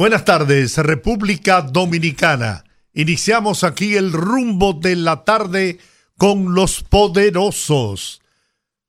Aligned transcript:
Buenas 0.00 0.24
tardes, 0.24 0.78
República 0.78 1.60
Dominicana. 1.60 2.64
Iniciamos 2.94 3.64
aquí 3.64 3.96
el 3.96 4.12
rumbo 4.12 4.72
de 4.72 4.96
la 4.96 5.24
tarde 5.24 5.78
con 6.16 6.54
los 6.54 6.82
poderosos. 6.82 8.22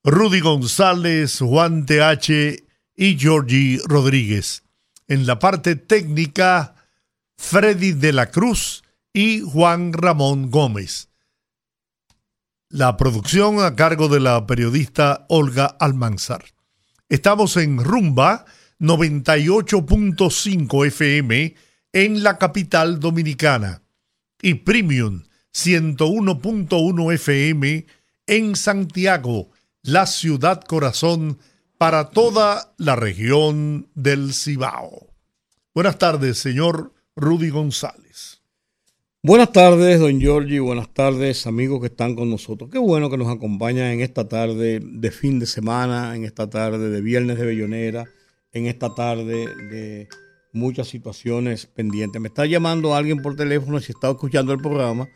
Rudy 0.04 0.40
González, 0.40 1.40
Juan 1.40 1.84
TH 1.84 2.64
y 2.96 3.18
Georgie 3.18 3.78
Rodríguez. 3.84 4.62
En 5.06 5.26
la 5.26 5.38
parte 5.38 5.76
técnica, 5.76 6.76
Freddy 7.36 7.92
de 7.92 8.14
la 8.14 8.30
Cruz 8.30 8.82
y 9.12 9.42
Juan 9.42 9.92
Ramón 9.92 10.50
Gómez. 10.50 11.10
La 12.70 12.96
producción 12.96 13.62
a 13.62 13.76
cargo 13.76 14.08
de 14.08 14.20
la 14.20 14.46
periodista 14.46 15.26
Olga 15.28 15.66
Almanzar. 15.78 16.42
Estamos 17.10 17.58
en 17.58 17.84
Rumba 17.84 18.46
98.5 18.82 20.86
FM 20.88 21.54
en 21.92 22.22
la 22.24 22.36
capital 22.36 22.98
dominicana 22.98 23.80
y 24.42 24.54
Premium 24.54 25.22
101.1 25.54 27.14
FM 27.14 27.86
en 28.26 28.56
Santiago, 28.56 29.50
la 29.82 30.06
ciudad 30.06 30.62
corazón 30.62 31.38
para 31.78 32.10
toda 32.10 32.74
la 32.76 32.96
región 32.96 33.86
del 33.94 34.34
Cibao. 34.34 35.06
Buenas 35.72 35.98
tardes, 35.98 36.38
señor 36.38 36.92
Rudy 37.14 37.50
González. 37.50 38.42
Buenas 39.22 39.52
tardes, 39.52 40.00
don 40.00 40.18
Giorgi. 40.18 40.58
Buenas 40.58 40.92
tardes, 40.92 41.46
amigos 41.46 41.80
que 41.80 41.86
están 41.86 42.16
con 42.16 42.30
nosotros. 42.30 42.68
Qué 42.68 42.78
bueno 42.78 43.10
que 43.10 43.16
nos 43.16 43.28
acompañan 43.28 43.92
en 43.92 44.00
esta 44.00 44.26
tarde 44.26 44.80
de 44.82 45.10
fin 45.12 45.38
de 45.38 45.46
semana, 45.46 46.16
en 46.16 46.24
esta 46.24 46.50
tarde 46.50 46.90
de 46.90 47.00
viernes 47.00 47.38
de 47.38 47.46
Bellonera 47.46 48.08
en 48.52 48.66
esta 48.66 48.94
tarde 48.94 49.46
de 49.70 50.08
muchas 50.52 50.88
situaciones 50.88 51.66
pendientes. 51.66 52.20
Me 52.20 52.28
está 52.28 52.46
llamando 52.46 52.94
alguien 52.94 53.22
por 53.22 53.36
teléfono, 53.36 53.80
si 53.80 53.92
está 53.92 54.10
escuchando 54.10 54.52
el 54.52 54.60
programa, 54.60 55.08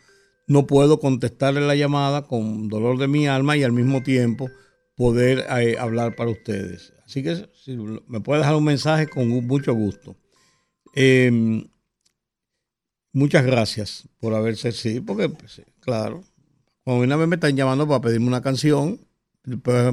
no 0.47 0.65
puedo 0.65 0.99
contestarle 0.99 1.61
la 1.61 1.75
llamada 1.75 2.23
con 2.23 2.69
dolor 2.69 2.97
de 2.97 3.07
mi 3.07 3.27
alma 3.27 3.57
y 3.57 3.63
al 3.63 3.73
mismo 3.73 4.01
tiempo 4.01 4.49
poder 4.95 5.45
eh, 5.59 5.77
hablar 5.77 6.15
para 6.15 6.31
ustedes. 6.31 6.93
Así 7.05 7.21
que 7.21 7.49
si 7.63 7.77
me 8.07 8.21
puede 8.21 8.39
dejar 8.39 8.55
un 8.55 8.63
mensaje 8.63 9.07
con 9.07 9.27
mucho 9.45 9.73
gusto. 9.73 10.15
Em, 10.93 11.67
muchas 13.13 13.45
gracias 13.45 14.09
por 14.19 14.33
haberse 14.33 14.71
sí, 14.71 14.99
porque 14.99 15.29
pues, 15.29 15.61
claro, 15.79 16.23
cuando 16.83 17.03
una 17.03 17.15
vez 17.17 17.27
me 17.27 17.35
están 17.35 17.55
llamando 17.55 17.87
para 17.87 18.01
pedirme 18.01 18.27
una 18.27 18.41
canción, 18.41 18.99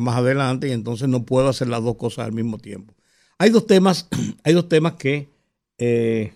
más 0.01 0.17
adelante 0.17 0.69
y 0.69 0.73
entonces 0.73 1.09
no 1.09 1.25
puedo 1.25 1.49
hacer 1.49 1.69
las 1.69 1.83
dos 1.83 1.97
cosas 1.97 2.27
al 2.27 2.33
mismo 2.33 2.59
tiempo. 2.59 2.95
Hay 3.39 3.51
dos 3.51 3.67
temas, 3.67 4.09
hay 4.45 4.55
dos 4.55 4.69
temas 4.69 4.95
que 4.95 5.29
eh, 5.79 6.35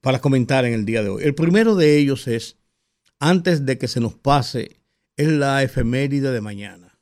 para 0.00 0.20
comentar 0.20 0.64
en 0.64 0.74
el 0.74 0.84
día 0.84 1.02
de 1.02 1.10
hoy. 1.10 1.24
El 1.24 1.34
primero 1.34 1.74
de 1.74 1.98
ellos 1.98 2.28
es, 2.28 2.56
antes 3.18 3.66
de 3.66 3.78
que 3.78 3.88
se 3.88 4.00
nos 4.00 4.14
pase, 4.14 4.80
es 5.16 5.28
la 5.28 5.62
efeméride 5.62 6.30
de 6.30 6.40
mañana. 6.40 6.98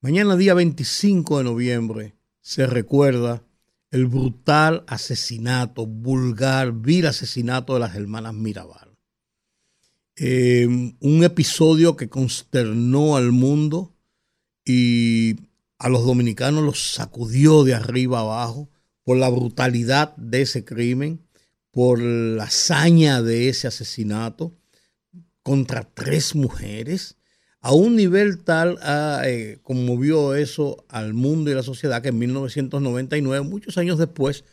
Mañana, 0.00 0.36
día 0.36 0.54
25 0.54 1.38
de 1.38 1.44
noviembre, 1.44 2.14
se 2.40 2.66
recuerda 2.66 3.42
el 3.90 4.06
brutal 4.06 4.84
asesinato, 4.86 5.86
vulgar, 5.86 6.72
vil 6.72 7.06
asesinato 7.06 7.74
de 7.74 7.80
las 7.80 7.94
hermanas 7.94 8.34
Mirabal. 8.34 8.96
Eh, 10.16 10.66
un 10.66 11.24
episodio 11.24 11.96
que 11.96 12.08
consternó 12.08 13.16
al 13.16 13.32
mundo 13.32 13.94
y 14.64 15.36
a 15.78 15.88
los 15.88 16.04
dominicanos 16.04 16.64
los 16.64 16.92
sacudió 16.92 17.64
de 17.64 17.74
arriba 17.74 18.20
abajo 18.20 18.68
por 19.04 19.16
la 19.16 19.28
brutalidad 19.28 20.14
de 20.16 20.42
ese 20.42 20.64
crimen, 20.64 21.26
por 21.70 22.00
la 22.00 22.44
hazaña 22.44 23.22
de 23.22 23.48
ese 23.48 23.68
asesinato 23.68 24.54
contra 25.42 25.84
tres 25.84 26.34
mujeres, 26.34 27.16
a 27.60 27.72
un 27.72 27.96
nivel 27.96 28.44
tal 28.44 28.78
ah, 28.82 29.22
eh, 29.24 29.58
conmovió 29.62 30.34
eso 30.34 30.84
al 30.88 31.14
mundo 31.14 31.50
y 31.50 31.54
la 31.54 31.62
sociedad 31.62 32.02
que 32.02 32.08
en 32.08 32.18
1999, 32.18 33.46
muchos 33.46 33.78
años 33.78 33.98
después, 33.98 34.44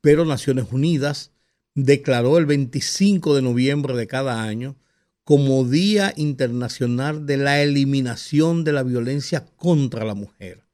pero 0.00 0.24
Naciones 0.24 0.66
Unidas 0.70 1.32
declaró 1.74 2.38
el 2.38 2.46
25 2.46 3.34
de 3.34 3.42
noviembre 3.42 3.96
de 3.96 4.06
cada 4.06 4.42
año 4.42 4.76
como 5.24 5.64
Día 5.64 6.12
Internacional 6.16 7.24
de 7.24 7.38
la 7.38 7.62
Eliminación 7.62 8.62
de 8.62 8.72
la 8.72 8.82
Violencia 8.82 9.46
contra 9.56 10.04
la 10.04 10.14
Mujer. 10.14 10.64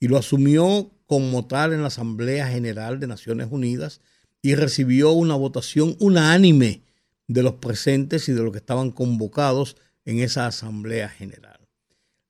Y 0.00 0.08
lo 0.08 0.16
asumió 0.16 0.90
como 1.06 1.46
tal 1.46 1.74
en 1.74 1.82
la 1.82 1.88
Asamblea 1.88 2.48
General 2.48 2.98
de 2.98 3.06
Naciones 3.06 3.48
Unidas 3.50 4.00
y 4.40 4.54
recibió 4.54 5.12
una 5.12 5.34
votación 5.34 5.96
unánime 5.98 6.82
de 7.28 7.42
los 7.42 7.54
presentes 7.54 8.28
y 8.28 8.32
de 8.32 8.42
los 8.42 8.52
que 8.52 8.58
estaban 8.58 8.90
convocados 8.90 9.76
en 10.06 10.20
esa 10.20 10.46
Asamblea 10.46 11.10
General. 11.10 11.60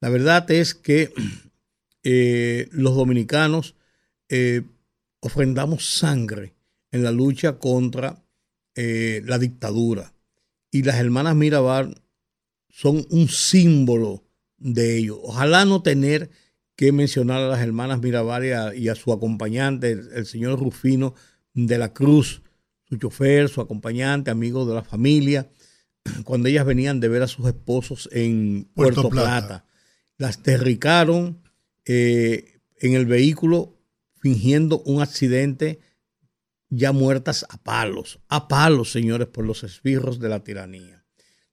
La 0.00 0.09
verdad 0.09 0.50
es 0.50 0.75
que 0.75 1.12
eh, 2.03 2.69
los 2.72 2.97
dominicanos 2.97 3.76
eh, 4.28 4.62
ofrendamos 5.20 5.97
sangre 5.97 6.54
en 6.91 7.04
la 7.04 7.12
lucha 7.12 7.59
contra 7.59 8.25
eh, 8.75 9.22
la 9.25 9.38
dictadura 9.38 10.12
y 10.70 10.82
las 10.82 10.97
hermanas 10.97 11.36
Mirabal 11.36 12.00
son 12.69 13.06
un 13.10 13.28
símbolo 13.28 14.25
de 14.58 14.98
ello. 14.98 15.20
Ojalá 15.22 15.64
no 15.64 15.82
tener 15.82 16.31
que 16.76 16.92
mencionar 16.92 17.42
a 17.42 17.48
las 17.48 17.60
hermanas 17.60 18.00
Mirabal 18.00 18.75
y 18.76 18.88
a, 18.88 18.94
su 18.94 19.12
acompañante, 19.12 19.91
el, 19.91 20.26
señor 20.26 20.59
Rufino 20.59 21.14
de 21.53 21.76
la 21.76 21.92
Cruz, 21.92 22.42
su 22.88 22.97
chofer, 22.97 23.48
su 23.48 23.60
acompañante, 23.60 24.30
amigo 24.30 24.64
de 24.64 24.75
la 24.75 24.82
familia, 24.82 25.50
cuando 26.25 26.48
ellas 26.48 26.64
venían 26.64 27.00
de 27.00 27.09
ver 27.09 27.22
a 27.22 27.28
sus 27.28 27.47
esposos 27.47 28.09
en 28.12 28.69
Puerto, 28.75 29.10
Plata. 29.10 29.66
Las 30.16 30.42
terricaron 30.42 31.42
eh, 31.84 32.60
en 32.78 32.94
el 32.94 33.06
vehículo 33.06 33.78
fingiendo 34.20 34.80
un 34.82 35.03
accidente 35.03 35.80
ya 36.70 36.92
muertas 36.92 37.44
a 37.50 37.58
palos, 37.58 38.20
a 38.28 38.48
palos, 38.48 38.92
señores, 38.92 39.26
por 39.28 39.44
los 39.44 39.64
esbirros 39.64 40.20
de 40.20 40.28
la 40.28 40.42
tiranía. 40.42 41.04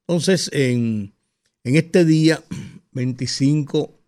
Entonces, 0.01 0.49
en, 0.53 1.15
este 1.63 2.05
día 2.05 2.43
25 2.91 3.99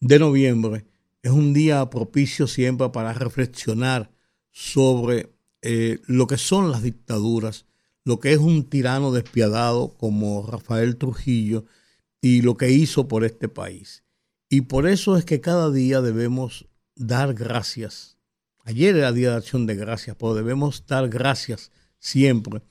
de 0.00 0.18
noviembre, 0.18 0.86
es 1.22 1.30
un 1.30 1.52
día 1.52 1.88
propicio 1.90 2.46
siempre 2.46 2.88
para 2.88 3.12
reflexionar 3.12 4.10
sobre 4.50 5.34
eh, 5.62 6.00
lo 6.06 6.26
que 6.26 6.38
son 6.38 6.70
las 6.70 6.82
dictaduras, 6.82 7.66
lo 8.04 8.20
que 8.20 8.32
es 8.32 8.38
un 8.38 8.68
tirano 8.68 9.12
despiadado 9.12 9.94
como 9.94 10.46
Rafael 10.46 10.96
Trujillo 10.96 11.64
y 12.20 12.42
lo 12.42 12.56
que 12.56 12.70
hizo 12.70 13.06
por 13.08 13.24
este 13.24 13.48
país. 13.48 14.02
Y 14.48 14.62
por 14.62 14.86
eso 14.86 15.16
es 15.16 15.24
que 15.24 15.40
cada 15.40 15.70
día 15.70 16.00
debemos 16.00 16.66
dar 16.96 17.34
gracias 17.34 18.13
Ayer 18.66 18.96
era 18.96 19.12
Día 19.12 19.30
de 19.30 19.36
Acción 19.36 19.66
de 19.66 19.74
Gracias, 19.74 20.16
pero 20.18 20.34
debemos 20.34 20.86
dar 20.86 21.10
gracias 21.10 21.70
siempre 21.98 22.62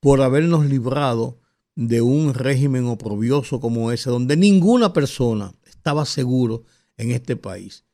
por 0.00 0.22
habernos 0.22 0.64
librado 0.64 1.40
de 1.74 2.00
un 2.00 2.32
régimen 2.32 2.86
oprobioso 2.86 3.60
como 3.60 3.92
ese, 3.92 4.08
donde 4.08 4.36
ninguna 4.36 4.94
persona 4.94 5.54
estaba 5.64 6.06
seguro 6.06 6.64
en 6.96 7.10
este 7.10 7.36
país. 7.36 7.84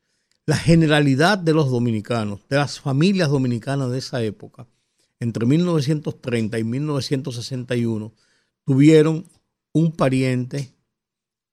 La 0.45 0.55
generalidad 0.55 1.37
de 1.37 1.53
los 1.53 1.69
dominicanos, 1.69 2.39
de 2.49 2.55
las 2.55 2.79
familias 2.79 3.29
dominicanas 3.29 3.91
de 3.91 3.97
esa 3.97 4.23
época, 4.23 4.65
entre 5.19 5.45
1930 5.45 6.59
y 6.59 6.63
1961, 6.63 8.13
tuvieron 8.63 9.25
un 9.73 9.91
pariente 9.91 10.73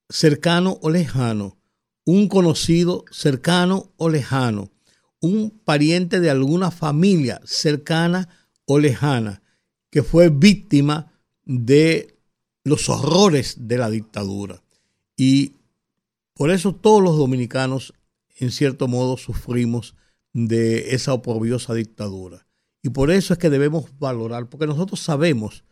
cercano 0.08 0.78
o 0.82 0.88
lejano, 0.88 1.58
un 2.04 2.28
conocido 2.28 3.04
cercano 3.10 3.92
o 3.96 4.08
lejano, 4.08 4.70
un 5.26 5.60
pariente 5.64 6.20
de 6.20 6.30
alguna 6.30 6.70
familia 6.70 7.40
cercana 7.44 8.28
o 8.64 8.78
lejana 8.78 9.42
que 9.90 10.02
fue 10.02 10.28
víctima 10.28 11.12
de 11.44 12.18
los 12.64 12.88
horrores 12.88 13.68
de 13.68 13.78
la 13.78 13.90
dictadura. 13.90 14.62
Y 15.16 15.54
por 16.34 16.50
eso 16.50 16.74
todos 16.74 17.02
los 17.02 17.16
dominicanos, 17.16 17.94
en 18.36 18.50
cierto 18.50 18.88
modo, 18.88 19.16
sufrimos 19.16 19.94
de 20.32 20.94
esa 20.94 21.14
oprobiosa 21.14 21.72
dictadura. 21.74 22.46
Y 22.82 22.90
por 22.90 23.10
eso 23.10 23.32
es 23.32 23.38
que 23.38 23.50
debemos 23.50 23.86
valorar, 23.98 24.48
porque 24.48 24.66
nosotros 24.66 25.00
sabemos 25.00 25.64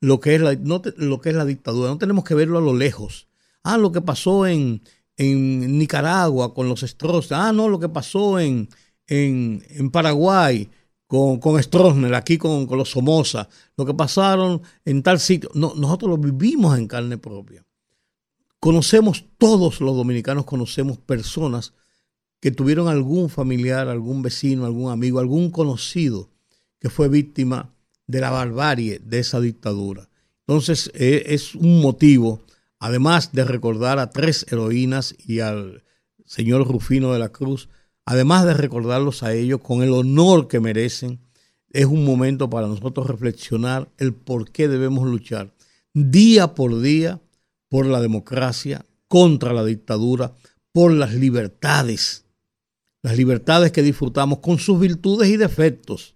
lo 0.00 0.20
que 0.20 0.34
es 0.34 0.40
la, 0.40 0.54
lo 0.54 1.20
que 1.20 1.30
es 1.30 1.34
la 1.36 1.44
dictadura, 1.44 1.90
no 1.90 1.98
tenemos 1.98 2.24
que 2.24 2.34
verlo 2.34 2.58
a 2.58 2.62
lo 2.62 2.74
lejos. 2.74 3.28
Ah, 3.62 3.78
lo 3.78 3.92
que 3.92 4.00
pasó 4.00 4.46
en, 4.46 4.82
en 5.16 5.78
Nicaragua 5.78 6.54
con 6.54 6.68
los 6.68 6.80
Stroessner, 6.80 7.40
ah, 7.40 7.52
no, 7.52 7.68
lo 7.68 7.78
que 7.78 7.88
pasó 7.88 8.40
en, 8.40 8.68
en, 9.08 9.64
en 9.70 9.90
Paraguay 9.90 10.68
con, 11.06 11.40
con 11.40 11.60
Stroessner, 11.60 12.14
aquí 12.14 12.38
con, 12.38 12.66
con, 12.66 12.78
los 12.78 12.90
Somoza, 12.90 13.48
lo 13.76 13.84
que 13.84 13.94
pasaron 13.94 14.62
en 14.84 15.02
tal 15.02 15.18
sitio. 15.18 15.50
No, 15.54 15.74
nosotros 15.74 16.10
lo 16.10 16.18
vivimos 16.18 16.78
en 16.78 16.86
carne 16.86 17.18
propia. 17.18 17.64
Conocemos, 18.60 19.24
todos 19.38 19.80
los 19.80 19.96
dominicanos 19.96 20.44
conocemos 20.44 20.98
personas 20.98 21.72
que 22.40 22.50
tuvieron 22.50 22.88
algún 22.88 23.30
familiar, 23.30 23.88
algún 23.88 24.22
vecino, 24.22 24.64
algún 24.64 24.92
amigo, 24.92 25.18
algún 25.18 25.50
conocido 25.50 26.30
que 26.78 26.90
fue 26.90 27.08
víctima 27.08 27.74
de 28.06 28.20
la 28.20 28.30
barbarie 28.30 29.00
de 29.00 29.18
esa 29.18 29.40
dictadura. 29.40 30.08
Entonces 30.46 30.90
eh, 30.94 31.24
es 31.26 31.54
un 31.54 31.80
motivo 31.80 32.42
además 32.78 33.32
de 33.32 33.44
recordar 33.44 33.98
a 33.98 34.10
tres 34.10 34.46
heroínas 34.50 35.14
y 35.18 35.40
al 35.40 35.84
señor 36.26 36.66
Rufino 36.66 37.12
de 37.12 37.18
la 37.18 37.30
Cruz, 37.30 37.68
además 38.08 38.46
de 38.46 38.54
recordarlos 38.54 39.22
a 39.22 39.34
ellos 39.34 39.60
con 39.60 39.82
el 39.82 39.92
honor 39.92 40.48
que 40.48 40.60
merecen, 40.60 41.20
es 41.70 41.84
un 41.84 42.06
momento 42.06 42.48
para 42.48 42.66
nosotros 42.66 43.06
reflexionar 43.06 43.90
el 43.98 44.14
por 44.14 44.50
qué 44.50 44.66
debemos 44.66 45.06
luchar 45.06 45.52
día 45.92 46.54
por 46.54 46.80
día 46.80 47.20
por 47.68 47.84
la 47.84 48.00
democracia, 48.00 48.86
contra 49.08 49.52
la 49.52 49.62
dictadura, 49.62 50.32
por 50.72 50.90
las 50.90 51.12
libertades, 51.12 52.24
las 53.02 53.14
libertades 53.14 53.72
que 53.72 53.82
disfrutamos 53.82 54.38
con 54.38 54.58
sus 54.58 54.80
virtudes 54.80 55.28
y 55.28 55.36
defectos, 55.36 56.14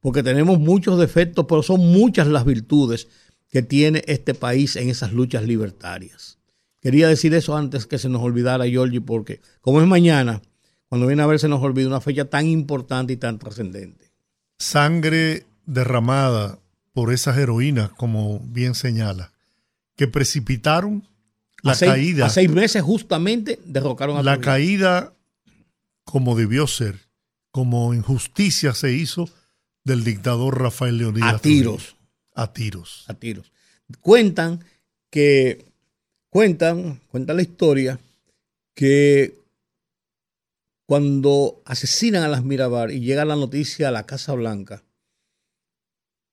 porque 0.00 0.22
tenemos 0.22 0.58
muchos 0.58 0.98
defectos, 0.98 1.44
pero 1.46 1.62
son 1.62 1.80
muchas 1.80 2.28
las 2.28 2.46
virtudes 2.46 3.08
que 3.50 3.60
tiene 3.60 4.02
este 4.06 4.32
país 4.32 4.74
en 4.76 4.88
esas 4.88 5.12
luchas 5.12 5.44
libertarias. 5.44 6.38
Quería 6.80 7.08
decir 7.08 7.34
eso 7.34 7.58
antes 7.58 7.84
que 7.84 7.98
se 7.98 8.08
nos 8.08 8.22
olvidara, 8.22 8.64
Giorgi, 8.66 9.00
porque 9.00 9.42
como 9.60 9.82
es 9.82 9.86
mañana, 9.86 10.40
cuando 10.90 11.06
viene 11.06 11.22
a 11.22 11.26
ver 11.26 11.38
se 11.38 11.46
nos 11.46 11.62
olvida 11.62 11.86
una 11.86 12.00
fecha 12.00 12.24
tan 12.24 12.46
importante 12.46 13.12
y 13.12 13.16
tan 13.16 13.38
trascendente. 13.38 14.10
Sangre 14.58 15.46
derramada 15.64 16.58
por 16.92 17.12
esas 17.12 17.38
heroínas, 17.38 17.90
como 17.90 18.40
bien 18.40 18.74
señala, 18.74 19.32
que 19.94 20.08
precipitaron 20.08 21.06
la 21.62 21.76
caída. 21.76 22.26
A 22.26 22.28
seis 22.28 22.50
meses 22.50 22.82
justamente 22.82 23.60
derrocaron 23.64 24.16
a 24.16 24.22
La 24.24 24.40
caída 24.40 25.12
como 26.02 26.34
debió 26.34 26.66
ser, 26.66 26.98
como 27.52 27.94
en 27.94 28.02
justicia 28.02 28.74
se 28.74 28.92
hizo 28.92 29.30
del 29.84 30.02
dictador 30.02 30.60
Rafael 30.60 30.98
Leonidas. 30.98 31.34
A 31.34 31.38
tiros. 31.38 31.94
A 32.34 32.52
tiros. 32.52 33.04
A 33.06 33.14
tiros. 33.14 33.52
Cuentan 34.00 34.64
que, 35.08 35.66
cuentan, 36.30 37.00
cuenta 37.12 37.32
la 37.32 37.42
historia, 37.42 38.00
que 38.74 39.39
cuando 40.90 41.62
asesinan 41.66 42.24
a 42.24 42.28
las 42.28 42.42
Mirabar 42.42 42.90
y 42.90 42.98
llega 42.98 43.24
la 43.24 43.36
noticia 43.36 43.86
a 43.86 43.92
la 43.92 44.06
Casa 44.06 44.32
Blanca, 44.32 44.82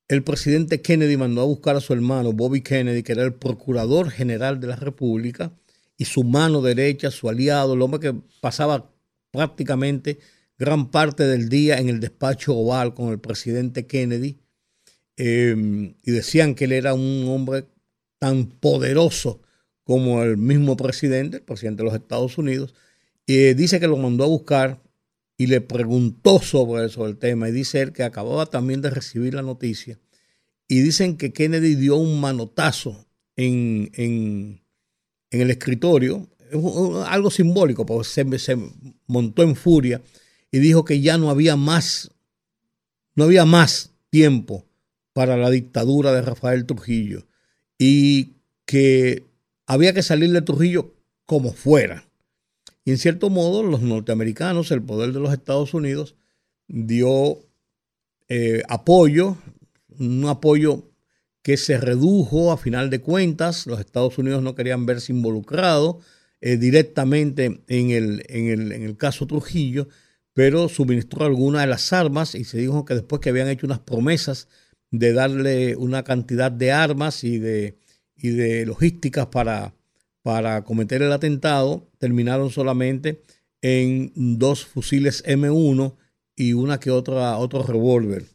el 0.08 0.24
presidente 0.24 0.82
Kennedy 0.82 1.16
mandó 1.16 1.42
a 1.42 1.46
buscar 1.46 1.76
a 1.76 1.80
su 1.80 1.94
hermano 1.94 2.34
Bobby 2.34 2.62
Kennedy, 2.62 3.04
que 3.04 3.12
era 3.12 3.22
el 3.22 3.36
procurador 3.36 4.10
general 4.10 4.60
de 4.60 4.66
la 4.66 4.76
República, 4.76 5.52
y 5.96 6.06
su 6.06 6.24
mano 6.24 6.64
derecha, 6.64 7.12
su 7.12 7.30
aliado, 7.30 7.76
el 7.76 7.84
hombre 7.84 8.00
que 8.00 8.16
pasaba 8.42 8.92
prácticamente 9.30 10.18
gran 10.58 10.90
parte 10.90 11.28
del 11.28 11.50
día 11.50 11.78
en 11.78 11.90
el 11.90 12.00
despacho 12.00 12.56
oval 12.56 12.96
con 12.96 13.10
el 13.10 13.20
presidente 13.20 13.86
Kennedy, 13.86 14.40
Em, 15.18 15.96
y 16.04 16.12
decían 16.12 16.54
que 16.54 16.66
él 16.66 16.74
era 16.74 16.94
un 16.94 17.26
hombre 17.28 17.66
tan 18.20 18.46
poderoso 18.46 19.42
como 19.84 20.22
el 20.22 20.38
mismo 20.38 20.78
presidente, 20.78 21.38
el 21.38 21.44
presidente 21.44 21.82
de 21.82 21.86
los 21.86 21.96
Estados 21.96 22.38
Unidos, 22.38 22.76
y 23.28 23.54
dice 23.54 23.80
que 23.80 23.88
lo 23.88 23.98
mandó 23.98 24.24
a 24.24 24.28
buscar 24.28 24.82
y 25.38 25.46
le 25.46 25.62
preguntó 25.62 26.42
sobre, 26.42 26.86
el 26.86 27.18
tema, 27.18 27.50
y 27.50 27.52
dice 27.52 27.82
él 27.82 27.94
que 27.94 28.02
acababa 28.02 28.48
también 28.48 28.82
de 28.82 28.90
recibir 28.90 29.36
la 29.36 29.44
noticia, 29.44 30.00
y 30.68 30.80
dicen 30.80 31.18
que 31.18 31.32
Kennedy 31.32 31.76
dio 31.76 31.98
un 31.98 32.20
manotazo 32.20 33.06
en, 33.36 33.92
en, 33.94 34.62
el 35.30 35.52
escritorio, 35.52 36.28
algo 37.06 37.30
simbólico, 37.30 37.86
porque 37.86 38.08
se, 38.08 38.40
se 38.40 38.58
montó 39.06 39.44
en 39.44 39.56
furia 39.56 40.02
y 40.50 40.60
dijo 40.60 40.86
que 40.86 41.02
ya 41.02 41.18
no 41.18 41.30
había 41.30 41.56
más, 41.56 42.10
no 43.16 43.26
había 43.26 43.46
más 43.46 43.92
tiempo 44.10 44.66
para 45.14 45.36
la 45.36 45.50
dictadura 45.50 46.14
de 46.14 46.22
Rafael 46.22 46.66
Trujillo. 46.66 47.28
Y 47.78 48.38
que 48.66 49.24
había 49.66 49.94
que 49.94 50.04
salir 50.04 50.32
de 50.32 50.42
Trujillo 50.42 50.94
como 51.26 51.54
fuera. 51.54 52.07
Y 52.88 52.92
en 52.92 52.98
cierto 53.00 53.30
modo 53.30 53.64
los 53.64 53.82
norteamericanos, 53.82 54.72
el 54.72 54.82
poder 54.82 55.12
de 55.12 55.20
los 55.20 55.34
Estados 55.34 55.74
Unidos, 55.74 56.16
dio 56.70 57.40
eh, 58.30 58.64
apoyo, 58.70 59.36
un 60.00 60.26
apoyo 60.26 60.90
que 61.42 61.58
se 61.58 61.78
redujo 61.78 62.54
a 62.54 62.58
final 62.58 62.90
de 62.90 63.02
cuentas. 63.02 63.68
Los 63.68 63.82
Estados 63.82 64.18
Unidos 64.18 64.42
no 64.42 64.56
querían 64.56 64.86
verse 64.86 65.12
involucrados 65.12 65.98
eh, 66.40 66.56
directamente 66.56 67.62
en 67.68 67.90
el, 67.90 68.24
en, 68.30 68.48
el, 68.48 68.72
en 68.72 68.84
el 68.84 68.96
caso 68.96 69.28
Trujillo, 69.28 69.90
pero 70.32 70.70
suministró 70.70 71.26
algunas 71.26 71.64
de 71.64 71.68
las 71.68 71.92
armas 71.92 72.36
y 72.36 72.46
se 72.46 72.58
dijo 72.58 72.86
que 72.86 72.94
después 72.94 73.20
que 73.20 73.32
habían 73.32 73.50
hecho 73.50 73.66
unas 73.66 73.80
promesas 73.80 74.48
de 74.92 75.12
darle 75.12 75.76
una 75.76 76.06
cantidad 76.06 76.54
de 76.54 76.72
armas 76.72 77.26
y 77.26 77.38
de, 77.38 77.78
y 78.16 78.30
de 78.30 78.66
logísticas 78.66 79.26
para, 79.26 79.74
para 80.22 80.64
cometer 80.64 81.02
el 81.02 81.12
atentado, 81.12 81.87
terminaron 81.98 82.50
solamente 82.50 83.22
en 83.62 84.12
dos 84.38 84.66
fusiles 84.66 85.24
M1 85.26 85.96
y 86.36 86.54
una 86.54 86.80
que 86.80 86.92
otra, 86.92 87.38
otro 87.38 87.64
revólver, 87.64 88.26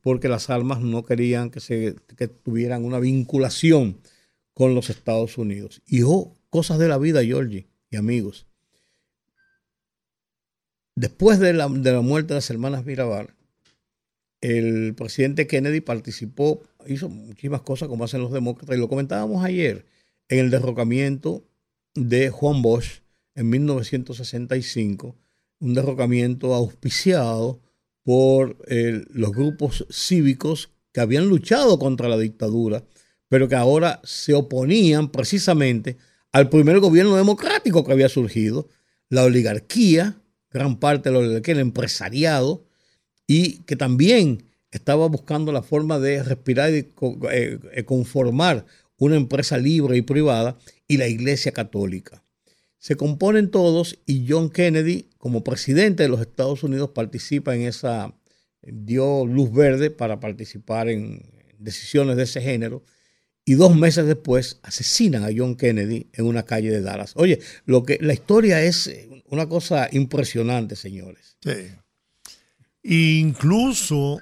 porque 0.00 0.28
las 0.28 0.50
armas 0.50 0.80
no 0.80 1.04
querían 1.04 1.50
que, 1.50 1.60
se, 1.60 1.96
que 2.16 2.28
tuvieran 2.28 2.84
una 2.84 2.98
vinculación 2.98 4.00
con 4.54 4.74
los 4.74 4.90
Estados 4.90 5.38
Unidos. 5.38 5.82
Y 5.86 6.02
oh, 6.02 6.34
cosas 6.50 6.78
de 6.78 6.88
la 6.88 6.98
vida, 6.98 7.24
Georgie 7.24 7.66
y 7.90 7.96
amigos. 7.96 8.46
Después 10.94 11.38
de 11.38 11.52
la, 11.52 11.68
de 11.68 11.92
la 11.92 12.00
muerte 12.00 12.28
de 12.28 12.34
las 12.36 12.50
hermanas 12.50 12.84
Mirabal, 12.84 13.34
el 14.40 14.94
presidente 14.94 15.46
Kennedy 15.46 15.80
participó, 15.80 16.62
hizo 16.86 17.08
muchísimas 17.08 17.62
cosas 17.62 17.88
como 17.88 18.04
hacen 18.04 18.20
los 18.20 18.32
demócratas, 18.32 18.76
y 18.76 18.80
lo 18.80 18.88
comentábamos 18.88 19.44
ayer, 19.44 19.86
en 20.28 20.38
el 20.38 20.50
derrocamiento 20.50 21.44
de 21.94 22.30
Juan 22.30 22.62
Bosch 22.62 23.02
en 23.34 23.50
1965, 23.50 25.16
un 25.60 25.74
derrocamiento 25.74 26.54
auspiciado 26.54 27.60
por 28.02 28.56
los 28.68 29.30
grupos 29.30 29.86
cívicos 29.90 30.70
que 30.92 31.00
habían 31.00 31.28
luchado 31.28 31.78
contra 31.78 32.08
la 32.08 32.18
dictadura, 32.18 32.84
pero 33.28 33.48
que 33.48 33.54
ahora 33.54 34.00
se 34.04 34.34
oponían 34.34 35.10
precisamente 35.10 35.96
al 36.32 36.48
primer 36.48 36.80
gobierno 36.80 37.16
democrático 37.16 37.84
que 37.84 37.92
había 37.92 38.08
surgido, 38.08 38.68
la 39.08 39.24
oligarquía, 39.24 40.16
gran 40.50 40.78
parte 40.78 41.08
de 41.08 41.14
la 41.14 41.18
oligarquía, 41.20 41.54
el 41.54 41.60
empresariado, 41.60 42.64
y 43.26 43.58
que 43.64 43.76
también 43.76 44.44
estaba 44.70 45.06
buscando 45.08 45.52
la 45.52 45.62
forma 45.62 45.98
de 45.98 46.22
respirar 46.22 46.72
y 46.72 46.92
eh, 47.30 47.58
eh, 47.72 47.84
conformar 47.84 48.66
una 48.96 49.16
empresa 49.16 49.58
libre 49.58 49.96
y 49.96 50.02
privada 50.02 50.58
y 50.92 50.98
la 50.98 51.08
Iglesia 51.08 51.52
Católica. 51.52 52.22
Se 52.78 52.96
componen 52.96 53.50
todos 53.50 53.98
y 54.04 54.26
John 54.28 54.50
Kennedy, 54.50 55.08
como 55.16 55.42
presidente 55.42 56.02
de 56.02 56.10
los 56.10 56.20
Estados 56.20 56.62
Unidos, 56.64 56.90
participa 56.90 57.54
en 57.54 57.62
esa, 57.62 58.14
dio 58.60 59.24
luz 59.24 59.50
verde 59.50 59.88
para 59.90 60.20
participar 60.20 60.90
en 60.90 61.22
decisiones 61.58 62.18
de 62.18 62.24
ese 62.24 62.42
género 62.42 62.84
y 63.46 63.54
dos 63.54 63.74
meses 63.74 64.04
después 64.06 64.58
asesinan 64.62 65.24
a 65.24 65.30
John 65.34 65.56
Kennedy 65.56 66.08
en 66.12 66.26
una 66.26 66.42
calle 66.42 66.70
de 66.70 66.82
Dallas. 66.82 67.12
Oye, 67.16 67.40
lo 67.64 67.84
que 67.84 67.96
la 68.02 68.12
historia 68.12 68.62
es 68.62 68.90
una 69.24 69.48
cosa 69.48 69.88
impresionante, 69.92 70.76
señores. 70.76 71.38
Sí. 71.42 71.70
Incluso 72.82 74.20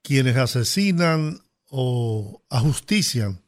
quienes 0.00 0.38
asesinan 0.38 1.42
o 1.68 2.42
ajustician 2.48 3.41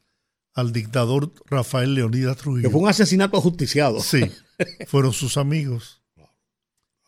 al 0.55 0.71
dictador 0.71 1.33
Rafael 1.45 1.93
Leonidas 1.93 2.37
Trujillo. 2.37 2.67
Que 2.67 2.71
fue 2.71 2.81
un 2.81 2.87
asesinato 2.87 3.37
ajusticiado. 3.37 3.99
Sí, 3.99 4.31
fueron 4.87 5.13
sus 5.13 5.37
amigos. 5.37 6.01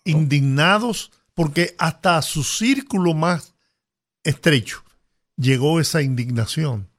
Indignados 0.04 1.12
porque 1.34 1.76
hasta 1.80 2.22
su 2.22 2.44
círculo 2.44 3.14
más 3.14 3.56
estrecho 4.24 4.84
llegó 5.38 5.80
esa 5.80 6.02
indignación 6.02 6.90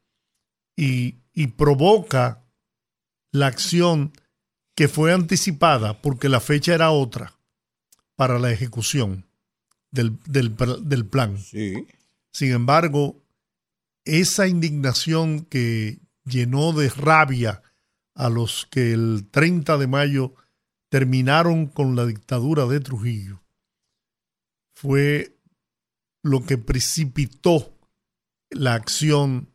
y, 0.77 1.17
y 1.33 1.49
provoca 1.49 2.45
la 3.31 3.47
acción 3.47 4.13
que 4.75 4.89
fue 4.89 5.13
anticipada 5.13 6.01
porque 6.01 6.29
la 6.29 6.41
fecha 6.41 6.75
era 6.75 6.91
otra 6.91 7.39
para 8.15 8.39
la 8.39 8.51
ejecución 8.51 9.27
del, 9.91 10.19
del 10.27 11.07
plan. 11.07 11.39
Sí. 11.39 11.87
Sin 12.31 12.53
embargo, 12.53 13.23
esa 14.05 14.47
indignación 14.47 15.45
que 15.45 15.99
llenó 16.29 16.73
de 16.73 16.89
rabia 16.91 17.63
a 18.15 18.29
los 18.29 18.67
que 18.71 18.93
el 18.93 19.29
30 19.31 19.79
de 19.79 19.87
mayo 19.87 20.35
terminaron 20.89 21.67
con 21.67 21.97
la 21.97 22.07
dictadura 22.07 22.67
de 22.67 22.81
Trujillo 22.81 23.43
fue 24.79 25.37
lo 26.23 26.45
que 26.45 26.57
precipitó 26.57 27.77
la 28.51 28.75
acción 28.75 29.49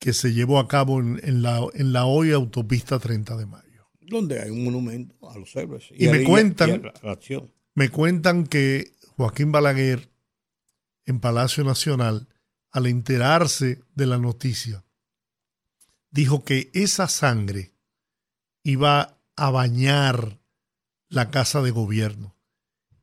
que 0.00 0.12
se 0.12 0.32
llevó 0.32 0.58
a 0.58 0.66
cabo 0.66 0.98
en, 0.98 1.42
la, 1.42 1.64
en 1.74 1.92
la 1.92 2.06
hoy 2.06 2.32
autopista 2.32 2.98
30 2.98 3.36
de 3.36 3.46
mayo. 3.46 3.88
Donde 4.00 4.40
hay 4.42 4.50
un 4.50 4.64
monumento 4.64 5.30
a 5.30 5.38
los 5.38 5.54
héroes. 5.54 5.84
Y, 5.96 6.08
me 6.08 6.24
cuentan, 6.24 6.82
me 7.76 7.90
cuentan 7.90 8.44
que 8.44 8.92
Joaquín 9.16 9.52
Balaguer 9.52 10.10
en 11.04 11.20
Palacio 11.20 11.62
Nacional, 11.62 12.26
al 12.72 12.86
enterarse 12.86 13.82
de 13.94 14.06
la 14.06 14.18
noticia, 14.18 14.84
dijo 16.10 16.44
que 16.44 16.70
esa 16.74 17.08
sangre 17.08 17.72
iba 18.62 19.18
a 19.36 19.50
bañar 19.50 20.40
la 21.08 21.30
casa 21.30 21.62
de 21.62 21.70
gobierno 21.70 22.36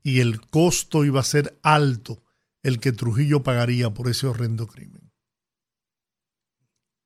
y 0.04 0.20
el 0.20 0.42
costo 0.42 1.04
iba 1.04 1.20
a 1.20 1.26
ser 1.26 1.58
alto 1.64 2.24
el 2.64 2.80
que 2.80 2.92
Trujillo 2.92 3.44
pagaría 3.44 3.94
por 3.94 4.10
ese 4.10 4.28
horrendo 4.28 4.68
crimen. 4.68 5.12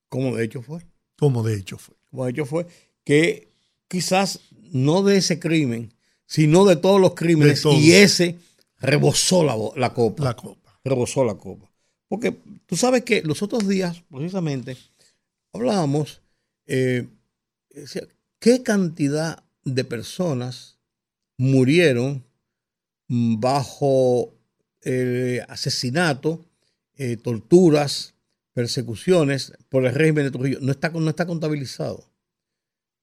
Como 0.09 0.35
de 0.35 0.43
hecho 0.43 0.61
fue. 0.61 0.81
Como 1.17 1.43
de 1.43 1.55
hecho 1.55 1.77
fue. 1.77 1.95
Como 2.09 2.25
de 2.25 2.31
hecho 2.31 2.45
fue 2.45 2.67
que 3.03 3.51
quizás 3.87 4.41
no 4.71 5.03
de 5.03 5.17
ese 5.17 5.39
crimen, 5.39 5.93
sino 6.25 6.65
de 6.65 6.75
todos 6.75 6.99
los 6.99 7.13
crímenes 7.13 7.63
y 7.65 7.93
ese 7.93 8.37
rebosó 8.79 9.43
la, 9.43 9.55
la 9.75 9.93
copa. 9.93 10.23
La 10.23 10.35
copa. 10.35 10.79
Rebosó 10.83 11.23
la 11.23 11.35
copa. 11.35 11.71
Porque 12.07 12.35
tú 12.65 12.75
sabes 12.75 13.03
que 13.03 13.21
los 13.21 13.41
otros 13.41 13.67
días, 13.67 14.03
precisamente, 14.09 14.77
hablábamos, 15.53 16.21
eh, 16.65 17.07
¿qué 18.39 18.63
cantidad 18.63 19.43
de 19.63 19.83
personas 19.83 20.79
murieron 21.37 22.25
bajo 23.07 24.33
asesinato, 25.47 26.45
eh, 26.95 27.17
torturas, 27.17 28.15
persecuciones 28.53 29.53
por 29.69 29.85
el 29.85 29.93
régimen 29.93 30.25
de 30.25 30.31
Trujillo? 30.31 30.59
No 30.61 30.71
está, 30.71 30.89
no 30.89 31.09
está 31.09 31.25
contabilizado. 31.25 32.11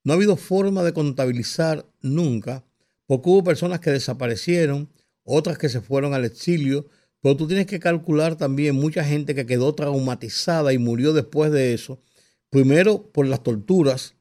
No 0.05 0.13
ha 0.13 0.17
habido 0.17 0.37
forma 0.37 0.83
de 0.85 0.93
contabilizar 0.93 1.85
nunca, 2.01 2.65
porque 3.07 3.29
hubo 3.29 3.45
personas 3.45 3.81
que 3.81 3.91
desaparecieron, 3.91 4.89
otras 5.25 5.59
que 5.59 5.69
se 5.69 5.81
fueron 5.81 6.15
al 6.15 6.25
exilio, 6.25 6.89
pero 7.21 7.37
tú 7.37 7.47
tienes 7.47 7.67
que 7.67 7.81
calcular 7.81 8.37
también 8.37 8.77
mucha 8.77 9.05
gente 9.05 9.35
que 9.35 9.47
quedó 9.47 9.75
traumatizada 9.75 10.73
y 10.73 10.79
murió 10.79 11.13
después 11.13 11.53
de 11.53 11.75
eso. 11.75 12.01
Primero 12.51 13.11
por 13.13 13.27
las 13.27 13.43
torturas, 13.43 14.15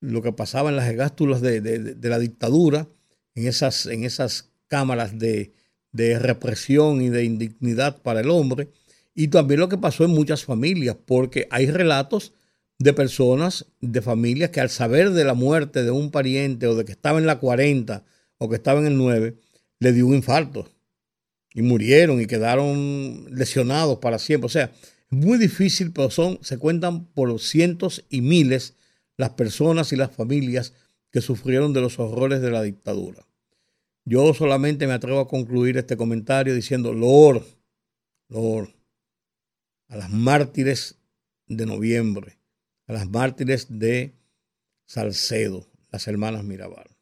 lo 0.00 0.22
que 0.22 0.32
pasaba 0.32 0.70
en 0.70 0.76
las 0.76 0.88
egástulas 0.88 1.40
de, 1.40 1.96
la 2.00 2.18
dictadura, 2.18 2.88
en 3.34 3.46
esas, 3.46 3.86
en 3.86 4.04
esas 4.04 4.50
cámaras 4.68 5.18
de, 5.18 5.52
de 5.92 6.18
represión 6.18 7.02
y 7.02 7.08
de 7.08 7.24
indignidad 7.24 8.02
para 8.02 8.20
el 8.20 8.30
hombre. 8.30 8.70
Y 9.14 9.28
también 9.28 9.60
lo 9.60 9.68
que 9.68 9.78
pasó 9.78 10.04
en 10.04 10.10
muchas 10.10 10.44
familias, 10.44 10.96
porque 11.04 11.48
hay 11.50 11.70
relatos 11.70 12.32
de 12.78 12.92
personas, 12.92 13.66
de 13.80 14.02
familias 14.02 14.50
que 14.50 14.60
al 14.60 14.70
saber 14.70 15.10
de 15.10 15.24
la 15.24 15.34
muerte 15.34 15.82
de 15.82 15.90
un 15.90 16.10
pariente 16.10 16.66
o 16.66 16.74
de 16.74 16.84
que 16.84 16.92
estaba 16.92 17.18
en 17.18 17.26
la 17.26 17.38
40 17.38 18.04
o 18.38 18.48
que 18.48 18.56
estaba 18.56 18.80
en 18.80 18.86
el 18.86 18.96
9, 18.98 19.36
le 19.78 19.92
dio 19.92 20.06
un 20.06 20.14
infarto 20.14 20.68
y 21.54 21.62
murieron 21.62 22.20
y 22.20 22.26
quedaron 22.26 23.26
lesionados 23.30 23.98
para 23.98 24.18
siempre. 24.18 24.46
O 24.46 24.50
sea, 24.50 24.72
muy 25.10 25.38
difícil, 25.38 25.92
pero 25.92 26.10
son, 26.10 26.38
se 26.42 26.58
cuentan 26.58 27.06
por 27.06 27.38
cientos 27.40 28.04
y 28.10 28.20
miles 28.20 28.76
las 29.16 29.30
personas 29.30 29.92
y 29.92 29.96
las 29.96 30.14
familias 30.14 30.74
que 31.10 31.20
sufrieron 31.20 31.72
de 31.72 31.80
los 31.80 31.98
horrores 31.98 32.42
de 32.42 32.50
la 32.50 32.62
dictadura. 32.62 33.26
Yo 34.04 34.34
solamente 34.34 34.86
me 34.86 34.92
atrevo 34.92 35.20
a 35.20 35.28
concluir 35.28 35.76
este 35.76 35.96
comentario 35.96 36.54
diciendo, 36.54 36.92
Lord, 36.92 37.44
Lord, 38.28 38.74
a 39.88 39.96
las 39.96 40.10
mártires 40.10 40.98
de 41.46 41.66
noviembre, 41.66 42.38
a 42.86 42.92
las 42.92 43.08
mártires 43.08 43.66
de 43.68 44.14
Salcedo, 44.84 45.66
las 45.90 46.06
hermanas 46.06 46.44
Mirabal. 46.44 46.96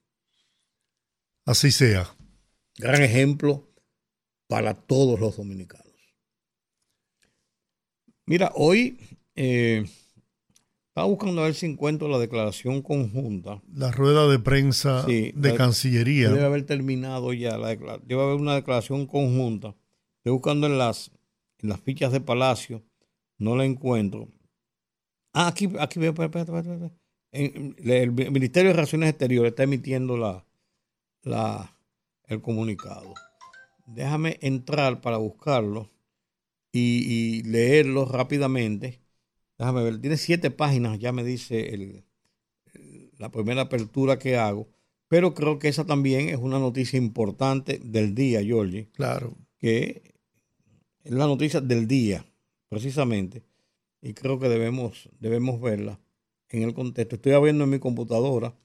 Así 1.44 1.70
sea. 1.70 2.16
Gran 2.76 3.02
ejemplo 3.02 3.70
para 4.46 4.74
todos 4.74 5.20
los 5.20 5.36
dominicanos. 5.36 5.83
Mira, 8.26 8.52
hoy 8.54 8.98
eh, 9.34 9.84
estaba 10.88 11.06
buscando 11.06 11.42
a 11.42 11.44
ver 11.44 11.54
si 11.54 11.66
encuentro 11.66 12.08
la 12.08 12.18
declaración 12.18 12.82
conjunta. 12.82 13.62
La 13.72 13.90
rueda 13.90 14.28
de 14.28 14.38
prensa 14.38 15.02
de 15.02 15.54
Cancillería. 15.56 16.30
Debe 16.30 16.44
haber 16.44 16.64
terminado 16.64 17.32
ya. 17.32 17.58
La 17.58 17.68
debe 17.68 18.22
haber 18.22 18.36
una 18.36 18.54
declaración 18.54 19.06
conjunta. 19.06 19.74
Estoy 20.18 20.32
buscando 20.32 20.66
en 20.66 20.78
las, 20.78 21.10
en 21.58 21.68
las 21.68 21.80
fichas 21.80 22.12
de 22.12 22.20
Palacio. 22.20 22.82
No 23.38 23.56
la 23.56 23.64
encuentro. 23.64 24.28
Ah, 25.32 25.48
aquí, 25.48 25.68
aquí 25.78 25.98
veo. 25.98 26.14
El 27.32 28.12
Ministerio 28.12 28.70
de 28.70 28.74
Relaciones 28.74 29.10
Exteriores 29.10 29.50
está 29.50 29.64
emitiendo 29.64 30.16
la, 30.16 30.46
la, 31.22 31.76
el 32.28 32.40
comunicado 32.40 33.12
déjame 33.86 34.38
entrar 34.40 35.00
para 35.00 35.16
buscarlo 35.16 35.90
y, 36.74 37.42
leerlo 37.44 38.04
rápidamente. 38.04 39.00
Déjame 39.58 39.84
ver, 39.84 40.00
tiene 40.00 40.16
siete 40.16 40.50
páginas, 40.50 40.98
ya 40.98 41.12
me 41.12 41.22
dice 41.22 42.04
la 43.18 43.30
primera 43.30 43.62
apertura 43.62 44.18
que 44.18 44.36
hago, 44.36 44.68
pero 45.06 45.34
creo 45.34 45.60
que 45.60 45.68
esa 45.68 45.84
también 45.86 46.28
es 46.28 46.38
una 46.38 46.58
noticia 46.58 46.98
importante 46.98 47.80
del 47.82 48.14
día, 48.14 48.42
Georgie. 48.42 48.90
Claro. 48.92 49.36
Que 49.58 50.02
es 51.04 51.12
la 51.12 51.26
noticia 51.26 51.60
del 51.60 51.86
día, 51.86 52.26
precisamente, 52.68 53.44
y 54.02 54.12
creo 54.14 54.40
que 54.40 54.48
debemos, 54.48 55.08
debemos 55.20 55.60
verla 55.60 56.00
en 56.48 56.62
el 56.62 56.74
contexto. 56.74 57.16
Estoy 57.16 57.32
abriendo 57.32 57.64
en 57.64 57.70
mi 57.70 57.78
computadora 57.78 58.56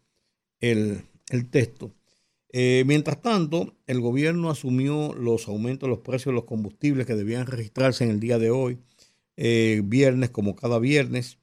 el, 0.59 1.03
el 1.29 1.49
texto 1.49 1.93
eh, 2.51 2.84
mientras 2.88 3.22
tanto, 3.22 3.75
el 3.86 4.01
gobierno 4.01 4.50
asumió 4.50 5.13
los 5.13 5.48
aumentos 5.48 5.88
de 5.88 5.91
los 5.96 6.00
precios 6.00 6.34
de 6.34 6.36
los 6.36 6.46
combustibles 6.46 7.06
que 7.06 7.15
debían 7.15 7.46
registrarse 7.46 8.03
en 8.03 8.10
el 8.10 8.20
día 8.20 8.39
de 8.39 8.50
hoy, 8.50 8.79
eh, 9.38 9.82
viernes 9.84 10.32
como 10.32 10.56
cada 10.56 10.79
viernes. 10.79 11.38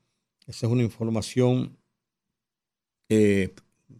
Esa 0.46 0.66
es 0.66 0.72
una 0.72 0.82
información 0.82 1.76
eh, 3.08 3.54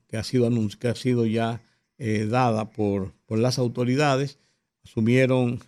que, 0.08 0.16
ha 0.16 0.24
sido 0.24 0.50
que 0.78 0.88
ha 0.88 0.94
sido 0.94 1.26
ya 1.26 1.62
dada 1.98 2.70
por, 2.70 3.14
por, 3.24 3.38
las 3.38 3.58
autoridades. 3.58 4.38
Asumieron 4.84 5.60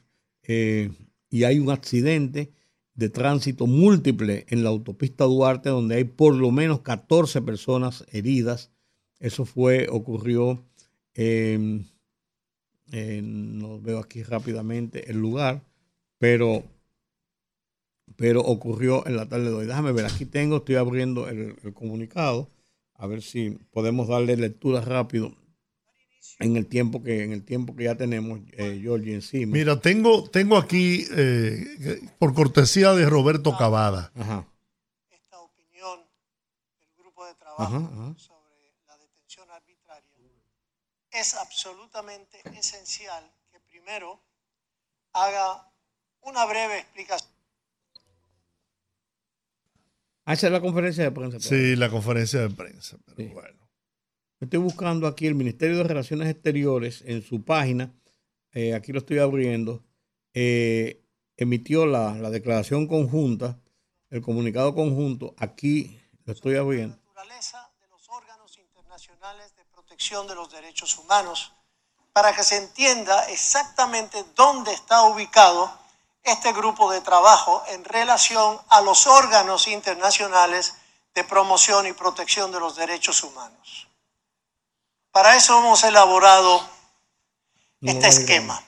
y 0.47 1.45
hay 1.45 1.59
un 1.59 1.71
accidente 1.71 2.52
de 2.95 3.11
tránsito 3.11 3.66
múltiple 3.66 4.45
en 4.49 4.64
la 4.64 4.71
autopista 4.71 5.25
Duarte 5.25 5.68
donde 5.68 5.97
hay 5.97 6.04
por 6.04 6.35
lo 6.35 6.50
menos 6.50 6.80
14 6.80 7.42
personas 7.42 8.04
heridas. 8.11 8.73
Eso 9.21 9.45
fue, 9.45 9.88
ocurrió 9.90 10.64
eh, 11.20 11.82
no 13.22 13.80
veo 13.80 13.98
aquí 13.98 14.22
rápidamente 14.22 15.10
el 15.10 15.18
lugar, 15.18 15.62
pero, 16.18 16.62
pero 18.16 18.40
ocurrió 18.40 19.04
en 19.06 19.16
la 19.16 19.28
tarde 19.28 19.46
de 19.46 19.54
hoy. 19.54 19.66
Déjame 19.66 19.92
ver, 19.92 20.06
aquí 20.06 20.25
tengo, 20.25 20.58
estoy 20.58 20.76
abriendo 20.76 21.28
el, 21.28 21.56
comunicado, 21.75 22.48
a 22.94 23.08
ver 23.08 23.22
si 23.22 23.58
podemos 23.72 24.06
darle 24.06 24.37
lectura 24.37 24.80
rápido 24.80 25.34
en 26.38 26.56
el 26.56 26.66
tiempo 26.66 27.02
que 27.02 27.25
en 27.25 27.32
el 27.32 27.44
tiempo 27.44 27.75
que 27.75 27.84
ya 27.84 27.96
tenemos 27.96 28.38
eh, 28.52 28.78
Georgie 28.80 29.14
encima. 29.14 29.52
Mira, 29.52 29.80
tengo 29.80 30.30
tengo 30.30 30.56
aquí 30.56 31.04
eh, 31.16 32.00
por 32.20 32.32
cortesía 32.32 32.92
de 32.92 33.10
Roberto 33.10 33.56
Cavada. 33.56 34.12
Esta 35.10 35.40
opinión 35.40 35.98
del 36.80 37.02
grupo 37.02 37.26
de 37.26 37.34
trabajo 37.34 38.14
es 41.10 41.34
absolutamente 41.34 42.40
esencial 42.58 43.24
que 43.50 43.60
primero 43.60 44.20
haga 45.12 45.70
una 46.20 46.44
breve 46.46 46.78
explicación. 46.78 47.30
Hace 50.24 50.50
la 50.50 50.60
conferencia 50.60 51.04
de 51.04 51.10
prensa. 51.10 51.40
Sí, 51.40 51.74
la 51.76 51.88
conferencia 51.88 52.40
de 52.40 52.50
prensa, 52.50 52.98
pero 53.06 53.32
bueno. 53.32 53.68
Estoy 54.40 54.60
buscando 54.60 55.06
aquí 55.06 55.26
el 55.26 55.34
Ministerio 55.34 55.78
de 55.78 55.84
Relaciones 55.84 56.28
Exteriores 56.28 57.02
en 57.06 57.22
su 57.22 57.44
página, 57.44 57.92
eh, 58.52 58.74
aquí 58.74 58.92
lo 58.92 59.00
estoy 59.00 59.18
abriendo, 59.18 59.84
eh, 60.34 61.02
emitió 61.36 61.86
la, 61.86 62.14
la, 62.14 62.30
declaración 62.30 62.86
conjunta, 62.86 63.58
el 64.10 64.22
comunicado 64.22 64.74
conjunto, 64.74 65.34
aquí 65.38 65.98
lo 66.24 66.34
estoy 66.34 66.54
abriendo. 66.54 66.94
La 66.96 67.02
naturaleza 67.02 67.72
de 67.80 67.88
los 67.88 68.08
órganos 68.10 68.56
internacionales 68.58 69.56
de 69.56 69.64
protección 69.98 70.28
de 70.28 70.36
los 70.36 70.48
derechos 70.52 70.96
humanos 70.96 71.52
para 72.12 72.32
que 72.32 72.44
se 72.44 72.56
entienda 72.56 73.24
exactamente 73.30 74.24
dónde 74.36 74.72
está 74.72 75.02
ubicado 75.02 75.76
este 76.22 76.52
grupo 76.52 76.92
de 76.92 77.00
trabajo 77.00 77.64
en 77.66 77.84
relación 77.84 78.60
a 78.68 78.80
los 78.80 79.08
órganos 79.08 79.66
internacionales 79.66 80.74
de 81.16 81.24
promoción 81.24 81.88
y 81.88 81.94
protección 81.94 82.52
de 82.52 82.60
los 82.60 82.76
derechos 82.76 83.24
humanos. 83.24 83.88
Para 85.10 85.34
eso 85.34 85.58
hemos 85.58 85.82
elaborado 85.82 86.64
este 87.82 88.06
esquema. 88.06 88.62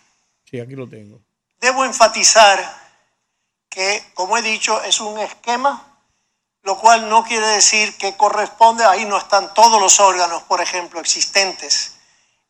Sí, 0.51 0.59
aquí 0.59 0.75
lo 0.75 0.89
tengo. 0.89 1.21
Debo 1.61 1.85
enfatizar 1.85 2.59
que, 3.69 4.05
como 4.15 4.37
he 4.37 4.43
dicho, 4.43 4.83
es 4.83 5.01
un 5.01 5.17
esquema, 5.21 5.90
lo 6.63 6.79
cual 6.79 7.09
no 7.09 7.25
quiere 7.25 7.47
decir 7.47 7.97
que 7.97 8.17
corresponde, 8.17 8.85
ahí 8.85 9.05
no 9.05 9.17
están 9.17 9.55
todos 9.55 9.81
los 9.81 9.99
órganos, 10.01 10.43
por 10.43 10.61
ejemplo, 10.61 11.01
existentes 11.01 11.95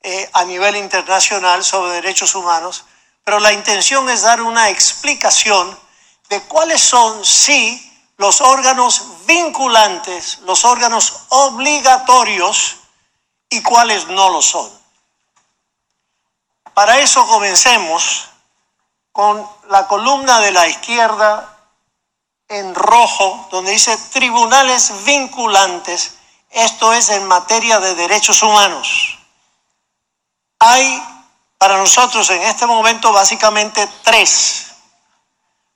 eh, 0.03 0.29
a 0.33 0.45
nivel 0.45 0.77
internacional 0.77 1.65
sobre 1.65 1.93
derechos 1.93 2.35
humanos, 2.35 2.85
pero 3.25 3.39
la 3.39 3.53
intención 3.53 4.09
es 4.09 4.23
dar 4.23 4.43
una 4.43 4.71
explicación 4.71 5.79
de 6.29 6.41
cuáles 6.43 6.81
son, 6.81 7.25
sí, 7.25 7.87
los 8.17 8.41
órganos 8.41 9.27
vinculantes, 9.27 10.39
los 10.41 10.65
órganos 10.65 11.27
obligatorios 11.29 12.77
y 13.49 13.63
cuáles 13.63 14.07
no 14.09 14.31
lo 14.31 14.43
son. 14.43 14.71
Para 16.75 16.99
eso 16.99 17.27
comencemos 17.27 18.29
con 19.13 19.47
la 19.69 19.87
columna 19.87 20.41
de 20.41 20.53
la 20.53 20.69
izquierda 20.69 21.60
en 22.51 22.75
rojo, 22.75 23.47
donde 23.51 23.71
dice 23.71 23.97
tribunales 24.13 25.05
vinculantes, 25.05 26.15
esto 26.51 26.93
es 26.93 27.09
en 27.11 27.27
materia 27.27 27.79
de 27.79 27.95
derechos 27.95 28.43
humanos. 28.43 29.19
Hay 30.59 31.03
para 31.57 31.79
nosotros 31.79 32.29
en 32.31 32.43
este 32.43 32.67
momento 32.67 33.13
básicamente 33.13 33.89
tres, 34.03 34.67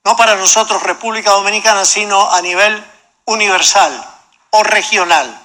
no 0.03 0.17
para 0.17 0.35
nosotros 0.35 0.83
República 0.83 1.31
Dominicana, 1.31 1.85
sino 1.85 2.29
a 2.29 2.41
nivel 2.41 2.85
universal 3.23 4.05
o 4.51 4.63
regional. 4.63 5.41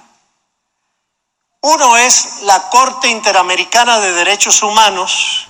Uno 1.60 1.96
es 1.96 2.42
la 2.42 2.68
Corte 2.70 3.08
Interamericana 3.08 4.00
de 4.00 4.12
Derechos 4.12 4.62
Humanos, 4.64 5.46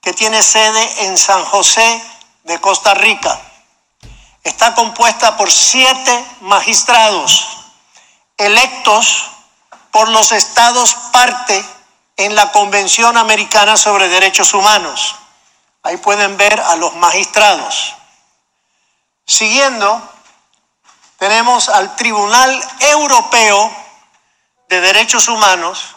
que 0.00 0.12
tiene 0.12 0.40
sede 0.40 1.06
en 1.06 1.18
San 1.18 1.44
José 1.46 2.02
de 2.44 2.60
Costa 2.60 2.94
Rica. 2.94 3.40
Está 4.46 4.76
compuesta 4.76 5.36
por 5.36 5.50
siete 5.50 6.24
magistrados 6.42 7.48
electos 8.36 9.24
por 9.90 10.08
los 10.08 10.30
estados 10.30 10.94
parte 11.10 11.64
en 12.16 12.36
la 12.36 12.52
Convención 12.52 13.16
Americana 13.16 13.76
sobre 13.76 14.08
Derechos 14.08 14.54
Humanos. 14.54 15.16
Ahí 15.82 15.96
pueden 15.96 16.36
ver 16.36 16.60
a 16.60 16.76
los 16.76 16.94
magistrados. 16.94 17.96
Siguiendo, 19.26 20.00
tenemos 21.18 21.68
al 21.68 21.96
Tribunal 21.96 22.64
Europeo 22.78 23.68
de 24.68 24.80
Derechos 24.80 25.26
Humanos, 25.26 25.96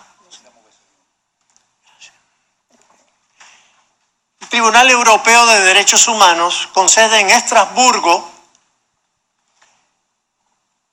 Tribunal 4.49 4.89
Europeo 4.89 5.45
de 5.45 5.59
Derechos 5.61 6.07
Humanos, 6.07 6.67
con 6.73 6.89
sede 6.89 7.19
en 7.19 7.29
Estrasburgo, 7.29 8.38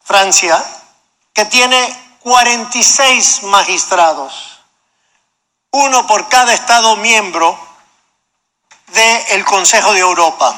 Francia, 0.07 0.65
que 1.33 1.47
tiene 1.47 2.17
46 2.21 3.43
magistrados, 3.43 4.61
uno 5.73 6.07
por 6.07 6.29
cada 6.29 6.55
Estado 6.55 6.95
miembro 6.95 7.59
del 8.87 9.45
Consejo 9.45 9.93
de 9.95 9.99
Europa. 9.99 10.55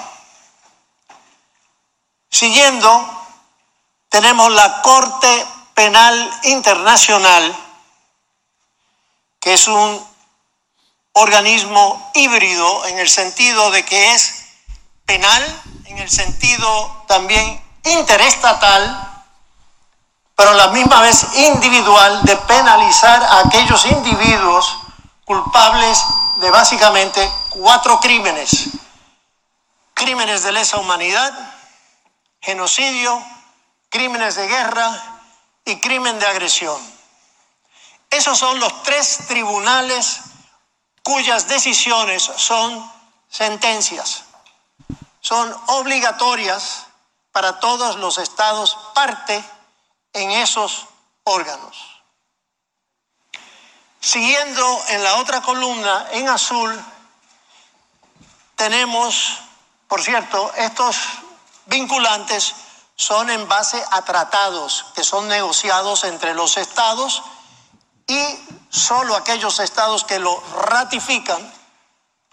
Siguiendo, 2.28 3.26
tenemos 4.10 4.52
la 4.52 4.82
Corte 4.82 5.46
Penal 5.72 6.40
Internacional, 6.42 7.56
que 9.40 9.54
es 9.54 9.66
un 9.66 10.06
organismo 11.12 12.10
híbrido 12.14 12.84
en 12.84 12.98
el 12.98 13.08
sentido 13.08 13.70
de 13.70 13.82
que 13.86 14.12
es 14.12 14.44
penal, 15.06 15.62
en 15.86 15.96
el 15.96 16.10
sentido 16.10 17.04
también 17.08 17.64
interestatal, 17.84 19.17
pero 20.38 20.50
a 20.50 20.54
la 20.54 20.68
misma 20.68 21.00
vez 21.00 21.26
individual 21.34 22.22
de 22.22 22.36
penalizar 22.36 23.20
a 23.24 23.40
aquellos 23.40 23.84
individuos 23.86 24.78
culpables 25.24 26.00
de 26.36 26.48
básicamente 26.48 27.28
cuatro 27.48 27.98
crímenes. 27.98 28.68
Crímenes 29.94 30.44
de 30.44 30.52
lesa 30.52 30.78
humanidad, 30.78 31.32
genocidio, 32.40 33.20
crímenes 33.88 34.36
de 34.36 34.46
guerra 34.46 35.20
y 35.64 35.80
crimen 35.80 36.20
de 36.20 36.26
agresión. 36.26 36.80
Esos 38.08 38.38
son 38.38 38.60
los 38.60 38.84
tres 38.84 39.26
tribunales 39.26 40.20
cuyas 41.02 41.48
decisiones 41.48 42.22
son 42.36 42.88
sentencias, 43.28 44.22
son 45.20 45.52
obligatorias 45.66 46.86
para 47.32 47.58
todos 47.58 47.96
los 47.96 48.18
estados 48.18 48.78
parte 48.94 49.44
en 50.12 50.30
esos 50.30 50.86
órganos. 51.24 52.02
Siguiendo 54.00 54.82
en 54.88 55.02
la 55.02 55.16
otra 55.16 55.40
columna, 55.42 56.06
en 56.12 56.28
azul, 56.28 56.80
tenemos, 58.56 59.38
por 59.86 60.02
cierto, 60.02 60.52
estos 60.54 60.96
vinculantes 61.66 62.54
son 62.96 63.30
en 63.30 63.46
base 63.48 63.82
a 63.90 64.02
tratados 64.02 64.86
que 64.94 65.04
son 65.04 65.28
negociados 65.28 66.04
entre 66.04 66.34
los 66.34 66.56
estados 66.56 67.22
y 68.06 68.20
solo 68.70 69.14
aquellos 69.14 69.60
estados 69.60 70.04
que 70.04 70.18
lo 70.18 70.40
ratifican 70.64 71.52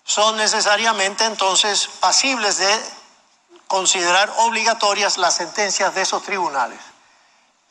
son 0.04 0.38
necesariamente 0.38 1.26
entonces 1.26 1.88
pasibles 2.00 2.58
de 2.58 2.84
considerar 3.68 4.32
obligatorias 4.38 5.18
las 5.18 5.36
sentencias 5.36 5.94
de 5.94 6.04
esos 6.04 6.24
tribunales. 6.24 6.80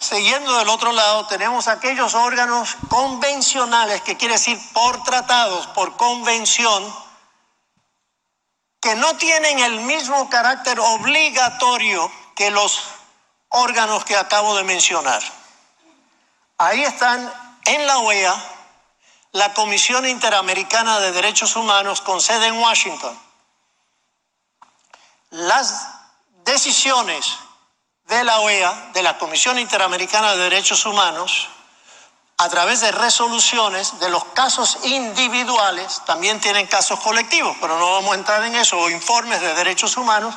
Siguiendo 0.04 0.58
del 0.58 0.68
otro 0.68 0.92
lado, 0.92 1.26
tenemos 1.28 1.66
aquellos 1.66 2.12
órganos 2.12 2.76
convencionales, 2.90 4.02
que 4.02 4.18
quiere 4.18 4.34
decir 4.34 4.60
por 4.74 5.02
tratados, 5.02 5.66
por 5.68 5.96
convención, 5.96 6.94
que 8.82 8.94
no 8.96 9.16
tienen 9.16 9.60
el 9.60 9.80
mismo 9.80 10.28
carácter 10.28 10.78
obligatorio 10.78 12.12
que 12.36 12.50
los 12.50 12.82
órganos 13.48 14.04
que 14.04 14.14
acabo 14.14 14.54
de 14.56 14.64
mencionar. 14.64 15.22
Ahí 16.58 16.82
están 16.82 17.32
en 17.64 17.86
la 17.86 17.96
OEA, 17.96 18.34
la 19.32 19.54
Comisión 19.54 20.06
Interamericana 20.06 21.00
de 21.00 21.12
Derechos 21.12 21.56
Humanos 21.56 22.02
con 22.02 22.20
sede 22.20 22.48
en 22.48 22.58
Washington, 22.58 23.18
las 25.30 25.88
decisiones 26.44 27.38
de 28.06 28.24
la 28.24 28.40
OEA, 28.40 28.90
de 28.92 29.02
la 29.02 29.18
Comisión 29.18 29.58
Interamericana 29.58 30.32
de 30.32 30.44
Derechos 30.44 30.86
Humanos, 30.86 31.48
a 32.36 32.48
través 32.48 32.80
de 32.80 32.90
resoluciones 32.92 33.98
de 34.00 34.10
los 34.10 34.24
casos 34.26 34.78
individuales, 34.82 36.02
también 36.04 36.40
tienen 36.40 36.66
casos 36.66 37.00
colectivos, 37.00 37.56
pero 37.60 37.78
no 37.78 37.92
vamos 37.92 38.12
a 38.12 38.18
entrar 38.18 38.44
en 38.44 38.56
eso, 38.56 38.78
o 38.78 38.90
informes 38.90 39.40
de 39.40 39.54
derechos 39.54 39.96
humanos, 39.96 40.34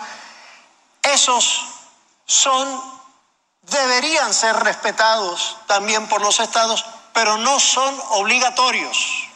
esos 1.01 1.65
son, 2.25 2.81
deberían 3.63 4.33
ser 4.33 4.55
respetados 4.57 5.57
también 5.67 6.07
por 6.07 6.21
los 6.21 6.39
estados 6.39 6.85
pero 7.17 7.35
no 7.39 7.59
son 7.59 7.99
obligatorios. 8.11 9.27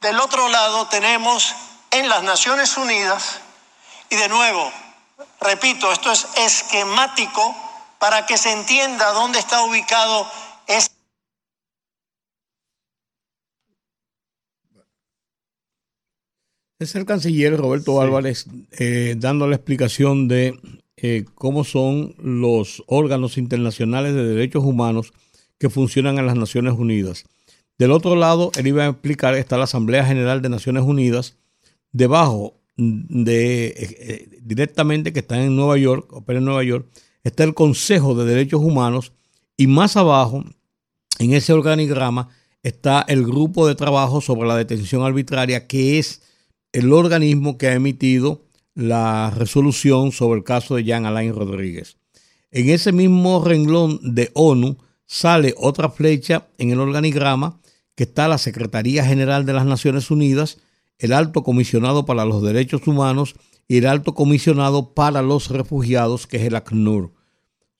Del 0.00 0.20
otro 0.20 0.48
lado 0.48 0.86
tenemos 0.86 1.52
en 1.90 2.08
las 2.08 2.22
Naciones 2.22 2.76
Unidas, 2.76 3.40
y 4.08 4.14
de 4.14 4.28
nuevo, 4.28 4.72
repito, 5.40 5.90
esto 5.92 6.12
es 6.12 6.26
esquemático 6.36 7.40
para 7.98 8.26
que 8.26 8.38
se 8.38 8.52
entienda 8.52 9.12
dónde 9.12 9.38
está 9.38 9.64
ubicado 9.64 10.26
este. 10.66 10.94
Es 16.80 16.94
el 16.94 17.06
canciller 17.06 17.56
Roberto 17.56 18.00
Álvarez 18.00 18.46
eh, 18.78 19.16
dando 19.18 19.48
la 19.48 19.56
explicación 19.56 20.28
de 20.28 20.60
eh, 20.96 21.24
cómo 21.34 21.64
son 21.64 22.14
los 22.18 22.84
órganos 22.86 23.36
internacionales 23.36 24.14
de 24.14 24.24
derechos 24.24 24.64
humanos 24.64 25.12
que 25.58 25.70
funcionan 25.70 26.18
en 26.18 26.26
las 26.26 26.36
Naciones 26.36 26.74
Unidas. 26.74 27.24
Del 27.78 27.90
otro 27.90 28.14
lado, 28.14 28.52
él 28.56 28.68
iba 28.68 28.84
a 28.84 28.88
explicar, 28.88 29.34
está 29.34 29.56
la 29.56 29.64
Asamblea 29.64 30.04
General 30.04 30.40
de 30.40 30.48
Naciones 30.48 30.84
Unidas, 30.84 31.36
debajo 31.92 32.57
de, 32.78 33.66
eh, 33.66 33.74
eh, 33.76 34.38
directamente, 34.40 35.12
que 35.12 35.18
está 35.18 35.42
en 35.42 35.54
Nueva 35.54 35.76
York, 35.76 36.12
opera 36.12 36.38
en 36.38 36.44
Nueva 36.44 36.64
York, 36.64 36.86
está 37.24 37.44
el 37.44 37.52
Consejo 37.52 38.14
de 38.14 38.24
Derechos 38.24 38.62
Humanos 38.62 39.12
y 39.56 39.66
más 39.66 39.96
abajo, 39.96 40.44
en 41.18 41.32
ese 41.34 41.52
organigrama, 41.52 42.28
está 42.62 43.04
el 43.08 43.24
grupo 43.24 43.66
de 43.66 43.74
trabajo 43.74 44.20
sobre 44.20 44.48
la 44.48 44.56
detención 44.56 45.02
arbitraria, 45.02 45.66
que 45.66 45.98
es 45.98 46.22
el 46.72 46.92
organismo 46.92 47.58
que 47.58 47.66
ha 47.66 47.74
emitido 47.74 48.44
la 48.74 49.30
resolución 49.36 50.12
sobre 50.12 50.38
el 50.38 50.44
caso 50.44 50.76
de 50.76 50.84
Jean 50.84 51.04
Alain 51.04 51.34
Rodríguez. 51.34 51.96
En 52.52 52.70
ese 52.70 52.92
mismo 52.92 53.44
renglón 53.44 53.98
de 54.14 54.30
ONU 54.34 54.78
sale 55.04 55.54
otra 55.56 55.90
flecha 55.90 56.46
en 56.58 56.70
el 56.70 56.78
organigrama 56.78 57.60
que 57.96 58.04
está 58.04 58.28
la 58.28 58.38
Secretaría 58.38 59.04
General 59.04 59.44
de 59.44 59.54
las 59.54 59.66
Naciones 59.66 60.12
Unidas, 60.12 60.58
el 60.98 61.12
Alto 61.12 61.42
Comisionado 61.42 62.04
para 62.04 62.24
los 62.24 62.42
Derechos 62.42 62.86
Humanos 62.86 63.34
y 63.68 63.78
el 63.78 63.86
Alto 63.86 64.14
Comisionado 64.14 64.94
para 64.94 65.22
los 65.22 65.50
Refugiados, 65.50 66.26
que 66.26 66.38
es 66.38 66.44
el 66.44 66.56
ACNUR. 66.56 67.04
O 67.04 67.12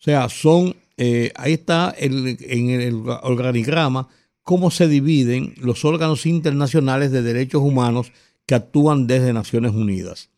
sea, 0.01 0.29
son, 0.29 0.77
eh, 0.97 1.33
ahí 1.37 1.55
está 1.55 1.95
en 1.97 2.71
el 2.71 3.03
organigrama 3.23 4.09
cómo 4.43 4.71
se 4.71 4.89
dividen 4.89 5.55
los 5.59 5.85
órganos 5.85 6.25
internacionales 6.25 7.11
de 7.11 7.23
derechos 7.23 7.63
humanos 7.63 8.13
que 8.47 8.55
actúan 8.55 9.07
desde 9.07 9.33
Naciones 9.33 9.73
Unidas. 9.73 10.31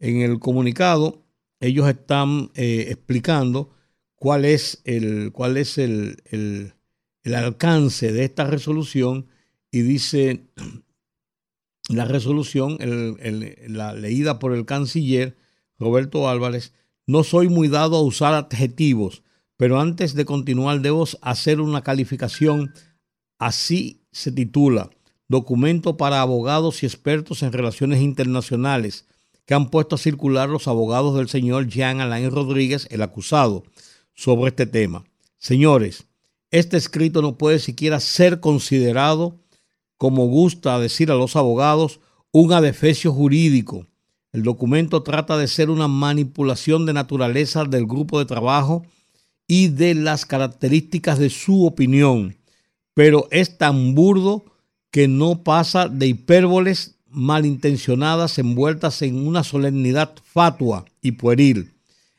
En 0.00 0.20
el 0.20 0.40
comunicado, 0.40 1.22
ellos 1.60 1.88
están 1.88 2.50
eh, 2.54 2.86
explicando 2.88 3.70
cuál 4.16 4.44
es 4.44 4.80
el, 4.84 5.30
cuál 5.32 5.56
es 5.56 5.78
el, 5.78 6.22
el 7.22 7.34
alcance 7.34 8.12
de 8.12 8.24
esta 8.24 8.44
resolución 8.46 9.26
y 9.70 9.82
dice 9.82 10.44
la 11.88 12.04
resolución, 12.04 12.78
la 13.68 13.92
leída 13.92 14.38
por 14.38 14.54
el 14.54 14.64
canciller 14.64 15.36
Roberto 15.78 16.28
Álvarez, 16.28 16.72
no 17.06 17.24
soy 17.24 17.48
muy 17.48 17.68
dado 17.68 17.96
a 17.96 18.02
usar 18.02 18.34
adjetivos, 18.34 19.22
pero 19.56 19.80
antes 19.80 20.14
de 20.14 20.24
continuar 20.24 20.80
debo 20.80 21.06
hacer 21.20 21.60
una 21.60 21.82
calificación 21.82 22.72
Así 23.42 24.06
se 24.12 24.30
titula, 24.30 24.90
Documento 25.26 25.96
para 25.96 26.20
abogados 26.20 26.84
y 26.84 26.86
expertos 26.86 27.42
en 27.42 27.50
relaciones 27.50 28.00
internacionales, 28.00 29.06
que 29.46 29.54
han 29.54 29.68
puesto 29.68 29.96
a 29.96 29.98
circular 29.98 30.48
los 30.48 30.68
abogados 30.68 31.16
del 31.16 31.28
señor 31.28 31.66
Jean 31.66 32.00
Alain 32.00 32.30
Rodríguez, 32.30 32.86
el 32.92 33.02
acusado, 33.02 33.64
sobre 34.14 34.50
este 34.50 34.66
tema. 34.66 35.02
Señores, 35.38 36.06
este 36.52 36.76
escrito 36.76 37.20
no 37.20 37.36
puede 37.36 37.58
siquiera 37.58 37.98
ser 37.98 38.38
considerado, 38.38 39.40
como 40.02 40.26
gusta 40.26 40.80
decir 40.80 41.12
a 41.12 41.14
los 41.14 41.36
abogados, 41.36 42.00
un 42.32 42.52
adefesio 42.52 43.12
jurídico. 43.12 43.86
El 44.32 44.42
documento 44.42 45.02
trata 45.02 45.38
de 45.38 45.46
ser 45.46 45.70
una 45.70 45.86
manipulación 45.86 46.86
de 46.86 46.92
naturaleza 46.92 47.64
del 47.64 47.86
grupo 47.86 48.18
de 48.18 48.24
trabajo 48.24 48.84
y 49.46 49.68
de 49.68 49.94
las 49.94 50.26
características 50.26 51.18
de 51.20 51.30
su 51.30 51.64
opinión 51.64 52.36
pero 52.94 53.28
es 53.30 53.58
tan 53.58 53.94
burdo 53.94 54.44
que 54.90 55.08
no 55.08 55.42
pasa 55.42 55.88
de 55.88 56.08
hipérboles 56.08 56.96
malintencionadas 57.08 58.38
envueltas 58.38 59.02
en 59.02 59.26
una 59.26 59.44
solemnidad 59.44 60.14
fatua 60.24 60.84
y 61.00 61.12
pueril. 61.12 61.72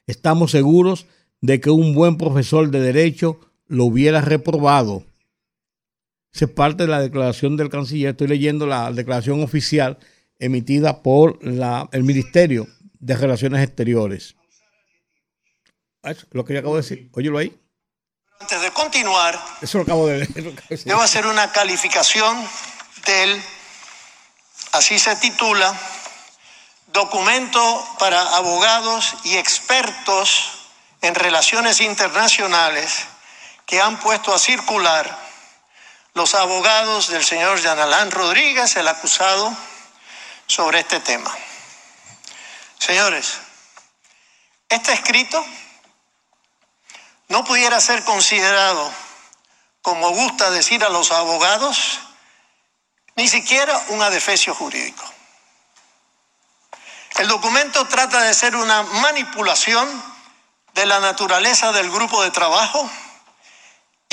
Estamos 0.08 0.52
seguros 0.52 1.06
de 1.42 1.60
que 1.60 1.70
un 1.70 1.94
buen 1.94 2.18
profesor 2.18 2.70
de 2.70 2.80
derecho 2.80 3.40
lo 3.68 3.86
hubiera 3.86 4.22
reprobado. 4.22 5.04
Es 6.34 6.50
parte 6.50 6.84
de 6.84 6.90
la 6.90 7.00
declaración 7.00 7.56
del 7.58 7.70
canciller. 7.70 8.12
Estoy 8.12 8.28
leyendo 8.28 8.66
la 8.66 8.92
declaración 8.92 9.44
oficial 9.44 10.00
emitida 10.40 11.02
por 11.02 11.40
el 11.42 12.04
Ministerio 12.04 12.68
de 13.00 13.16
Relaciones 13.16 13.64
Exteriores. 13.64 14.36
Eso, 16.02 16.26
lo 16.32 16.44
que 16.44 16.54
yo 16.54 16.60
acabo 16.60 16.76
de 16.76 16.82
decir. 16.82 17.10
Óyelo 17.14 17.38
ahí. 17.38 17.58
Antes 18.40 18.62
de 18.62 18.72
continuar, 18.72 19.40
Eso 19.62 19.78
lo 19.78 19.84
acabo 19.84 20.08
de 20.08 20.28
debo 20.84 21.00
hacer 21.00 21.26
una 21.28 21.50
calificación 21.54 22.36
del, 23.06 23.42
así 24.74 25.00
se 25.00 25.16
titula, 25.16 25.74
documento 26.92 27.88
para 28.00 28.36
abogados 28.36 29.16
y 29.24 29.38
expertos 29.38 30.52
en 31.02 31.16
relaciones 31.16 31.80
internacionales 31.80 33.06
que 33.66 33.80
han 33.80 33.98
puesto 34.02 34.34
a 34.34 34.40
circular 34.40 35.33
los 36.14 36.36
abogados 36.36 37.10
del 37.10 37.24
señor 37.24 37.60
Yanalán 37.60 38.12
Rodríguez, 38.12 38.76
el 38.76 38.88
acusado, 38.88 39.56
sobre 40.46 40.80
este 40.80 41.00
tema. 41.00 41.32
Señores, 42.78 43.40
este 44.70 44.94
escrito 44.94 45.44
no 47.30 47.44
pudiera 47.44 47.80
ser 47.82 48.04
considerado, 48.04 48.92
como 49.82 50.10
gusta 50.12 50.52
decir 50.52 50.84
a 50.84 50.90
los 50.90 51.12
abogados, 51.12 52.00
ni 53.16 53.28
siquiera 53.28 53.82
un 53.90 54.02
adefesio 54.02 54.54
jurídico. 54.54 55.04
El 57.18 57.28
documento 57.28 57.88
trata 57.88 58.22
de 58.22 58.34
ser 58.34 58.56
una 58.56 58.84
manipulación 58.84 59.88
de 60.74 60.86
la 60.86 61.00
naturaleza 61.00 61.72
del 61.72 61.90
grupo 61.90 62.24
de 62.24 62.32
trabajo 62.32 62.90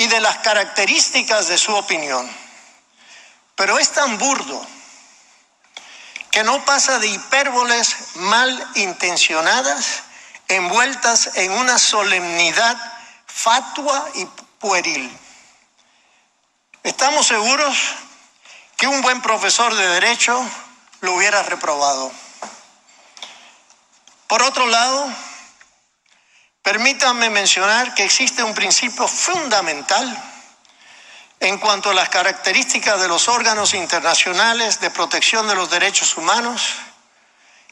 y 0.01 0.07
de 0.07 0.19
las 0.19 0.39
características 0.39 1.47
de 1.47 1.59
su 1.59 1.75
opinión. 1.75 2.27
Pero 3.55 3.77
es 3.77 3.91
tan 3.91 4.17
burdo 4.17 4.65
que 6.31 6.43
no 6.43 6.65
pasa 6.65 6.97
de 6.97 7.07
hipérboles 7.07 8.15
mal 8.15 8.71
intencionadas 8.73 10.01
envueltas 10.47 11.29
en 11.35 11.51
una 11.51 11.77
solemnidad 11.77 12.75
fatua 13.27 14.09
y 14.15 14.25
pueril. 14.57 15.15
Estamos 16.81 17.27
seguros 17.27 17.77
que 18.77 18.87
un 18.87 19.03
buen 19.03 19.21
profesor 19.21 19.75
de 19.75 19.87
derecho 19.87 20.43
lo 21.01 21.13
hubiera 21.13 21.43
reprobado. 21.43 22.11
Por 24.25 24.41
otro 24.41 24.65
lado, 24.65 25.13
permítanme 26.61 27.29
mencionar 27.29 27.93
que 27.93 28.03
existe 28.03 28.43
un 28.43 28.53
principio 28.53 29.07
fundamental 29.07 30.23
en 31.39 31.57
cuanto 31.57 31.89
a 31.89 31.93
las 31.93 32.09
características 32.09 33.01
de 33.01 33.07
los 33.07 33.27
órganos 33.27 33.73
internacionales 33.73 34.79
de 34.79 34.91
protección 34.91 35.47
de 35.47 35.55
los 35.55 35.69
derechos 35.69 36.17
humanos 36.17 36.75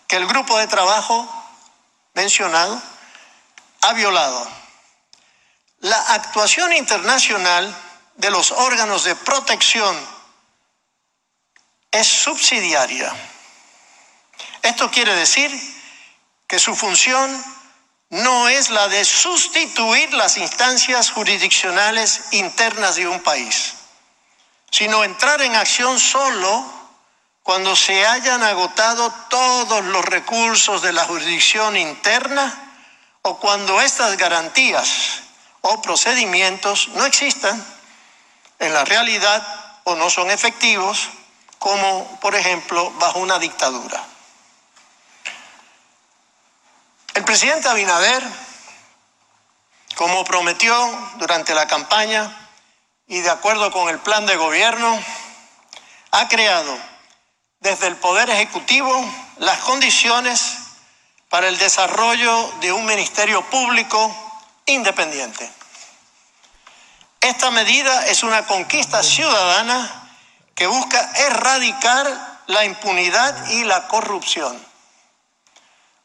que 0.08 0.16
el 0.16 0.26
grupo 0.26 0.58
de 0.58 0.68
trabajo 0.68 1.28
mencionado 2.14 2.82
ha 3.82 3.94
violado 3.94 4.60
la 5.82 5.98
actuación 6.14 6.74
internacional 6.74 7.74
de 8.16 8.32
los 8.32 8.52
órganos 8.52 9.06
de 9.06 9.16
protección 9.16 9.96
es 11.92 12.06
subsidiaria. 12.06 13.14
Esto 14.62 14.92
quiere 14.92 15.16
decir 15.16 15.50
que 16.48 16.60
su 16.60 16.76
función 16.76 17.44
no 18.10 18.48
es 18.48 18.70
la 18.70 18.88
de 18.88 19.06
sustituir 19.06 20.14
las 20.14 20.38
instancias 20.38 21.12
jurisdiccionales 21.12 22.22
internas 22.32 22.96
de 22.96 23.08
un 23.08 23.22
país, 23.22 23.76
sino 24.72 25.04
entrar 25.04 25.42
en 25.42 25.56
acción 25.56 26.00
solo 26.00 26.66
cuando 27.44 27.76
se 27.76 28.06
hayan 28.06 28.44
agotado 28.44 29.14
todos 29.30 29.84
los 29.86 30.06
recursos 30.06 30.82
de 30.82 30.94
la 30.94 31.06
jurisdicción 31.06 31.78
interna 31.78 32.74
o 33.22 33.40
cuando 33.40 33.80
estas 33.82 34.18
garantías 34.18 35.22
o 35.62 35.82
procedimientos 35.82 36.90
no 36.90 37.06
existan 37.06 37.64
en 38.60 38.74
la 38.74 38.86
realidad 38.86 39.42
o 39.84 39.96
no 39.96 40.10
son 40.10 40.32
efectivos, 40.32 41.10
como 41.58 42.20
por 42.20 42.36
ejemplo 42.36 42.92
bajo 43.00 43.20
una 43.20 43.40
dictadura. 43.40 44.04
El 47.20 47.26
presidente 47.26 47.68
Abinader, 47.68 48.24
como 49.96 50.24
prometió 50.24 50.74
durante 51.18 51.54
la 51.54 51.68
campaña 51.68 52.34
y 53.08 53.20
de 53.20 53.30
acuerdo 53.30 53.74
con 53.74 53.90
el 53.90 54.00
plan 54.00 54.26
de 54.26 54.38
gobierno, 54.38 54.98
ha 56.12 56.30
creado 56.30 56.80
desde 57.60 57.88
el 57.88 57.98
Poder 57.98 58.30
Ejecutivo 58.30 58.90
las 59.40 59.60
condiciones 59.60 60.60
para 61.28 61.50
el 61.50 61.58
desarrollo 61.58 62.54
de 62.62 62.72
un 62.72 62.86
ministerio 62.86 63.44
público 63.50 64.16
independiente. 64.66 65.52
Esta 67.20 67.52
medida 67.52 68.08
es 68.08 68.24
una 68.24 68.48
conquista 68.48 69.04
ciudadana 69.04 70.10
que 70.56 70.68
busca 70.68 71.12
erradicar 71.16 72.40
la 72.48 72.64
impunidad 72.64 73.50
y 73.50 73.66
la 73.66 73.90
corrupción. 73.90 74.58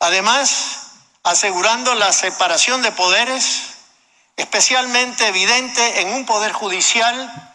Además, 0.00 0.83
asegurando 1.24 1.94
la 1.94 2.12
separación 2.12 2.82
de 2.82 2.92
poderes, 2.92 3.62
especialmente 4.36 5.26
evidente 5.26 6.02
en 6.02 6.10
un 6.10 6.26
poder 6.26 6.52
judicial 6.52 7.52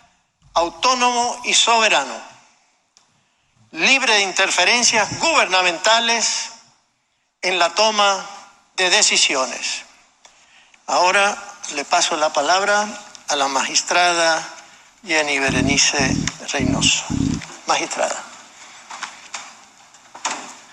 autónomo 0.53 1.39
y 1.45 1.53
soberano, 1.53 2.15
libre 3.71 4.13
de 4.15 4.23
interferencias 4.23 5.19
gubernamentales 5.19 6.49
en 7.41 7.59
la 7.59 7.69
toma 7.75 8.25
de 8.75 8.89
decisiones. 8.89 9.83
Ahora 10.87 11.37
le 11.75 11.85
paso 11.85 12.17
la 12.17 12.33
palabra 12.33 12.87
a 13.27 13.35
la 13.35 13.47
magistrada 13.47 14.43
Jenny 15.05 15.37
Berenice 15.37 16.15
Reynoso. 16.51 17.05
Magistrada. 17.67 18.23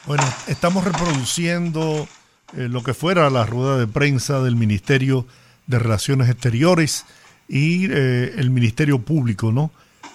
Bueno, 0.06 0.24
estamos 0.46 0.82
reproduciendo 0.84 2.08
eh, 2.54 2.68
lo 2.68 2.82
que 2.82 2.94
fuera 2.94 3.28
la 3.30 3.44
rueda 3.46 3.76
de 3.76 3.86
prensa 3.86 4.40
del 4.40 4.56
Ministerio 4.56 5.26
de 5.66 5.78
Relaciones 5.78 6.28
Exteriores 6.30 7.04
y 7.48 7.90
eh, 7.90 8.34
el 8.36 8.50
Ministerio 8.50 9.00
Público, 9.00 9.52
¿no? 9.52 9.70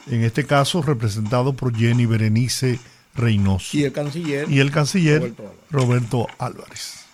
En 0.08 0.24
este 0.24 0.46
caso 0.46 0.82
representado 0.82 1.54
por 1.54 1.76
Jenny 1.76 2.06
Berenice 2.06 2.80
Reynoso. 3.13 3.78
Y 3.78 3.84
el 3.84 3.94
canciller. 3.94 4.50
Y 4.50 4.60
el 4.60 4.72
canciller 4.72 5.34
Roberto 5.70 6.28
Álvarez. 6.39 7.06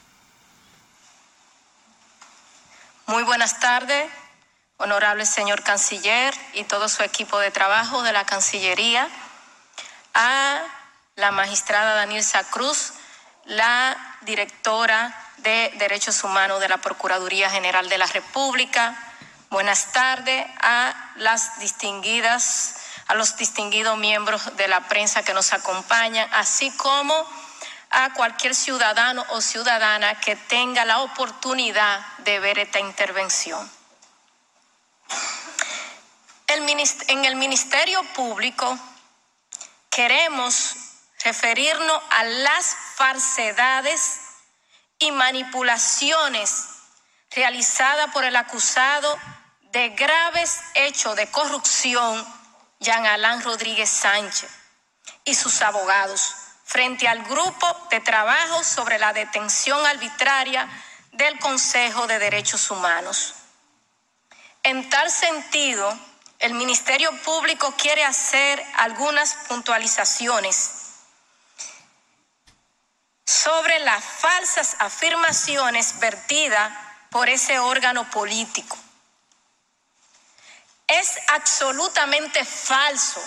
Muy 3.08 3.24
buenas 3.24 3.60
tardes, 3.60 4.06
honorable 4.78 5.26
señor 5.26 5.64
canciller 5.64 6.34
y 6.54 6.66
todo 6.66 6.90
su 6.90 7.04
equipo 7.04 7.40
de 7.40 7.52
trabajo 7.52 8.04
de 8.04 8.12
la 8.12 8.26
Cancillería, 8.26 9.08
a 10.14 10.62
la 11.16 11.32
magistrada 11.32 11.96
Danielsa 11.96 12.44
Cruz, 12.50 12.92
la 13.48 14.18
directora 14.22 15.16
de 15.38 15.72
Derechos 15.78 16.24
Humanos 16.24 16.60
de 16.60 16.68
la 16.68 16.78
Procuraduría 16.78 17.50
General 17.50 17.88
de 17.88 17.98
la 17.98 18.06
República. 18.08 18.96
Buenas 19.50 19.94
tardes 19.94 20.46
a 20.62 20.94
las 21.16 21.60
distinguidas, 21.60 22.76
a 23.08 23.16
los 23.16 23.38
distinguidos 23.38 23.98
miembros 23.98 24.56
de 24.58 24.68
la 24.68 24.82
prensa 24.90 25.24
que 25.24 25.34
nos 25.34 25.54
acompañan, 25.54 26.30
así 26.34 26.72
como 26.72 27.14
a 27.90 28.14
cualquier 28.14 28.54
ciudadano 28.54 29.26
o 29.30 29.40
ciudadana 29.40 30.20
que 30.20 30.36
tenga 30.36 30.84
la 30.84 31.00
oportunidad 31.00 32.06
de 32.20 32.40
ver 32.40 32.60
esta 32.60 32.80
intervención. 32.80 33.70
en 36.48 37.26
el 37.26 37.36
Ministerio 37.38 38.04
Público 38.14 38.78
queremos 39.90 40.76
referirnos 41.24 42.02
a 42.10 42.24
las 42.24 42.76
falsedades 42.98 44.22
y 44.98 45.12
manipulaciones 45.12 46.66
realizadas 47.30 48.12
por 48.12 48.24
el 48.24 48.36
acusado 48.36 49.16
de 49.72 49.90
graves 49.90 50.60
hechos 50.74 51.16
de 51.16 51.30
corrupción, 51.30 52.26
Jean 52.80 53.06
Alain 53.06 53.44
Rodríguez 53.44 53.88
Sánchez, 53.88 54.50
y 55.26 55.36
sus 55.36 55.62
abogados, 55.62 56.34
frente 56.66 57.08
al 57.08 57.22
grupo 57.24 57.88
de 57.92 58.00
trabajo 58.00 58.64
sobre 58.64 58.98
la 58.98 59.14
detención 59.14 59.86
arbitraria 59.86 60.68
del 61.12 61.38
Consejo 61.38 62.08
de 62.08 62.18
Derechos 62.18 62.72
Humanos. 62.72 63.36
En 64.64 64.90
tal 64.90 65.12
sentido, 65.12 65.96
el 66.40 66.56
Ministerio 66.56 67.16
Público 67.22 67.72
quiere 67.78 68.04
hacer 68.04 68.64
algunas 68.76 69.36
puntualizaciones 69.48 70.77
sobre 73.28 73.78
las 73.80 74.02
falsas 74.02 74.78
afirmaciones 74.80 76.00
vertidas 76.00 76.72
por 77.10 77.28
ese 77.28 77.60
órgano 77.60 78.10
político. 78.10 78.78
Es 80.88 81.20
absolutamente 81.28 82.46
falso 82.46 83.22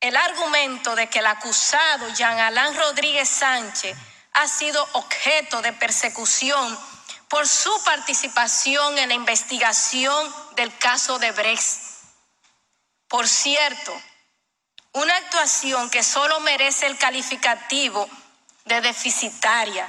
el 0.00 0.16
argumento 0.16 0.96
de 0.96 1.08
que 1.10 1.18
el 1.18 1.26
acusado 1.26 2.08
Jean 2.14 2.38
Alain 2.38 2.74
Rodríguez 2.74 3.28
Sánchez 3.28 3.94
ha 4.32 4.48
sido 4.48 4.82
objeto 4.92 5.60
de 5.60 5.74
persecución 5.74 6.78
por 7.28 7.46
su 7.46 7.70
participación 7.84 8.96
en 8.96 9.10
la 9.10 9.14
investigación 9.14 10.34
del 10.56 10.74
caso 10.78 11.18
de 11.18 11.32
Brecht. 11.32 11.82
Por 13.08 13.28
cierto, 13.28 13.92
una 14.92 15.14
actuación 15.16 15.90
que 15.90 16.02
solo 16.02 16.40
merece 16.40 16.86
el 16.86 16.96
calificativo 16.96 18.08
de 18.68 18.80
deficitaria, 18.80 19.88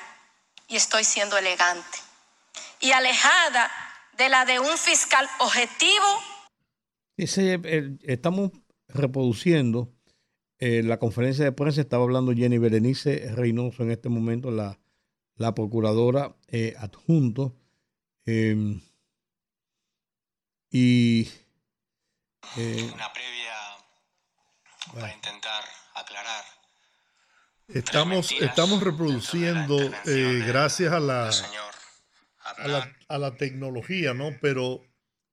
y 0.67 0.75
estoy 0.75 1.03
siendo 1.03 1.37
elegante, 1.37 1.97
y 2.79 2.91
alejada 2.91 3.69
de 4.17 4.29
la 4.29 4.45
de 4.45 4.59
un 4.59 4.77
fiscal 4.77 5.27
objetivo. 5.39 6.05
estamos 7.17 8.51
reproduciendo 8.87 9.93
eh, 10.59 10.83
la 10.83 10.99
conferencia 10.99 11.45
de 11.45 11.53
prensa, 11.53 11.79
estaba 11.79 12.03
hablando 12.03 12.33
Jenny 12.33 12.57
Berenice 12.57 13.31
Reynoso 13.33 13.83
en 13.83 13.91
este 13.91 14.09
momento, 14.09 14.51
la, 14.51 14.77
la 15.35 15.55
procuradora 15.55 16.35
eh, 16.47 16.75
adjunto. 16.77 17.55
Em, 18.25 18.81
y. 20.69 21.29
Eh, 22.57 22.91
Una 22.93 23.13
previa 23.13 23.55
para 24.93 25.13
intentar 25.13 25.63
aclarar 25.95 26.43
Estamos, 27.73 28.31
estamos 28.31 28.81
reproduciendo 28.81 29.77
eh, 30.07 30.43
gracias 30.47 30.91
a 30.91 30.99
la, 30.99 31.29
a 33.07 33.17
la, 33.19 33.37
tecnología, 33.37 34.15
¿no? 34.15 34.31
Pero, 34.41 34.81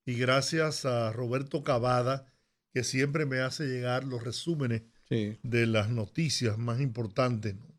y 0.04 0.18
gracias 0.18 0.84
a 0.84 1.12
Roberto 1.12 1.62
Cavada, 1.64 2.30
que 2.74 2.84
siempre 2.84 3.24
me 3.24 3.40
hace 3.40 3.64
llegar 3.64 4.04
los 4.04 4.22
resúmenes 4.22 4.82
de 5.08 5.66
las 5.66 5.88
noticias 5.88 6.58
más 6.58 6.80
importantes, 6.80 7.54
¿no? 7.54 7.74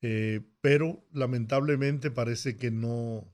Eh, 0.00 0.40
pero 0.62 1.04
lamentablemente 1.12 2.10
parece 2.10 2.56
que 2.56 2.70
no, 2.70 3.30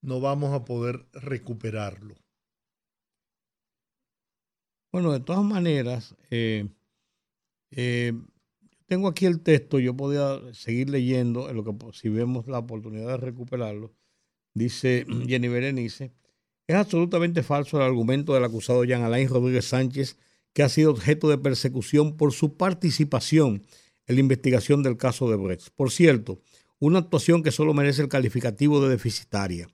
no 0.00 0.20
vamos 0.20 0.52
a 0.52 0.64
poder 0.64 1.06
recuperarlo. 1.12 2.16
Bueno, 4.90 5.12
de 5.12 5.20
todas 5.20 5.44
maneras, 5.44 6.16
eh, 6.30 6.68
tengo 8.88 9.06
aquí 9.06 9.26
el 9.26 9.40
texto, 9.40 9.78
yo 9.78 9.94
podía 9.94 10.40
seguir 10.52 10.88
leyendo, 10.88 11.48
en 11.50 11.56
lo 11.56 11.64
que 11.64 11.72
si 11.92 12.08
vemos 12.08 12.46
la 12.46 12.58
oportunidad 12.58 13.08
de 13.08 13.16
recuperarlo. 13.18 13.92
Dice 14.54 15.06
Jenny 15.28 15.48
Berenice, 15.48 16.12
es 16.66 16.76
absolutamente 16.76 17.42
falso 17.42 17.76
el 17.76 17.84
argumento 17.84 18.34
del 18.34 18.44
acusado 18.44 18.84
Jean 18.84 19.02
Alain 19.02 19.28
Rodríguez 19.28 19.66
Sánchez, 19.66 20.16
que 20.52 20.62
ha 20.62 20.68
sido 20.68 20.90
objeto 20.90 21.28
de 21.28 21.38
persecución 21.38 22.16
por 22.16 22.32
su 22.32 22.56
participación 22.56 23.62
en 24.06 24.14
la 24.16 24.20
investigación 24.20 24.82
del 24.82 24.96
caso 24.96 25.30
de 25.30 25.36
Brecht. 25.36 25.68
Por 25.76 25.90
cierto, 25.90 26.40
una 26.78 27.00
actuación 27.00 27.42
que 27.42 27.52
solo 27.52 27.74
merece 27.74 28.02
el 28.02 28.08
calificativo 28.08 28.80
de 28.80 28.88
deficitaria. 28.88 29.68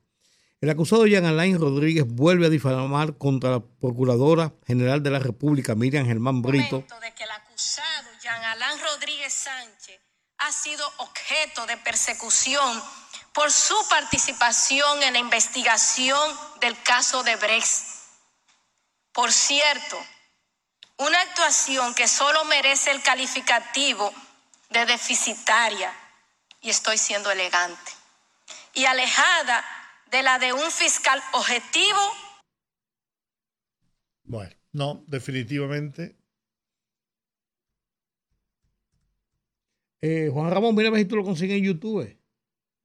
El 0.60 0.70
acusado 0.70 1.06
Jean 1.06 1.26
Alain 1.26 1.58
Rodríguez 1.58 2.06
vuelve 2.06 2.46
a 2.46 2.48
difamar 2.48 3.18
contra 3.18 3.50
la 3.50 3.60
Procuradora 3.60 4.54
General 4.66 5.02
de 5.02 5.10
la 5.10 5.18
República, 5.18 5.74
Miriam 5.74 6.06
Germán 6.06 6.42
Brito. 6.42 6.78
De 6.78 7.12
que 7.14 7.24
el 7.24 7.30
acusado 7.30 8.08
Jean 8.22 8.42
Alain 8.42 8.73
Sánchez 9.44 10.00
ha 10.38 10.50
sido 10.52 10.90
objeto 10.96 11.66
de 11.66 11.76
persecución 11.76 12.82
por 13.34 13.52
su 13.52 13.76
participación 13.90 15.02
en 15.02 15.12
la 15.12 15.18
investigación 15.18 16.34
del 16.60 16.80
caso 16.82 17.22
de 17.22 17.36
Brecht. 17.36 17.84
Por 19.12 19.30
cierto, 19.30 20.02
una 20.96 21.20
actuación 21.20 21.94
que 21.94 22.08
solo 22.08 22.46
merece 22.46 22.90
el 22.90 23.02
calificativo 23.02 24.14
de 24.70 24.86
deficitaria, 24.86 25.92
y 26.62 26.70
estoy 26.70 26.96
siendo 26.96 27.30
elegante, 27.30 27.92
y 28.72 28.86
alejada 28.86 29.62
de 30.06 30.22
la 30.22 30.38
de 30.38 30.54
un 30.54 30.70
fiscal 30.70 31.22
objetivo. 31.32 32.00
Bueno, 34.22 34.56
no, 34.72 35.04
definitivamente 35.06 36.16
Eh, 40.06 40.28
Juan 40.30 40.50
Ramón, 40.50 40.74
mira 40.74 40.88
a 40.88 40.92
ver 40.92 41.00
si 41.00 41.08
tú 41.08 41.16
lo 41.16 41.24
consigues 41.24 41.56
en 41.56 41.64
YouTube. 41.64 42.14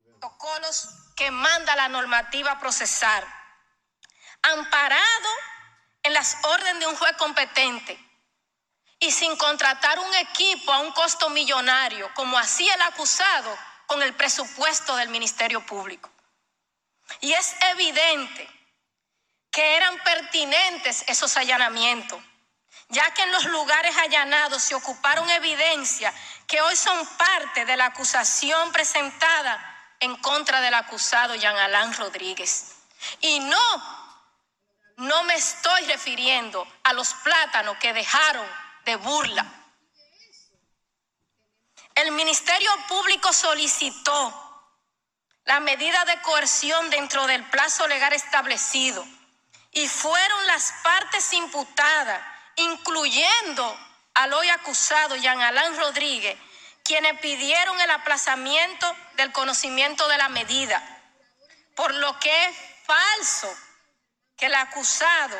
Protocolos 0.03 0.87
que 1.17 1.29
manda 1.31 1.75
la 1.75 1.89
normativa 1.89 2.57
procesar, 2.61 3.27
amparado 4.41 5.29
en 6.03 6.13
las 6.13 6.37
órdenes 6.43 6.79
de 6.79 6.87
un 6.87 6.95
juez 6.95 7.17
competente 7.17 7.99
y 9.01 9.11
sin 9.11 9.35
contratar 9.35 9.99
un 9.99 10.13
equipo 10.15 10.71
a 10.71 10.79
un 10.79 10.93
costo 10.93 11.29
millonario, 11.29 12.09
como 12.13 12.39
hacía 12.39 12.73
el 12.75 12.81
acusado 12.83 13.53
con 13.85 14.01
el 14.01 14.13
presupuesto 14.13 14.95
del 14.95 15.09
Ministerio 15.09 15.59
Público. 15.65 16.09
Y 17.19 17.33
es 17.33 17.53
evidente 17.73 18.47
que 19.51 19.75
eran 19.75 20.01
pertinentes 20.05 21.03
esos 21.09 21.35
allanamientos, 21.35 22.23
ya 22.87 23.13
que 23.13 23.23
en 23.23 23.31
los 23.33 23.43
lugares 23.43 23.93
allanados 23.97 24.63
se 24.63 24.73
ocuparon 24.73 25.29
evidencia 25.31 26.13
que 26.49 26.59
hoy 26.61 26.75
son 26.75 27.05
parte 27.15 27.63
de 27.63 27.77
la 27.77 27.85
acusación 27.85 28.71
presentada 28.71 29.93
en 29.99 30.15
contra 30.15 30.59
del 30.61 30.73
acusado 30.73 31.35
Jean 31.35 31.55
Alain 31.55 31.93
Rodríguez. 31.93 32.75
Y 33.21 33.39
no, 33.39 34.15
no 34.97 35.23
me 35.25 35.35
estoy 35.35 35.85
refiriendo 35.85 36.67
a 36.83 36.93
los 36.93 37.13
plátanos 37.13 37.77
que 37.77 37.93
dejaron 37.93 38.45
de 38.83 38.95
burla. 38.95 39.45
El 41.93 42.11
Ministerio 42.13 42.71
Público 42.87 43.31
solicitó 43.31 44.73
la 45.45 45.59
medida 45.59 46.03
de 46.05 46.19
coerción 46.23 46.89
dentro 46.89 47.27
del 47.27 47.47
plazo 47.51 47.87
legal 47.87 48.13
establecido 48.13 49.05
y 49.71 49.87
fueron 49.87 50.47
las 50.47 50.73
partes 50.81 51.31
imputadas, 51.33 52.25
incluyendo 52.55 53.88
al 54.13 54.33
hoy 54.33 54.49
acusado 54.49 55.15
Jean 55.15 55.41
Alain 55.41 55.77
Rodríguez, 55.77 56.37
quienes 56.83 57.19
pidieron 57.19 57.79
el 57.79 57.91
aplazamiento 57.91 58.95
del 59.13 59.31
conocimiento 59.31 60.07
de 60.07 60.17
la 60.17 60.29
medida, 60.29 60.81
por 61.75 61.93
lo 61.93 62.19
que 62.19 62.45
es 62.45 62.57
falso 62.85 63.55
que 64.35 64.47
el 64.47 64.55
acusado 64.55 65.37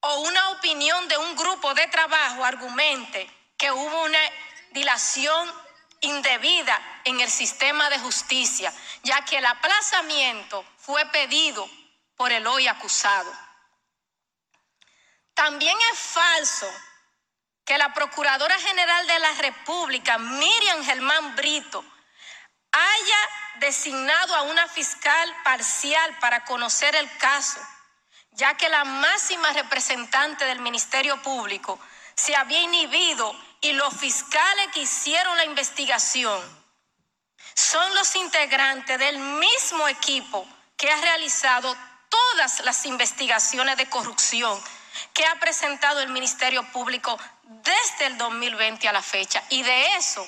o 0.00 0.20
una 0.20 0.50
opinión 0.50 1.08
de 1.08 1.16
un 1.16 1.36
grupo 1.36 1.72
de 1.74 1.86
trabajo 1.88 2.44
argumente 2.44 3.30
que 3.56 3.70
hubo 3.70 4.04
una 4.04 4.18
dilación 4.72 5.52
indebida 6.00 6.78
en 7.04 7.20
el 7.20 7.30
sistema 7.30 7.88
de 7.90 7.98
justicia, 7.98 8.72
ya 9.02 9.24
que 9.24 9.38
el 9.38 9.46
aplazamiento 9.46 10.64
fue 10.78 11.04
pedido 11.06 11.68
por 12.16 12.32
el 12.32 12.46
hoy 12.46 12.68
acusado. 12.68 13.32
También 15.34 15.76
es 15.92 15.98
falso 15.98 16.70
que 17.66 17.76
la 17.76 17.92
Procuradora 17.92 18.56
General 18.60 19.06
de 19.08 19.18
la 19.18 19.32
República, 19.32 20.18
Miriam 20.18 20.84
Germán 20.84 21.34
Brito, 21.34 21.84
haya 22.70 23.28
designado 23.56 24.36
a 24.36 24.42
una 24.42 24.68
fiscal 24.68 25.36
parcial 25.42 26.16
para 26.20 26.44
conocer 26.44 26.94
el 26.94 27.10
caso, 27.18 27.60
ya 28.30 28.54
que 28.54 28.68
la 28.68 28.84
máxima 28.84 29.52
representante 29.52 30.44
del 30.44 30.60
Ministerio 30.60 31.20
Público 31.22 31.80
se 32.14 32.36
había 32.36 32.60
inhibido 32.60 33.34
y 33.60 33.72
los 33.72 33.92
fiscales 33.94 34.68
que 34.72 34.80
hicieron 34.82 35.36
la 35.36 35.44
investigación 35.44 36.40
son 37.54 37.94
los 37.96 38.14
integrantes 38.14 38.96
del 38.98 39.18
mismo 39.18 39.88
equipo 39.88 40.46
que 40.76 40.90
ha 40.90 41.00
realizado 41.00 41.76
todas 42.08 42.60
las 42.60 42.86
investigaciones 42.86 43.76
de 43.76 43.88
corrupción 43.88 44.62
que 45.12 45.26
ha 45.26 45.34
presentado 45.36 46.00
el 46.00 46.08
Ministerio 46.08 46.62
Público 46.72 47.18
desde 47.42 48.06
el 48.06 48.18
2020 48.18 48.88
a 48.88 48.92
la 48.92 49.02
fecha. 49.02 49.42
Y 49.50 49.62
de 49.62 49.96
eso, 49.96 50.26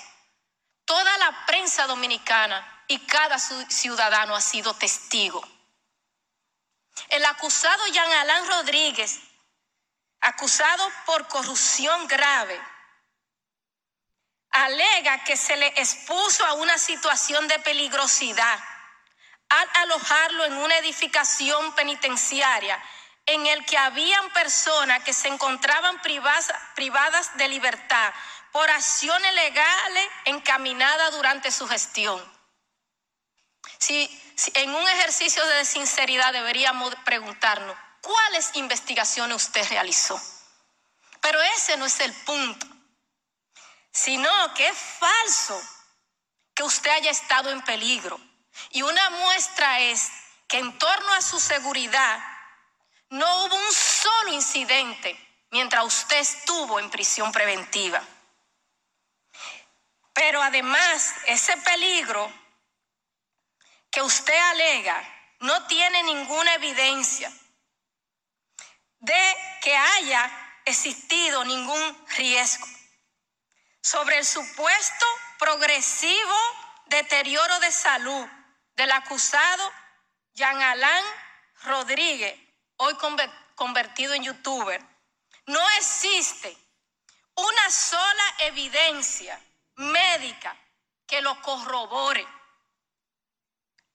toda 0.84 1.18
la 1.18 1.46
prensa 1.46 1.86
dominicana 1.86 2.84
y 2.88 2.98
cada 3.00 3.38
ciudadano 3.38 4.34
ha 4.34 4.40
sido 4.40 4.74
testigo. 4.74 5.42
El 7.10 7.24
acusado 7.24 7.86
Jean 7.88 8.10
Alain 8.10 8.46
Rodríguez, 8.48 9.20
acusado 10.20 10.90
por 11.06 11.28
corrupción 11.28 12.08
grave, 12.08 12.60
alega 14.50 15.24
que 15.24 15.36
se 15.36 15.56
le 15.56 15.68
expuso 15.68 16.44
a 16.44 16.54
una 16.54 16.78
situación 16.78 17.46
de 17.48 17.58
peligrosidad 17.60 18.58
al 19.48 19.68
alojarlo 19.74 20.44
en 20.44 20.54
una 20.54 20.78
edificación 20.78 21.74
penitenciaria 21.74 22.82
en 23.28 23.46
el 23.46 23.64
que 23.66 23.76
habían 23.76 24.30
personas 24.30 25.04
que 25.04 25.12
se 25.12 25.28
encontraban 25.28 26.00
privadas, 26.00 27.36
de 27.36 27.48
libertad 27.48 28.12
por 28.52 28.68
acciones 28.70 29.34
legales 29.34 30.08
encaminadas 30.24 31.12
durante 31.12 31.50
su 31.50 31.68
gestión. 31.68 32.22
Si, 33.78 34.08
en 34.54 34.74
un 34.74 34.88
ejercicio 34.88 35.44
de 35.46 35.64
sinceridad 35.66 36.32
deberíamos 36.32 36.94
preguntarnos, 37.04 37.76
¿cuáles 38.00 38.50
investigaciones 38.54 39.36
usted 39.36 39.68
realizó? 39.68 40.18
Pero 41.20 41.40
ese 41.42 41.76
no 41.76 41.84
es 41.84 42.00
el 42.00 42.14
punto, 42.24 42.66
sino 43.92 44.54
que 44.54 44.68
es 44.68 44.78
falso 44.98 45.60
que 46.54 46.62
usted 46.62 46.90
haya 46.92 47.10
estado 47.10 47.50
en 47.50 47.62
peligro. 47.62 48.18
Y 48.70 48.80
una 48.80 49.10
muestra 49.10 49.80
es 49.80 50.08
que 50.48 50.58
en 50.58 50.78
torno 50.78 51.12
a 51.12 51.20
su 51.20 51.38
seguridad 51.38 52.37
no 53.10 53.44
hubo 53.44 53.56
un 53.56 53.72
solo 53.72 54.32
incidente 54.32 55.18
mientras 55.50 55.84
usted 55.84 56.18
estuvo 56.18 56.78
en 56.78 56.90
prisión 56.90 57.32
preventiva. 57.32 58.02
Pero 60.12 60.42
además, 60.42 61.14
ese 61.26 61.56
peligro 61.58 62.30
que 63.90 64.02
usted 64.02 64.36
alega 64.50 65.02
no 65.40 65.66
tiene 65.66 66.02
ninguna 66.02 66.54
evidencia 66.54 67.32
de 68.98 69.36
que 69.62 69.76
haya 69.76 70.60
existido 70.64 71.44
ningún 71.44 72.06
riesgo 72.16 72.66
sobre 73.80 74.18
el 74.18 74.26
supuesto 74.26 75.06
progresivo 75.38 76.36
deterioro 76.86 77.60
de 77.60 77.70
salud 77.70 78.28
del 78.74 78.90
acusado 78.90 79.72
Jean 80.34 80.60
Alain 80.60 81.04
Rodríguez 81.62 82.47
hoy 82.78 82.96
convertido 83.54 84.14
en 84.14 84.24
youtuber, 84.24 84.82
no 85.46 85.60
existe 85.78 86.56
una 87.34 87.70
sola 87.70 88.34
evidencia 88.40 89.40
médica 89.76 90.56
que 91.06 91.20
lo 91.20 91.40
corrobore. 91.42 92.26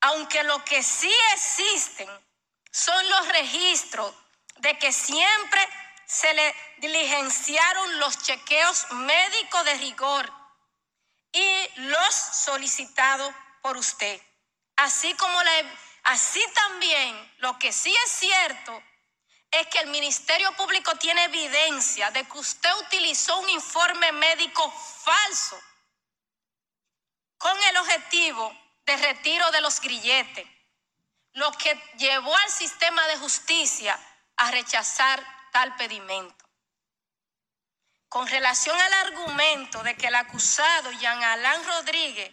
Aunque 0.02 0.44
lo 0.44 0.64
que 0.66 0.82
sí 0.84 1.14
existen 1.34 2.10
son 2.72 3.10
los 3.10 3.28
registros 3.30 4.14
de 4.58 4.78
que 4.78 4.92
siempre 4.92 5.68
se 6.06 6.34
le 6.34 6.56
diligenciaron 6.78 8.00
los 8.00 8.22
chequeos 8.24 8.92
médicos 8.92 9.66
de 9.66 9.74
rigor 9.76 10.32
y 11.32 11.70
los 11.82 12.14
solicitados 12.14 13.34
por 13.62 13.78
usted, 13.78 14.22
así 14.76 15.14
como 15.16 15.42
la 15.44 15.52
Así 16.04 16.44
también, 16.54 17.34
lo 17.38 17.58
que 17.58 17.72
sí 17.72 17.96
es 18.06 18.12
cierto 18.12 18.84
es 19.50 19.68
que 19.68 19.80
el 19.80 19.88
Ministerio 19.88 20.52
Público 20.56 20.96
tiene 20.96 21.24
evidencia 21.26 22.12
de 22.12 22.26
que 22.26 22.38
usted 22.38 22.70
utilizó 22.86 23.38
un 23.40 23.50
informe 23.50 24.12
médico 24.12 24.70
falso 24.72 25.62
con 27.38 27.62
el 27.62 27.78
objetivo 27.78 28.52
de 28.86 28.98
retiro 28.98 29.50
de 29.52 29.62
los 29.62 29.80
grilletes, 29.80 30.48
lo 31.34 31.52
que 31.54 31.74
llevó 31.98 32.36
al 32.36 32.50
sistema 32.50 33.06
de 33.08 33.18
justicia 33.18 34.00
a 34.38 34.52
rechazar 34.52 35.24
tal 35.52 35.76
pedimento. 35.76 36.46
Con 38.10 38.28
relación 38.28 38.80
al 38.80 38.94
argumento 38.94 39.84
de 39.84 39.96
que 39.96 40.08
el 40.08 40.16
acusado 40.16 40.92
Jean 40.94 41.24
Alain 41.24 41.66
Rodríguez 41.66 42.32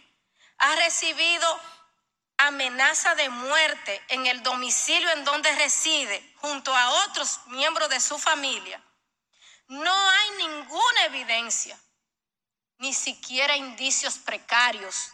ha 0.57 0.75
recibido 0.75 1.61
amenaza 2.47 3.15
de 3.15 3.29
muerte 3.29 4.03
en 4.09 4.25
el 4.25 4.41
domicilio 4.43 5.09
en 5.11 5.23
donde 5.23 5.51
reside 5.55 6.33
junto 6.37 6.75
a 6.75 6.89
otros 7.05 7.39
miembros 7.47 7.89
de 7.89 7.99
su 7.99 8.17
familia, 8.17 8.81
no 9.67 9.93
hay 10.09 10.31
ninguna 10.31 11.05
evidencia, 11.05 11.79
ni 12.77 12.93
siquiera 12.93 13.55
indicios 13.55 14.17
precarios. 14.17 15.11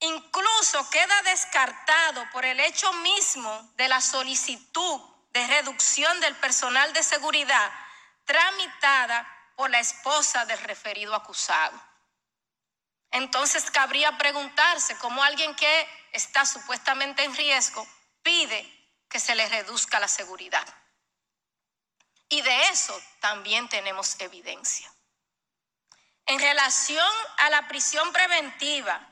Incluso 0.00 0.88
queda 0.90 1.22
descartado 1.22 2.24
por 2.30 2.44
el 2.44 2.60
hecho 2.60 2.92
mismo 2.94 3.72
de 3.76 3.88
la 3.88 4.00
solicitud 4.00 5.00
de 5.32 5.46
reducción 5.46 6.20
del 6.20 6.36
personal 6.36 6.92
de 6.92 7.02
seguridad 7.02 7.70
tramitada 8.24 9.26
por 9.56 9.70
la 9.70 9.80
esposa 9.80 10.44
del 10.46 10.58
referido 10.60 11.14
acusado. 11.14 11.89
Entonces 13.10 13.70
cabría 13.70 14.16
preguntarse 14.18 14.96
cómo 14.98 15.22
alguien 15.22 15.54
que 15.56 15.88
está 16.12 16.44
supuestamente 16.46 17.24
en 17.24 17.34
riesgo 17.34 17.86
pide 18.22 18.80
que 19.08 19.18
se 19.18 19.34
le 19.34 19.48
reduzca 19.48 19.98
la 19.98 20.08
seguridad. 20.08 20.66
Y 22.28 22.42
de 22.42 22.68
eso 22.68 23.00
también 23.20 23.68
tenemos 23.68 24.18
evidencia. 24.20 24.92
En 26.26 26.38
relación 26.38 27.12
a 27.38 27.50
la 27.50 27.66
prisión 27.66 28.12
preventiva, 28.12 29.04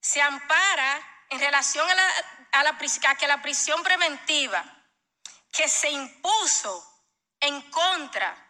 se 0.00 0.22
ampara 0.22 1.26
en 1.30 1.40
relación 1.40 1.88
a, 1.90 1.94
la, 1.94 2.08
a, 2.52 2.62
la, 2.62 2.78
a 3.08 3.14
que 3.16 3.26
la 3.26 3.42
prisión 3.42 3.82
preventiva 3.82 4.64
que 5.50 5.68
se 5.68 5.90
impuso 5.90 6.88
en 7.40 7.60
contra 7.70 8.41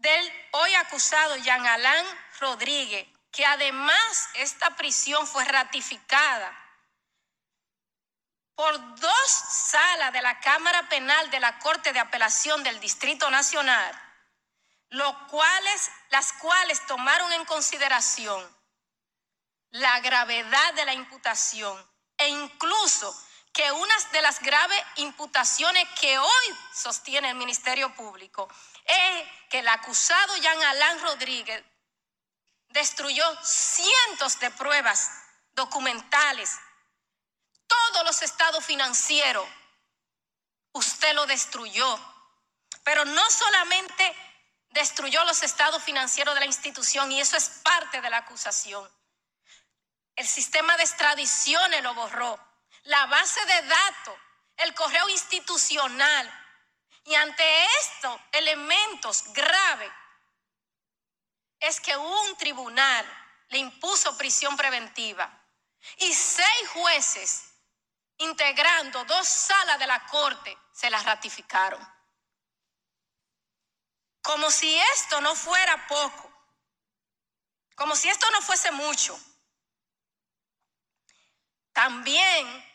del 0.00 0.48
hoy 0.52 0.74
acusado 0.74 1.36
Jean 1.36 1.66
Alain 1.66 2.06
Rodríguez, 2.40 3.06
que 3.30 3.44
además 3.44 4.28
esta 4.34 4.74
prisión 4.76 5.26
fue 5.26 5.44
ratificada 5.44 6.56
por 8.54 8.78
dos 8.96 9.30
salas 9.70 10.12
de 10.12 10.22
la 10.22 10.40
Cámara 10.40 10.88
Penal 10.88 11.30
de 11.30 11.40
la 11.40 11.58
Corte 11.58 11.92
de 11.92 11.98
Apelación 11.98 12.62
del 12.62 12.80
Distrito 12.80 13.30
Nacional, 13.30 13.94
cuales, 15.28 15.90
las 16.10 16.32
cuales 16.34 16.84
tomaron 16.86 17.32
en 17.32 17.44
consideración 17.44 18.56
la 19.70 20.00
gravedad 20.00 20.74
de 20.74 20.84
la 20.84 20.94
imputación 20.94 21.78
e 22.18 22.28
incluso 22.28 23.14
que 23.52 23.70
una 23.72 23.94
de 24.12 24.22
las 24.22 24.40
graves 24.40 24.82
imputaciones 24.96 25.86
que 26.00 26.18
hoy 26.18 26.58
sostiene 26.72 27.30
el 27.30 27.36
Ministerio 27.36 27.94
Público 27.94 28.48
es 28.84 29.28
que 29.48 29.58
el 29.58 29.68
acusado 29.68 30.36
Jean 30.36 30.62
Alain 30.62 31.00
Rodríguez 31.00 31.64
destruyó 32.68 33.24
cientos 33.42 34.38
de 34.38 34.50
pruebas 34.52 35.10
documentales, 35.52 36.50
todo 37.66 37.90
todos 37.90 38.04
los 38.04 38.22
estados 38.22 38.64
financieros, 38.64 39.46
usted 40.72 41.14
lo 41.14 41.26
destruyó. 41.26 41.98
Pero 42.84 43.04
no 43.04 43.30
solamente 43.30 44.16
destruyó 44.70 45.24
los 45.24 45.42
estados 45.42 45.82
financieros 45.82 46.34
de 46.34 46.40
la 46.40 46.46
institución, 46.46 47.10
y 47.12 47.20
eso 47.20 47.36
es 47.36 47.48
parte 47.62 48.00
de 48.00 48.10
la 48.10 48.18
acusación. 48.18 48.88
El 50.16 50.26
sistema 50.26 50.76
de 50.76 50.84
extradiciones 50.84 51.82
lo 51.82 51.94
borró, 51.94 52.38
la 52.84 53.06
base 53.06 53.44
de 53.46 53.62
datos, 53.62 54.18
el 54.56 54.74
correo 54.74 55.08
institucional. 55.08 56.36
Y 57.04 57.14
ante 57.14 57.64
estos 57.80 58.20
elementos 58.32 59.24
graves, 59.32 59.90
es 61.58 61.80
que 61.80 61.96
un 61.96 62.36
tribunal 62.36 63.06
le 63.48 63.58
impuso 63.58 64.16
prisión 64.16 64.56
preventiva 64.56 65.30
y 65.98 66.12
seis 66.12 66.68
jueces, 66.72 67.52
integrando 68.18 69.04
dos 69.04 69.26
salas 69.26 69.78
de 69.78 69.86
la 69.86 70.06
corte, 70.06 70.56
se 70.72 70.90
las 70.90 71.04
ratificaron. 71.04 71.80
Como 74.22 74.50
si 74.50 74.78
esto 74.78 75.20
no 75.20 75.34
fuera 75.34 75.86
poco, 75.86 76.30
como 77.74 77.96
si 77.96 78.08
esto 78.08 78.30
no 78.30 78.42
fuese 78.42 78.70
mucho. 78.72 79.18
También 81.72 82.69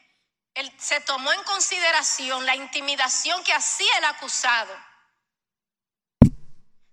se 0.78 1.01
tomó 1.01 1.32
en 1.34 1.43
consideración 1.43 2.45
la 2.45 2.56
intimidación 2.56 3.43
que 3.43 3.53
hacía 3.53 3.97
el 3.97 4.06
acusado 4.06 4.74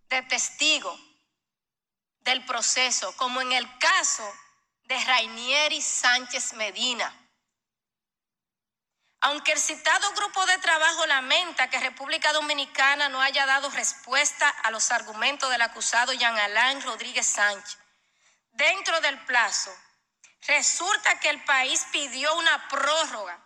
de 0.09 0.23
testigo 0.23 0.99
del 2.21 2.45
proceso, 2.45 3.17
como 3.17 3.41
en 3.41 3.53
el 3.53 3.79
caso 3.79 4.29
de 4.85 4.99
Rainieri 5.05 5.81
Sánchez 5.81 6.55
Medina. 6.55 7.19
Aunque 9.21 9.53
el 9.53 9.61
citado 9.61 10.13
grupo 10.13 10.45
de 10.47 10.59
trabajo 10.59 11.07
lamenta 11.07 11.71
que 11.71 11.79
República 11.79 12.33
Dominicana 12.33 13.09
no 13.09 13.21
haya 13.21 13.47
dado 13.47 13.71
respuesta 13.71 14.49
a 14.49 14.73
los 14.73 14.91
argumentos 14.91 15.49
del 15.51 15.63
acusado 15.63 16.13
Jean 16.13 16.37
Alain 16.37 16.83
Rodríguez 16.83 17.27
Sánchez, 17.27 17.79
dentro 18.51 19.01
del 19.01 19.25
plazo, 19.25 19.73
resulta 20.49 21.21
que 21.21 21.31
el 21.31 21.43
país 21.45 21.87
pidió 21.93 22.35
una 22.37 22.69
prórroga 22.69 23.39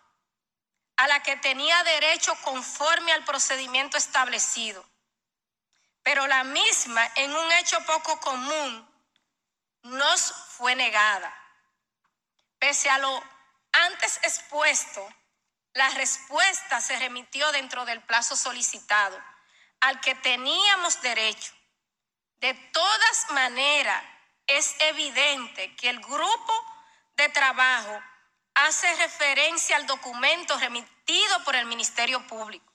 a 0.96 1.06
la 1.08 1.22
que 1.22 1.36
tenía 1.36 1.82
derecho 1.84 2.34
conforme 2.42 3.12
al 3.12 3.24
procedimiento 3.24 3.96
establecido. 3.96 4.84
Pero 6.02 6.26
la 6.26 6.44
misma, 6.44 7.04
en 7.16 7.34
un 7.34 7.52
hecho 7.52 7.78
poco 7.84 8.18
común, 8.20 8.88
nos 9.82 10.32
fue 10.56 10.74
negada. 10.74 11.34
Pese 12.58 12.88
a 12.88 12.98
lo 12.98 13.22
antes 13.72 14.18
expuesto, 14.22 15.06
la 15.74 15.90
respuesta 15.90 16.80
se 16.80 16.98
remitió 16.98 17.52
dentro 17.52 17.84
del 17.84 18.00
plazo 18.02 18.36
solicitado, 18.36 19.22
al 19.80 20.00
que 20.00 20.14
teníamos 20.14 21.02
derecho. 21.02 21.52
De 22.38 22.54
todas 22.54 23.30
maneras, 23.30 24.02
es 24.46 24.74
evidente 24.78 25.74
que 25.76 25.90
el 25.90 26.00
grupo 26.00 26.64
de 27.16 27.28
trabajo 27.28 28.02
hace 28.56 28.92
referencia 28.96 29.76
al 29.76 29.86
documento 29.86 30.58
remitido 30.58 31.44
por 31.44 31.54
el 31.56 31.66
Ministerio 31.66 32.26
Público. 32.26 32.72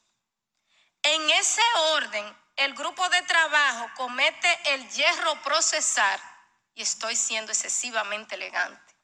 En 1.01 1.29
ese 1.31 1.61
orden, 1.93 2.37
el 2.55 2.75
grupo 2.75 3.07
de 3.09 3.21
trabajo 3.23 3.89
comete 3.95 4.73
el 4.73 4.87
hierro 4.89 5.41
procesar 5.41 6.19
y 6.75 6.83
estoy 6.83 7.15
siendo 7.15 7.51
excesivamente 7.51 8.35
elegante 8.35 8.95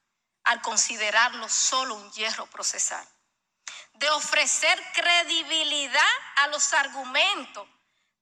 al 0.44 0.62
considerarlo 0.62 1.50
solo 1.50 1.96
un 1.96 2.12
hierro 2.12 2.46
procesal, 2.46 3.06
de 3.94 4.10
ofrecer 4.12 4.82
credibilidad 4.94 6.16
a 6.38 6.48
los 6.48 6.74
argumentos 6.74 7.68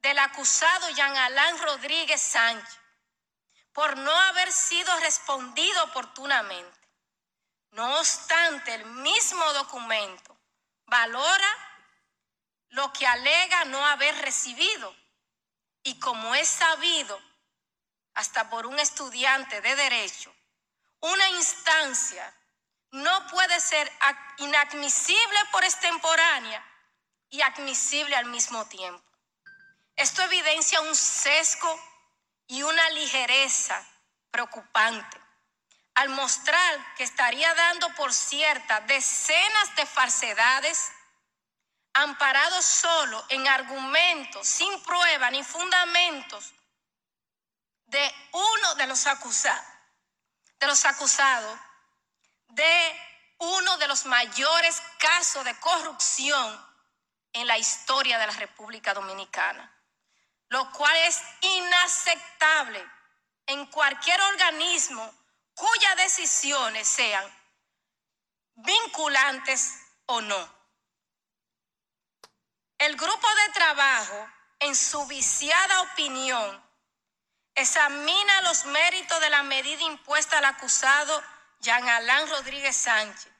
del 0.02 0.18
acusado 0.18 0.90
Jean 0.92 1.16
Alain 1.16 1.58
Rodríguez 1.60 2.22
Sánchez 2.22 2.80
por 3.74 3.98
no 3.98 4.12
haber 4.12 4.52
sido 4.54 4.98
respondido 5.02 5.84
oportunamente. 5.84 6.75
No 7.76 8.00
obstante, 8.00 8.74
el 8.74 8.86
mismo 8.86 9.44
documento 9.52 10.38
valora 10.86 11.58
lo 12.70 12.94
que 12.94 13.06
alega 13.06 13.66
no 13.66 13.86
haber 13.86 14.16
recibido 14.22 14.96
y 15.84 16.00
como 16.00 16.34
es 16.36 16.48
sabido, 16.48 17.22
hasta 18.14 18.50
por 18.50 18.66
un 18.66 18.80
estudiante 18.80 19.60
de 19.60 19.76
derecho, 19.76 20.34
una 21.02 21.30
instancia 21.32 22.34
no 22.92 23.28
puede 23.28 23.60
ser 23.60 23.92
inadmisible 24.38 25.40
por 25.52 25.66
extemporánea 25.66 26.66
y 27.30 27.42
admisible 27.42 28.16
al 28.16 28.28
mismo 28.28 28.66
tiempo. 28.70 29.04
Esto 29.98 30.22
evidencia 30.22 30.80
un 30.80 30.96
sesgo 30.96 31.78
y 32.48 32.64
una 32.64 32.90
ligereza 32.92 33.86
preocupante 34.32 35.25
al 35.96 36.10
mostrar 36.10 36.96
que 36.96 37.04
estaría 37.04 37.54
dando 37.54 37.94
por 37.96 38.14
cierta 38.14 38.82
decenas 38.82 39.76
de 39.76 39.86
falsedades 39.86 40.92
amparados 41.94 42.66
solo 42.66 43.26
en 43.30 43.48
argumentos 43.48 44.46
sin 44.46 44.84
prueba 44.84 45.32
ni 45.32 45.44
fundamentos 45.44 46.54
de 47.86 48.16
uno 48.34 48.76
de 48.76 48.88
los 48.88 49.08
acusados, 49.08 49.66
de 50.60 50.68
los 50.68 50.84
acusados 50.86 51.60
de 52.50 53.02
uno 53.38 53.78
de 53.78 53.88
los 53.88 54.06
mayores 54.06 54.82
casos 55.00 55.44
de 55.46 55.58
corrupción 55.60 56.66
en 57.34 57.48
la 57.48 57.58
historia 57.58 58.18
de 58.18 58.28
la 58.28 58.34
República 58.34 58.94
Dominicana, 58.94 59.74
lo 60.50 60.72
cual 60.72 60.96
es 60.98 61.22
inaceptable 61.42 62.86
en 63.46 63.66
cualquier 63.68 64.20
organismo 64.22 65.14
cuyas 65.56 65.96
decisiones 65.98 66.88
sean 66.88 67.26
vinculantes 68.56 69.74
o 70.06 70.22
no. 70.22 70.56
El 72.78 72.96
grupo 72.96 73.28
de 73.28 73.54
trabajo, 73.54 74.30
en 74.60 74.76
su 74.76 75.06
viciada 75.08 75.82
opinión, 75.82 76.64
examina 77.56 78.42
los 78.42 78.66
méritos 78.66 79.20
de 79.22 79.30
la 79.30 79.44
medida 79.44 79.82
impuesta 79.84 80.38
al 80.38 80.46
acusado 80.46 81.24
Jean 81.60 81.88
Alain 81.88 82.30
Rodríguez 82.30 82.76
Sánchez, 82.76 83.32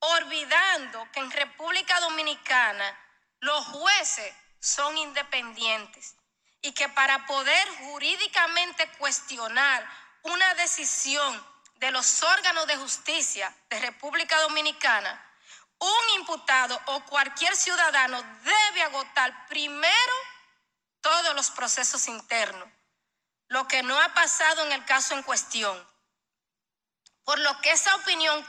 olvidando 0.00 1.10
que 1.12 1.20
en 1.20 1.30
República 1.30 2.00
Dominicana 2.00 2.98
los 3.40 3.64
jueces 3.66 4.34
son 4.58 4.98
independientes 4.98 6.16
y 6.60 6.72
que 6.72 6.88
para 6.88 7.24
poder 7.26 7.68
jurídicamente 7.78 8.88
cuestionar 8.98 9.88
una 10.30 10.54
decisión 10.54 11.46
de 11.76 11.90
los 11.90 12.22
órganos 12.22 12.66
de 12.66 12.76
justicia 12.76 13.54
de 13.68 13.80
República 13.80 14.40
Dominicana, 14.42 15.22
un 15.78 16.20
imputado 16.20 16.80
o 16.86 17.04
cualquier 17.04 17.54
ciudadano 17.56 18.22
debe 18.42 18.82
agotar 18.82 19.46
primero 19.48 20.14
todos 21.00 21.34
los 21.34 21.50
procesos 21.50 22.08
internos 22.08 22.68
lo 23.48 23.68
que 23.68 23.82
no 23.82 23.98
ha 24.00 24.12
pasado 24.14 24.64
en 24.64 24.72
el 24.72 24.84
caso 24.84 25.14
en 25.14 25.22
cuestión, 25.22 25.88
por 27.24 27.38
lo 27.38 27.60
que 27.60 27.70
esa 27.70 27.94
opinión 27.96 28.44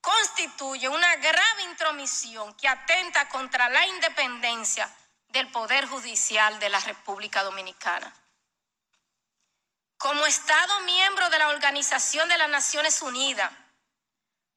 constituye 0.00 0.88
una 0.88 1.16
grave 1.16 1.62
intromisión 1.64 2.54
que 2.54 2.68
atenta 2.68 3.28
contra 3.28 3.68
la 3.68 3.84
independencia 3.86 4.92
del 5.28 5.50
Poder 5.50 5.86
Judicial 5.86 6.58
de 6.60 6.68
la 6.68 6.78
República 6.80 7.42
Dominicana. 7.42 8.12
Como 9.98 10.26
Estado 10.26 10.80
miembro 10.80 11.30
de 11.30 11.38
la 11.38 11.48
Organización 11.48 12.28
de 12.28 12.36
las 12.36 12.50
Naciones 12.50 13.00
Unidas, 13.00 13.50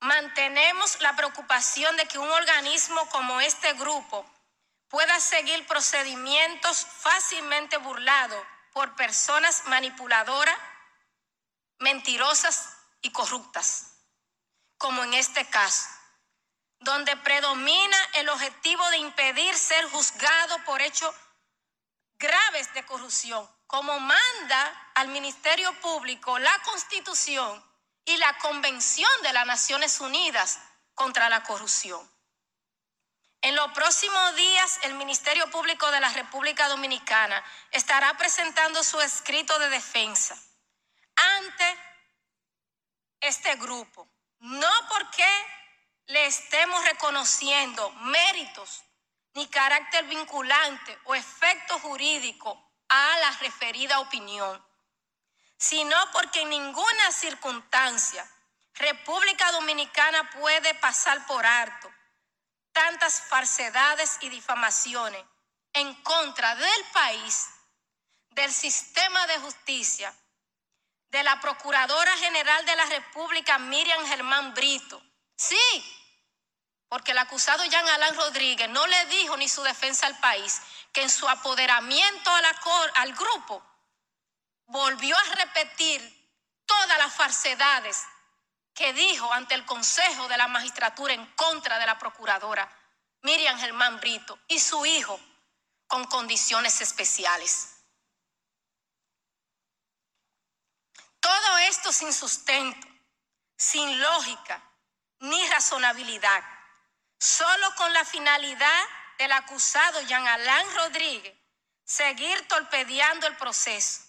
mantenemos 0.02 1.00
la 1.02 1.16
preocupación 1.16 1.96
de 1.98 2.06
que 2.08 2.20
un 2.20 2.30
organismo 2.30 3.08
como 3.10 3.40
este 3.40 3.74
grupo 3.74 4.26
pueda 4.90 5.20
seguir 5.20 5.66
procedimientos 5.66 6.86
fácilmente 6.86 7.78
burlados 7.78 8.46
por 8.74 8.96
personas 8.96 9.64
manipuladoras, 9.66 10.58
mentirosas 11.80 12.70
y 13.02 13.12
corruptas, 13.12 13.94
como 14.78 15.04
en 15.04 15.14
este 15.14 15.46
caso, 15.50 15.88
donde 16.80 17.16
predomina 17.18 17.98
el 18.16 18.28
objetivo 18.30 18.90
de 18.90 18.98
impedir 18.98 19.56
ser 19.56 19.86
juzgado 19.90 20.64
por 20.66 20.82
hechos 20.82 21.16
graves 22.18 22.74
de 22.74 22.86
corrupción, 22.86 23.50
como 23.70 24.00
manda 24.00 24.92
al 24.96 25.10
Ministerio 25.10 25.72
Público 25.80 26.40
la 26.40 26.58
Constitución 26.64 27.64
y 28.04 28.18
la 28.18 28.36
Convención 28.40 29.12
de 29.22 29.32
las 29.32 29.46
Naciones 29.46 30.00
Unidas 30.00 30.60
contra 30.96 31.30
la 31.30 31.44
corrupción. 31.44 32.02
En 33.44 33.56
los 33.56 33.72
próximos 33.74 34.36
días, 34.36 34.80
el 34.82 34.96
Ministerio 34.96 35.52
Público 35.52 35.92
de 35.92 36.00
la 36.00 36.10
República 36.10 36.68
Dominicana 36.68 37.44
estará 37.70 38.18
presentando 38.18 38.84
su 38.84 39.00
escrito 39.02 39.60
de 39.60 39.70
defensa 39.70 40.36
ante 41.16 41.78
este 43.20 43.56
grupo. 43.58 44.10
No 44.40 44.72
porque 44.90 45.28
le 46.08 46.26
estemos 46.26 46.84
reconociendo 46.86 47.92
méritos 47.92 48.84
ni 49.36 49.48
carácter 49.48 50.06
vinculante 50.06 50.98
o 51.04 51.14
efecto 51.14 51.78
jurídico 51.82 52.69
a 52.90 53.18
la 53.20 53.32
referida 53.40 54.00
opinión, 54.00 54.64
sino 55.58 55.96
porque 56.12 56.42
en 56.42 56.50
ninguna 56.50 57.12
circunstancia 57.12 58.30
República 58.76 59.52
Dominicana 59.52 60.30
puede 60.32 60.74
pasar 60.76 61.26
por 61.28 61.46
alto 61.46 61.92
tantas 62.72 63.22
falsedades 63.22 64.18
y 64.22 64.30
difamaciones 64.30 65.24
en 65.74 65.94
contra 66.02 66.56
del 66.56 66.84
país, 66.94 67.48
del 68.30 68.52
sistema 68.52 69.28
de 69.28 69.38
justicia, 69.40 70.14
de 71.10 71.24
la 71.24 71.40
Procuradora 71.42 72.16
General 72.18 72.66
de 72.66 72.76
la 72.76 72.86
República, 72.86 73.58
Miriam 73.60 74.06
Germán 74.08 74.54
Brito. 74.54 75.02
Sí, 75.36 75.58
porque 76.88 77.12
el 77.12 77.18
acusado 77.18 77.66
Jean 77.66 77.88
Alain 77.90 78.16
Rodríguez 78.16 78.70
no 78.70 78.86
le 78.88 79.06
dijo 79.08 79.36
ni 79.38 79.50
su 79.50 79.62
defensa 79.64 80.08
al 80.08 80.18
país 80.20 80.62
que 80.92 81.02
en 81.02 81.10
su 81.10 81.28
apoderamiento 81.28 82.32
al 82.96 83.14
grupo 83.14 83.64
volvió 84.66 85.18
a 85.18 85.36
repetir 85.36 86.20
todas 86.66 86.98
las 86.98 87.14
falsedades 87.14 88.04
que 88.74 88.94
dijo 88.94 89.32
ante 89.34 89.56
el 89.56 89.66
Consejo 89.66 90.28
de 90.28 90.38
la 90.38 90.48
Magistratura 90.48 91.14
en 91.14 91.26
contra 91.34 91.80
de 91.80 91.86
la 91.86 91.98
Procuradora 91.98 92.70
Miriam 93.22 93.60
Germán 93.60 94.00
Brito 94.00 94.40
y 94.48 94.60
su 94.60 94.86
hijo 94.86 95.20
con 95.88 96.06
condiciones 96.06 96.80
especiales. 96.82 97.76
Todo 101.20 101.58
esto 101.58 101.92
sin 101.92 102.14
sustento, 102.14 102.88
sin 103.58 104.00
lógica 104.00 104.64
ni 105.20 105.46
razonabilidad, 105.50 106.44
solo 107.20 107.76
con 107.76 107.92
la 107.92 108.06
finalidad 108.06 108.86
del 109.20 109.32
acusado 109.34 110.02
Jean 110.02 110.28
Alain 110.28 110.76
Rodríguez 110.76 111.38
seguir 111.84 112.48
torpedeando 112.48 113.28
el 113.28 113.38
proceso 113.38 114.02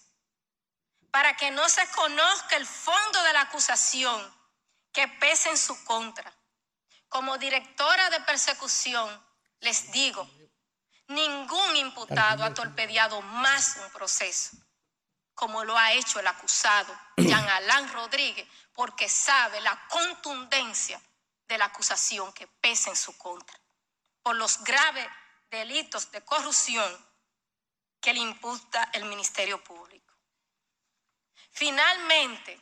para 1.11 1.35
que 1.35 1.51
no 1.51 1.67
se 1.69 1.85
conozca 1.91 2.55
el 2.55 2.65
fondo 2.65 3.21
de 3.23 3.33
la 3.33 3.41
acusación 3.41 4.19
que 4.91 5.07
pesa 5.07 5.49
en 5.49 5.57
su 5.57 5.83
contra. 5.83 6.33
Como 7.09 7.37
directora 7.37 8.09
de 8.09 8.21
persecución, 8.21 9.07
les 9.59 9.91
digo, 9.91 10.27
ningún 11.07 11.75
imputado 11.75 12.43
ha 12.43 12.53
torpedeado 12.53 13.21
más 13.21 13.77
un 13.77 13.91
proceso 13.91 14.57
como 15.41 15.63
lo 15.63 15.75
ha 15.75 15.91
hecho 15.93 16.19
el 16.19 16.27
acusado 16.27 16.95
Jean 17.17 17.49
Alain 17.49 17.91
Rodríguez, 17.91 18.47
porque 18.73 19.09
sabe 19.09 19.59
la 19.61 19.87
contundencia 19.87 21.01
de 21.47 21.57
la 21.57 21.65
acusación 21.65 22.31
que 22.31 22.47
pesa 22.47 22.91
en 22.91 22.95
su 22.95 23.17
contra, 23.17 23.59
por 24.23 24.35
los 24.35 24.63
graves 24.63 25.07
delitos 25.49 26.11
de 26.11 26.23
corrupción 26.23 27.09
que 27.99 28.13
le 28.13 28.19
imputa 28.19 28.89
el 28.93 29.05
Ministerio 29.05 29.63
Público. 29.63 30.15
Finalmente, 31.51 32.59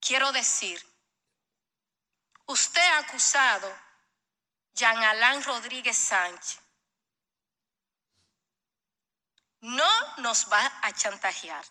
quiero 0.00 0.30
decir, 0.32 0.80
usted 2.46 2.80
ha 2.80 2.98
acusado 2.98 3.74
Jean 4.74 5.02
Alain 5.02 5.42
Rodríguez 5.42 5.96
Sánchez 5.96 6.60
no 9.60 10.16
nos 10.18 10.46
va 10.52 10.64
a 10.82 10.92
chantajear 10.92 11.64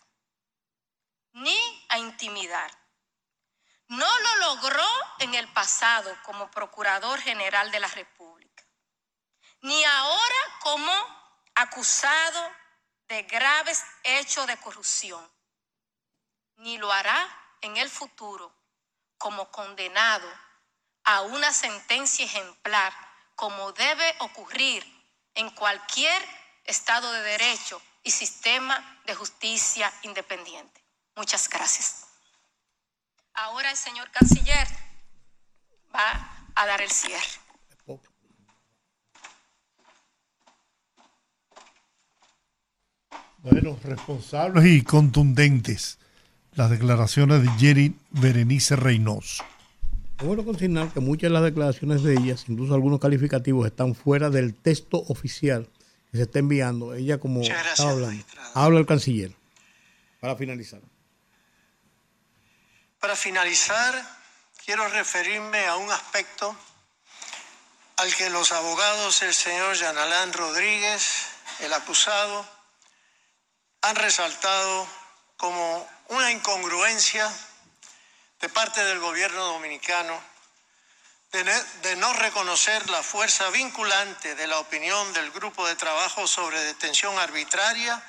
ni 1.32 1.56
a 1.88 1.98
intimidar. 1.98 2.70
No 3.88 4.18
lo 4.20 4.36
logró 4.36 4.88
en 5.20 5.34
el 5.34 5.46
pasado 5.52 6.14
como 6.24 6.50
Procurador 6.50 7.20
General 7.20 7.70
de 7.70 7.80
la 7.80 7.88
República, 7.88 8.64
ni 9.60 9.84
ahora 9.84 10.58
como 10.60 10.92
acusado 11.54 12.52
de 13.08 13.22
graves 13.22 13.84
hechos 14.02 14.46
de 14.46 14.56
corrupción, 14.58 15.30
ni 16.56 16.78
lo 16.78 16.90
hará 16.92 17.28
en 17.60 17.76
el 17.76 17.88
futuro 17.88 18.52
como 19.18 19.50
condenado 19.50 20.28
a 21.04 21.22
una 21.22 21.52
sentencia 21.52 22.24
ejemplar, 22.24 22.92
como 23.36 23.70
debe 23.72 24.16
ocurrir 24.20 24.84
en 25.34 25.50
cualquier 25.50 26.20
Estado 26.64 27.12
de 27.12 27.22
Derecho 27.22 27.80
y 28.02 28.10
sistema 28.10 29.00
de 29.04 29.14
justicia 29.14 29.92
independiente. 30.02 30.84
Muchas 31.14 31.48
gracias. 31.48 32.05
Ahora 33.36 33.70
el 33.70 33.76
señor 33.76 34.10
canciller 34.10 34.66
va 35.94 36.48
a 36.54 36.66
dar 36.66 36.80
el 36.80 36.90
cierre. 36.90 37.22
Bueno, 43.42 43.78
responsables 43.84 44.64
y 44.66 44.82
contundentes 44.82 45.98
las 46.54 46.70
declaraciones 46.70 47.42
de 47.42 47.48
Jerry 47.58 47.96
Berenice 48.10 48.74
Reynoso. 48.74 49.44
Es 50.18 50.26
bueno 50.26 50.44
consignar 50.44 50.92
que 50.92 51.00
muchas 51.00 51.30
de 51.30 51.34
las 51.34 51.42
declaraciones 51.44 52.02
de 52.02 52.14
ellas, 52.14 52.46
incluso 52.48 52.74
algunos 52.74 52.98
calificativos, 52.98 53.66
están 53.66 53.94
fuera 53.94 54.30
del 54.30 54.54
texto 54.54 55.04
oficial 55.08 55.68
se 56.16 56.22
está 56.22 56.38
enviando. 56.38 56.94
Ella 56.94 57.18
como 57.18 57.42
Habla 58.54 58.78
el 58.78 58.86
canciller. 58.86 59.32
Para 60.20 60.36
finalizar. 60.36 60.80
Para 63.06 63.14
finalizar, 63.14 64.18
quiero 64.64 64.88
referirme 64.88 65.64
a 65.68 65.76
un 65.76 65.88
aspecto 65.92 66.56
al 67.98 68.12
que 68.16 68.28
los 68.30 68.50
abogados, 68.50 69.22
el 69.22 69.32
señor 69.32 69.76
Yanalán 69.76 70.32
Rodríguez, 70.32 71.28
el 71.60 71.72
acusado, 71.72 72.44
han 73.82 73.94
resaltado 73.94 74.88
como 75.36 75.88
una 76.08 76.32
incongruencia 76.32 77.32
de 78.40 78.48
parte 78.48 78.84
del 78.84 78.98
gobierno 78.98 79.44
dominicano 79.44 80.20
de 81.30 81.94
no 81.98 82.12
reconocer 82.14 82.90
la 82.90 83.04
fuerza 83.04 83.50
vinculante 83.50 84.34
de 84.34 84.48
la 84.48 84.58
opinión 84.58 85.12
del 85.12 85.30
Grupo 85.30 85.64
de 85.68 85.76
Trabajo 85.76 86.26
sobre 86.26 86.58
Detención 86.58 87.16
Arbitraria, 87.20 88.02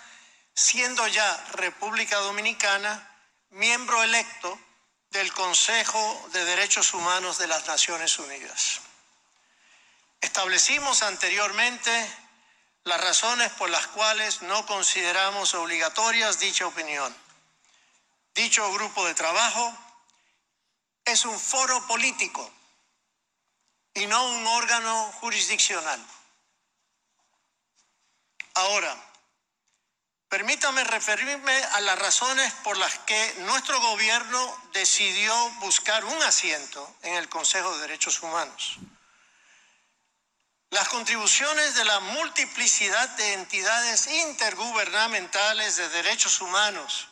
siendo 0.56 1.06
ya 1.06 1.45
República 1.52 2.18
Dominicana 2.18 3.12
miembro 3.52 4.02
electo 4.02 4.60
del 5.12 5.32
Consejo 5.34 6.30
de 6.34 6.45
Derechos 6.45 6.93
Humanos 6.93 7.38
de 7.38 7.47
las 7.47 7.68
Naciones 7.68 8.20
Unidas. 8.20 8.82
Establecimos 10.22 11.03
anteriormente 11.03 11.91
las 12.84 13.01
razones 13.01 13.51
por 13.53 13.70
las 13.70 13.88
cuales 13.88 14.41
no 14.43 14.66
consideramos 14.66 15.53
obligatorias 15.53 16.39
dicha 16.39 16.66
opinión. 16.66 17.16
Dicho 18.34 18.72
grupo 18.72 19.05
de 19.05 19.14
trabajo 19.14 19.78
es 21.05 21.26
un 21.26 21.39
foro 21.39 21.86
político 21.88 22.51
y 23.93 24.05
no 24.05 24.24
un 24.26 24.45
órgano 24.45 25.12
jurisdiccional. 25.14 26.03
Ahora, 28.53 29.07
permítame 30.30 30.84
referirme 30.84 31.54
a 31.74 31.82
las 31.82 32.00
razones 32.00 32.52
por 32.64 32.78
las 32.78 32.98
que 33.00 33.36
nuestro 33.46 33.80
gobierno 33.82 34.58
decidió 34.74 35.34
buscar 35.62 36.04
un 36.06 36.24
asiento 36.24 36.96
en 37.04 37.16
el 37.16 37.30
Consejo 37.30 37.74
de 37.76 37.82
Derechos 37.82 38.22
Humanos. 38.22 38.80
Las 40.70 40.90
contribuciones 40.90 41.76
de 41.76 41.86
la 41.86 42.00
multiplicidad 42.02 43.10
de 43.18 43.34
entidades 43.34 44.08
intergubernamentales 44.08 45.78
de 45.78 45.88
derechos 45.90 46.42
humanos 46.42 47.08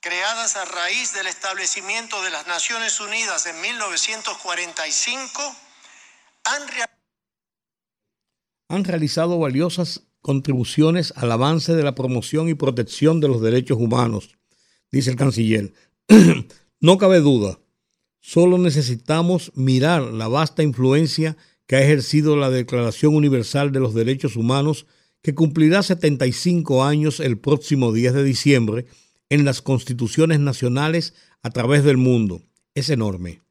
creadas 0.00 0.56
a 0.56 0.64
raíz 0.64 1.12
del 1.14 1.26
establecimiento 1.26 2.22
de 2.22 2.30
las 2.30 2.46
Naciones 2.46 3.00
Unidas 3.00 3.46
en 3.46 3.60
1945 3.60 5.56
han, 8.68 8.84
realizado 8.84 9.38
valiosas 9.38 10.02
contribuciones 10.24 11.12
al 11.16 11.30
avance 11.32 11.76
de 11.76 11.82
la 11.82 11.94
promoción 11.94 12.48
y 12.48 12.54
protección 12.54 13.20
de 13.20 13.28
los 13.28 13.42
derechos 13.42 13.76
humanos, 13.76 14.30
dice 14.90 15.10
el 15.10 15.16
canciller. 15.16 15.74
no 16.80 16.96
cabe 16.96 17.20
duda, 17.20 17.60
solo 18.20 18.56
necesitamos 18.56 19.52
mirar 19.54 20.00
la 20.00 20.26
vasta 20.26 20.62
influencia 20.62 21.36
que 21.66 21.76
ha 21.76 21.82
ejercido 21.82 22.36
la 22.36 22.48
Declaración 22.48 23.14
Universal 23.14 23.70
de 23.70 23.80
los 23.80 23.92
Derechos 23.92 24.36
Humanos, 24.36 24.86
que 25.20 25.34
cumplirá 25.34 25.82
75 25.82 26.84
años 26.84 27.20
el 27.20 27.36
próximo 27.36 27.92
10 27.92 28.14
de 28.14 28.24
diciembre 28.24 28.86
en 29.28 29.44
las 29.44 29.60
constituciones 29.60 30.40
nacionales 30.40 31.12
a 31.42 31.50
través 31.50 31.84
del 31.84 31.98
mundo. 31.98 32.40
Es 32.74 32.88
enorme. 32.88 33.42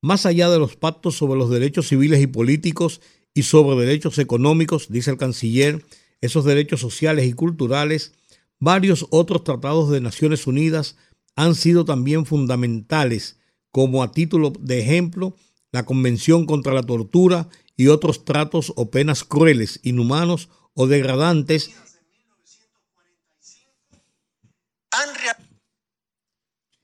Más 0.00 0.26
allá 0.26 0.48
de 0.48 0.60
los 0.60 0.76
pactos 0.76 1.16
sobre 1.16 1.40
los 1.40 1.50
derechos 1.50 1.88
civiles 1.88 2.22
y 2.22 2.28
políticos 2.28 3.00
y 3.38 3.44
sobre 3.44 3.86
derechos 3.86 4.18
económicos, 4.18 4.88
dice 4.88 5.12
el 5.12 5.16
canciller, 5.16 5.84
esos 6.20 6.44
derechos 6.44 6.80
sociales 6.80 7.24
y 7.24 7.34
culturales, 7.34 8.12
varios 8.58 9.06
otros 9.10 9.44
tratados 9.44 9.90
de 9.90 10.00
Naciones 10.00 10.48
Unidas 10.48 10.96
han 11.36 11.54
sido 11.54 11.84
también 11.84 12.26
fundamentales, 12.26 13.38
como 13.70 14.02
a 14.02 14.10
título 14.10 14.52
de 14.58 14.80
ejemplo 14.80 15.36
la 15.70 15.84
Convención 15.84 16.46
contra 16.46 16.72
la 16.74 16.82
Tortura 16.82 17.48
y 17.76 17.86
otros 17.86 18.24
tratos 18.24 18.72
o 18.74 18.90
penas 18.90 19.22
crueles, 19.22 19.78
inhumanos 19.84 20.48
o 20.74 20.88
degradantes. 20.88 21.70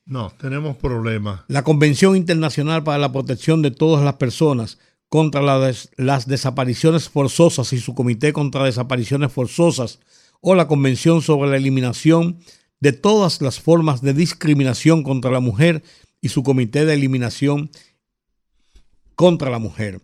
No, 0.04 0.32
tenemos 0.38 0.76
problemas. 0.76 1.40
La 1.48 1.64
Convención 1.64 2.14
Internacional 2.14 2.84
para 2.84 2.98
la 2.98 3.10
Protección 3.10 3.60
de 3.60 3.72
Todas 3.72 4.04
las 4.04 4.14
Personas 4.14 4.78
contra 5.14 5.42
las 5.42 6.26
desapariciones 6.26 7.08
forzosas 7.08 7.72
y 7.72 7.78
su 7.78 7.94
Comité 7.94 8.32
contra 8.32 8.64
Desapariciones 8.64 9.30
Forzosas 9.30 10.00
o 10.40 10.56
la 10.56 10.66
Convención 10.66 11.22
sobre 11.22 11.48
la 11.48 11.56
Eliminación 11.56 12.40
de 12.80 12.94
todas 12.94 13.40
las 13.40 13.60
formas 13.60 14.02
de 14.02 14.12
discriminación 14.12 15.04
contra 15.04 15.30
la 15.30 15.38
mujer 15.38 15.84
y 16.20 16.30
su 16.30 16.42
Comité 16.42 16.84
de 16.84 16.94
Eliminación 16.94 17.70
contra 19.14 19.50
la 19.50 19.60
Mujer. 19.60 20.00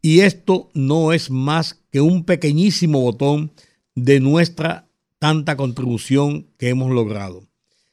Y 0.00 0.20
esto 0.20 0.70
no 0.72 1.12
es 1.12 1.30
más 1.30 1.82
que 1.92 2.00
un 2.00 2.24
pequeñísimo 2.24 3.02
botón 3.02 3.52
de 3.94 4.20
nuestra 4.20 4.88
tanta 5.18 5.58
contribución 5.58 6.46
que 6.56 6.70
hemos 6.70 6.90
logrado. 6.90 7.46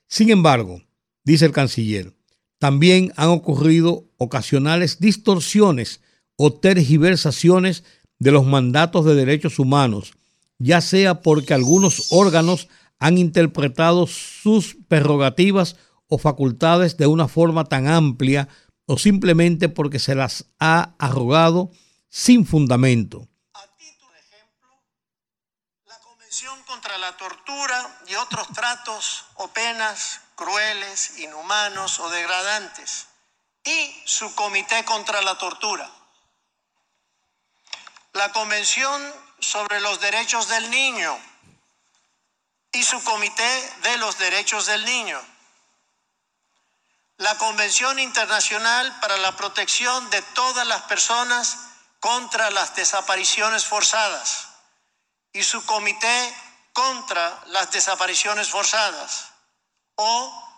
Sin 0.08 0.30
embargo, 0.30 0.82
dice 1.26 1.44
el 1.44 1.52
canciller, 1.52 2.14
también 2.58 3.12
han 3.18 3.28
ocurrido 3.28 4.06
ocasionales 4.16 5.02
distorsiones 5.02 6.00
o 6.36 6.54
tergiversaciones 6.54 7.84
de 8.20 8.32
los 8.32 8.46
mandatos 8.46 9.06
de 9.06 9.16
derechos 9.16 9.60
humanos, 9.60 10.14
ya 10.58 10.82
sea 10.82 11.22
porque 11.22 11.54
algunos 11.54 12.08
órganos 12.12 12.68
han 13.00 13.18
interpretado 13.18 14.08
sus 14.08 14.78
prerrogativas 14.88 15.76
o 16.08 16.18
facultades 16.18 16.96
de 16.98 17.08
una 17.08 17.28
forma 17.28 17.66
tan 17.66 17.88
amplia 17.88 18.48
o 18.86 18.98
simplemente 18.98 19.70
porque 19.70 20.00
se 20.00 20.16
las 20.16 20.46
ha 20.60 20.96
arrogado 21.00 21.72
sin 22.10 22.46
fundamento. 22.46 23.28
A 23.54 23.68
título 23.78 24.12
de 24.14 24.20
ejemplo, 24.20 24.70
la 25.86 26.00
Convención 26.00 26.56
contra 26.66 26.98
la 26.98 27.18
Tortura 27.18 28.02
y 28.08 28.16
otros 28.16 28.48
tratos 28.54 29.26
o 29.36 29.48
penas 29.50 30.22
crueles, 30.36 31.20
inhumanos 31.20 32.00
o 32.00 32.10
degradantes 32.10 33.08
y 33.66 33.94
su 34.06 34.34
Comité 34.36 34.84
contra 34.86 35.22
la 35.22 35.38
Tortura. 35.38 35.90
La 38.14 38.32
Convención 38.32 39.14
sobre 39.40 39.82
los 39.82 40.00
Derechos 40.00 40.48
del 40.48 40.70
Niño 40.70 41.20
y 42.72 42.84
su 42.84 43.04
Comité 43.04 43.74
de 43.82 43.98
los 43.98 44.20
Derechos 44.20 44.68
del 44.68 44.86
Niño. 44.86 45.20
La 47.18 47.36
Convención 47.40 47.98
Internacional 47.98 49.00
para 49.00 49.18
la 49.18 49.36
Protección 49.36 50.12
de 50.12 50.22
todas 50.22 50.68
las 50.68 50.84
personas 50.84 51.58
contra 52.00 52.52
las 52.52 52.76
desapariciones 52.76 53.66
forzadas 53.66 54.48
y 55.32 55.42
su 55.42 55.66
Comité 55.66 56.36
contra 56.72 57.42
las 57.48 57.72
desapariciones 57.72 58.48
forzadas 58.48 59.30
o 59.96 60.50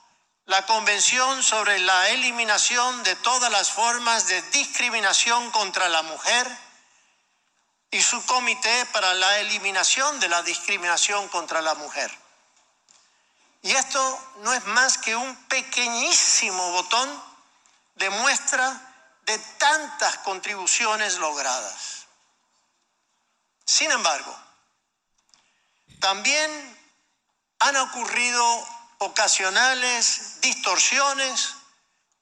la 0.43 0.65
Convención 0.65 1.41
sobre 1.41 1.79
la 1.79 2.09
eliminación 2.09 3.01
de 3.03 3.15
todas 3.15 3.49
las 3.49 3.71
formas 3.71 4.27
de 4.27 4.41
discriminación 4.51 5.51
contra 5.51 5.87
la 5.87 6.01
mujer 6.01 6.65
y 7.91 8.01
su 8.01 8.25
Comité 8.25 8.85
para 8.87 9.13
la 9.13 9.39
eliminación 9.39 10.19
de 10.19 10.29
la 10.29 10.41
discriminación 10.41 11.27
contra 11.29 11.61
la 11.61 11.75
mujer. 11.75 12.11
Y 13.61 13.71
esto 13.71 14.33
no 14.41 14.53
es 14.53 14.63
más 14.65 14.97
que 14.97 15.15
un 15.15 15.35
pequeñísimo 15.47 16.71
botón 16.71 17.23
de 17.95 18.09
muestra 18.09 18.79
de 19.23 19.39
tantas 19.57 20.17
contribuciones 20.19 21.17
logradas. 21.17 22.05
Sin 23.65 23.89
embargo, 23.91 24.37
también 25.99 26.77
han 27.59 27.75
ocurrido 27.77 28.67
ocasionales 28.99 30.39
distorsiones 30.41 31.55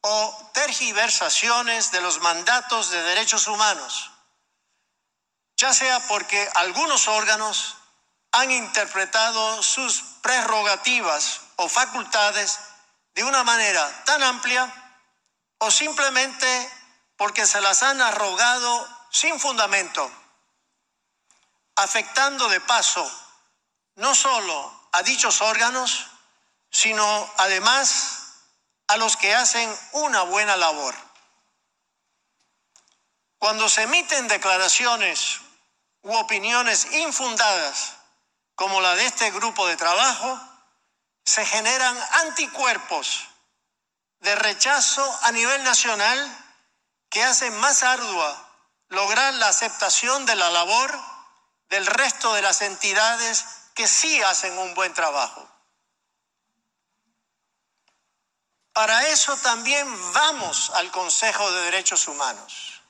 o 0.01 0.51
tergiversaciones 0.53 1.91
de 1.91 2.01
los 2.01 2.21
mandatos 2.21 2.91
de 2.91 3.01
derechos 3.03 3.47
humanos, 3.47 4.11
ya 5.57 5.73
sea 5.73 5.99
porque 6.07 6.49
algunos 6.55 7.07
órganos 7.07 7.77
han 8.31 8.51
interpretado 8.51 9.61
sus 9.61 10.01
prerrogativas 10.21 11.41
o 11.57 11.69
facultades 11.69 12.59
de 13.13 13.23
una 13.23 13.43
manera 13.43 14.03
tan 14.05 14.23
amplia 14.23 14.71
o 15.59 15.69
simplemente 15.69 16.71
porque 17.15 17.45
se 17.45 17.61
las 17.61 17.83
han 17.83 18.01
arrogado 18.01 18.87
sin 19.11 19.39
fundamento, 19.39 20.11
afectando 21.75 22.49
de 22.49 22.59
paso 22.61 23.09
no 23.95 24.15
solo 24.15 24.89
a 24.91 25.03
dichos 25.03 25.41
órganos, 25.41 26.07
sino 26.71 27.33
además 27.37 28.23
a 28.87 28.97
los 28.97 29.15
que 29.15 29.35
hacen 29.35 29.73
una 29.91 30.23
buena 30.23 30.57
labor. 30.57 30.95
Cuando 33.37 33.69
se 33.69 33.83
emiten 33.83 34.27
declaraciones 34.27 35.42
u 36.03 36.15
opiniones 36.15 36.85
infundadas 36.93 37.93
como 38.55 38.81
la 38.81 38.95
de 38.95 39.05
este 39.05 39.31
grupo 39.31 39.65
de 39.67 39.75
trabajo, 39.75 40.39
se 41.25 41.45
generan 41.45 41.97
anticuerpos 42.25 43.27
de 44.19 44.35
rechazo 44.35 45.19
a 45.23 45.31
nivel 45.31 45.63
nacional 45.63 46.37
que 47.09 47.23
hacen 47.23 47.57
más 47.57 47.83
ardua 47.83 48.49
lograr 48.89 49.33
la 49.35 49.47
aceptación 49.47 50.25
de 50.25 50.35
la 50.35 50.49
labor 50.49 50.99
del 51.69 51.85
resto 51.85 52.33
de 52.33 52.41
las 52.41 52.61
entidades 52.61 53.45
que 53.73 53.87
sí 53.87 54.21
hacen 54.21 54.57
un 54.57 54.73
buen 54.75 54.93
trabajo. 54.93 55.49
Para 58.73 59.07
eso 59.07 59.35
también 59.37 60.13
vamos 60.13 60.71
al 60.71 60.91
Consejo 60.91 61.51
de 61.51 61.61
Derechos 61.61 62.07
Humanos. 62.07 62.82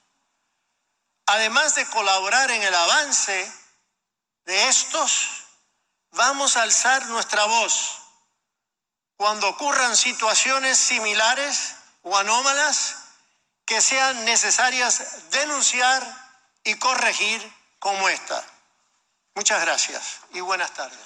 Además 1.26 1.76
de 1.76 1.86
colaborar 1.88 2.52
en 2.52 2.62
el 2.62 2.74
avance 2.74 3.52
de 4.46 4.68
estos, 4.68 5.30
vamos 6.12 6.58
a 6.58 6.64
alzar 6.64 7.08
nuestra 7.08 7.46
voz 7.46 8.00
cuando 9.16 9.48
ocurran 9.48 9.96
situaciones 9.96 10.78
similares 10.78 11.76
o 12.02 12.18
anómalas 12.18 12.96
que 13.66 13.80
sean 13.80 14.26
necesarias 14.26 15.24
denunciar 15.32 16.04
y 16.66 16.76
corregir 16.76 17.42
como 17.80 18.10
esta. 18.10 18.44
Muchas 19.36 19.62
gracias 19.62 20.20
y 20.34 20.42
buenas 20.42 20.74
tardes. 20.74 21.00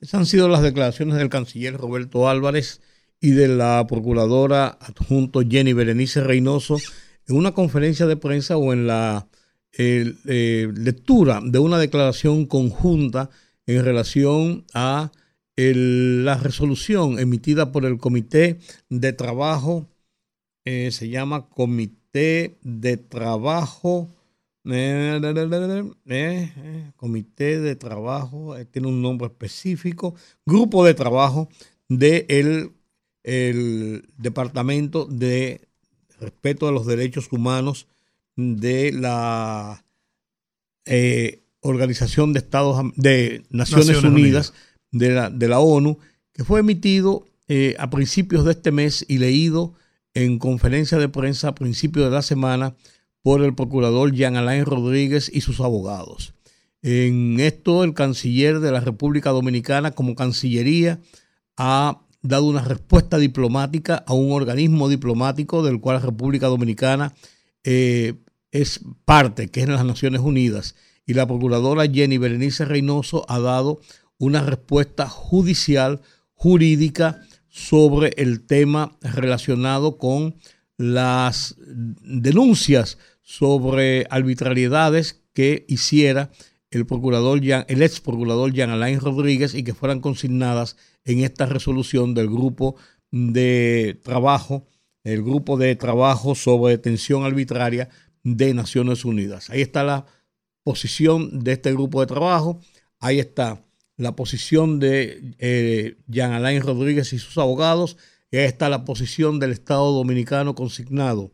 Esas 0.00 0.14
han 0.14 0.26
sido 0.26 0.48
las 0.48 0.62
declaraciones 0.62 1.16
del 1.16 1.28
canciller 1.28 1.76
Roberto 1.76 2.28
Álvarez 2.28 2.80
y 3.20 3.30
de 3.32 3.48
la 3.48 3.84
procuradora 3.86 4.78
adjunto 4.80 5.42
Jenny 5.48 5.72
Berenice 5.72 6.20
Reynoso 6.20 6.78
en 7.26 7.36
una 7.36 7.52
conferencia 7.52 8.06
de 8.06 8.16
prensa 8.16 8.56
o 8.56 8.72
en 8.72 8.86
la 8.86 9.28
eh, 9.72 10.70
lectura 10.74 11.40
de 11.42 11.58
una 11.58 11.78
declaración 11.78 12.46
conjunta 12.46 13.30
en 13.66 13.84
relación 13.84 14.64
a 14.74 15.12
la 15.56 16.36
resolución 16.36 17.18
emitida 17.18 17.72
por 17.72 17.84
el 17.84 17.98
Comité 17.98 18.58
de 18.88 19.12
Trabajo, 19.12 19.88
eh, 20.64 20.90
se 20.90 21.08
llama 21.08 21.48
Comité 21.48 22.58
de 22.62 22.96
Trabajo, 22.96 24.14
eh, 24.64 25.20
Comité 26.96 27.60
de 27.60 27.76
Trabajo, 27.76 28.56
tiene 28.70 28.88
un 28.88 29.02
nombre 29.02 29.28
específico, 29.28 30.14
Grupo 30.44 30.84
de 30.84 30.94
Trabajo 30.94 31.48
del 31.88 32.72
el 33.22 34.04
Departamento 34.16 35.04
de 35.06 35.60
Respeto 36.22 36.68
a 36.68 36.72
los 36.72 36.86
Derechos 36.86 37.28
Humanos 37.30 37.88
de 38.36 38.92
la 38.92 39.84
eh, 40.86 41.42
Organización 41.60 42.32
de 42.32 42.38
Estados 42.38 42.92
de 42.96 43.44
Naciones, 43.50 44.02
Unidas, 44.02 44.54
De, 44.90 45.10
la, 45.10 45.30
de 45.30 45.48
la 45.48 45.60
ONU, 45.60 45.98
que 46.32 46.44
fue 46.44 46.60
emitido 46.60 47.26
eh, 47.48 47.76
a 47.78 47.90
principios 47.90 48.44
de 48.44 48.52
este 48.52 48.70
mes 48.70 49.04
y 49.08 49.18
leído 49.18 49.74
en 50.14 50.38
conferencia 50.38 50.98
de 50.98 51.08
prensa 51.08 51.48
a 51.48 51.54
principios 51.54 52.06
de 52.06 52.12
la 52.12 52.22
semana 52.22 52.74
por 53.22 53.42
el 53.42 53.54
procurador 53.54 54.12
Jean 54.12 54.36
Alain 54.36 54.64
Rodríguez 54.64 55.30
y 55.32 55.40
sus 55.40 55.60
abogados. 55.60 56.34
En 56.82 57.38
esto, 57.38 57.84
el 57.84 57.94
canciller 57.94 58.60
de 58.60 58.72
la 58.72 58.80
República 58.80 59.30
Dominicana, 59.30 59.92
como 59.92 60.16
Cancillería, 60.16 61.00
ha 61.56 62.02
dado 62.22 62.44
una 62.44 62.62
respuesta 62.64 63.18
diplomática 63.18 63.96
a 64.06 64.14
un 64.14 64.32
organismo 64.32 64.88
diplomático 64.88 65.62
del 65.62 65.80
cual 65.80 65.96
la 65.96 66.06
República 66.06 66.46
Dominicana 66.46 67.14
eh, 67.64 68.14
es 68.50 68.80
parte, 69.04 69.48
que 69.48 69.60
es 69.60 69.66
en 69.66 69.72
las 69.72 69.84
Naciones 69.84 70.20
Unidas, 70.20 70.76
y 71.04 71.14
la 71.14 71.26
procuradora 71.26 71.86
Jenny 71.86 72.18
Berenice 72.18 72.64
Reynoso 72.64 73.24
ha 73.28 73.40
dado 73.40 73.80
una 74.18 74.42
respuesta 74.42 75.08
judicial, 75.08 76.00
jurídica, 76.34 77.20
sobre 77.48 78.14
el 78.16 78.46
tema 78.46 78.96
relacionado 79.02 79.98
con 79.98 80.36
las 80.78 81.56
denuncias 81.58 82.98
sobre 83.20 84.06
arbitrariedades 84.10 85.22
que 85.34 85.64
hiciera 85.68 86.30
el 86.70 86.86
procurador 86.86 87.40
el 87.44 87.82
ex 87.82 88.00
procurador 88.00 88.52
Jean 88.52 88.70
Alain 88.70 89.00
Rodríguez 89.00 89.54
y 89.54 89.64
que 89.64 89.74
fueran 89.74 90.00
consignadas 90.00 90.76
en 91.04 91.20
esta 91.20 91.46
resolución 91.46 92.14
del 92.14 92.28
grupo 92.28 92.76
de 93.10 94.00
trabajo, 94.02 94.66
el 95.04 95.22
grupo 95.22 95.56
de 95.56 95.74
trabajo 95.76 96.34
sobre 96.34 96.72
detención 96.72 97.24
arbitraria 97.24 97.88
de 98.22 98.54
Naciones 98.54 99.04
Unidas. 99.04 99.50
Ahí 99.50 99.60
está 99.60 99.82
la 99.82 100.06
posición 100.62 101.42
de 101.42 101.52
este 101.52 101.72
grupo 101.72 102.00
de 102.00 102.06
trabajo, 102.06 102.60
ahí 103.00 103.18
está 103.18 103.64
la 103.96 104.16
posición 104.16 104.78
de 104.78 105.34
eh, 105.38 105.96
Jean 106.06 106.32
Alain 106.32 106.62
Rodríguez 106.62 107.12
y 107.12 107.18
sus 107.18 107.36
abogados, 107.38 107.96
y 108.30 108.38
ahí 108.38 108.46
está 108.46 108.68
la 108.68 108.84
posición 108.84 109.38
del 109.38 109.52
Estado 109.52 109.92
Dominicano 109.92 110.54
consignado. 110.54 111.32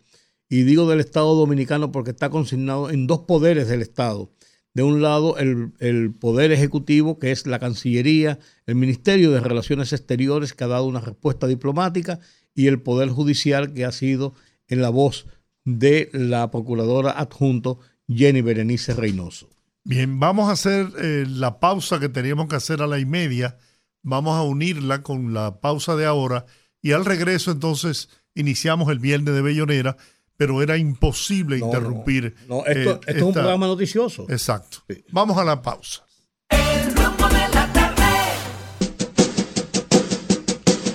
Y 0.49 0.63
digo 0.63 0.89
del 0.89 1.01
Estado 1.01 1.35
Dominicano 1.35 1.93
porque 1.93 2.11
está 2.11 2.31
consignado 2.31 2.91
en 2.91 3.07
dos 3.07 3.21
poderes 3.21 3.69
del 3.69 3.83
Estado 3.83 4.31
de 4.75 4.83
un 4.83 5.03
lado 5.03 5.37
el, 5.39 6.13
Poder 6.15 6.53
Ejecutivo, 6.53 7.19
que 7.19 7.33
es 7.33 7.47
la 7.47 7.59
Cancillería, 7.59 8.39
el 8.67 8.75
Ministerio 8.75 9.31
de 9.31 9.41
Relaciones 9.41 9.93
Exteriores, 9.93 10.53
que 10.53 10.65
ha 10.65 10.69
dado 10.69 10.87
una 10.87 11.01
respuesta 11.01 11.47
diplomática, 11.47 12.21
y 12.55 12.67
el 12.67 12.81
Poder 12.81 13.09
Judicial, 13.09 13.73
que 13.73 13.85
ha 13.85 13.93
sido 13.93 14.35
en 14.67 14.83
la 14.83 14.91
voz 14.91 15.27
de 15.65 16.11
la 16.13 16.51
Procuradora 16.51 17.13
adjunto 17.13 17.81
Jenny 18.09 18.41
Berenice 18.41 18.95
Reynoso. 18.95 19.49
Bien, 19.85 20.21
vamos 20.21 20.49
a 20.49 20.53
hacer 20.53 20.89
eh, 20.99 21.25
la 21.29 21.61
pausa 21.61 21.99
que 21.99 22.09
teníamos 22.09 22.49
que 22.49 22.57
hacer 22.57 22.83
a 22.83 22.87
la 22.87 22.99
y 22.99 23.07
media. 23.07 23.57
Vamos 24.03 24.37
a 24.37 24.43
unirla 24.43 25.03
con 25.03 25.33
la 25.33 25.61
pausa 25.61 25.97
de 25.97 26.05
ahora 26.05 26.47
y 26.83 26.93
al 26.93 27.05
regreso 27.05 27.51
entonces 27.51 28.09
iniciamos 28.35 28.91
el 28.91 28.99
viernes 28.99 29.35
de 29.35 29.43
Bellonera 29.43 29.97
pero 30.39 30.63
era 30.63 30.79
imposible 30.79 31.59
interrumpir. 31.59 32.35
No, 32.49 32.65
esto, 32.65 33.01
eh, 33.07 33.17
es 33.17 33.23
un 33.23 33.35
programa 33.35 33.67
noticioso. 33.67 34.25
Exacto. 34.31 34.79
Vamos 35.11 35.37
a 35.37 35.45
la 35.45 35.61
pausa. 35.61 36.07
El 36.49 36.95
rumbo 36.95 37.29
de 37.29 37.49
la 37.53 37.73
tarde. 37.73 38.05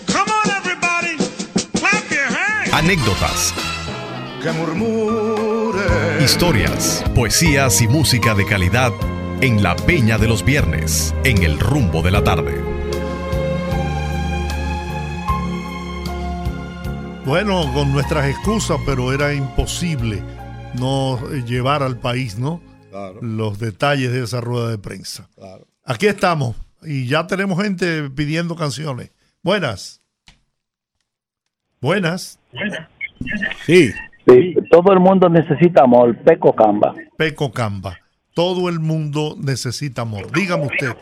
Come 0.08 0.32
on, 0.32 0.50
everybody. 0.50 1.18
Clap 1.78 2.10
your 2.10 2.26
hands. 2.26 2.74
Anécdotas. 2.74 3.54
Que 4.42 4.52
murmure. 4.54 6.24
Historias, 6.24 7.04
poesías 7.14 7.82
y 7.82 7.88
música 7.90 8.34
de 8.34 8.46
calidad 8.46 8.94
en 9.42 9.62
la 9.62 9.76
Peña 9.76 10.18
de 10.18 10.28
los 10.30 10.46
Viernes, 10.46 11.14
en 11.26 11.44
el 11.44 11.60
rumbo 11.60 12.02
de 12.02 12.12
la 12.12 12.24
tarde. 12.24 12.63
Bueno, 17.26 17.72
con 17.74 17.94
nuestras 17.94 18.28
excusas, 18.28 18.78
pero 18.86 19.14
era 19.14 19.34
imposible 19.34 20.22
no 20.78 21.20
llevar 21.46 21.82
al 21.82 21.98
país, 21.98 22.38
¿no? 22.38 22.62
Los 23.22 23.60
detalles 23.60 24.12
de 24.12 24.24
esa 24.24 24.42
rueda 24.42 24.70
de 24.70 24.78
prensa. 24.78 25.30
Aquí 25.86 26.08
estamos 26.08 26.56
y 26.84 27.08
ya 27.08 27.26
tenemos 27.26 27.62
gente 27.62 28.10
pidiendo 28.10 28.56
canciones. 28.56 29.12
Buenas. 29.42 30.02
Buenas. 31.82 32.40
Sí. 33.66 33.92
sí. 34.28 34.56
Todo 34.70 34.92
el 34.92 35.00
mundo 35.00 35.30
necesita 35.30 35.84
amor. 35.84 36.18
Peco 36.24 36.54
Camba. 36.54 36.94
Peco 37.18 37.52
Camba. 37.52 38.00
Todo 38.34 38.68
el 38.68 38.80
mundo 38.80 39.36
necesita 39.40 40.02
amor. 40.02 40.32
Dígame 40.34 40.66
usted. 40.66 40.94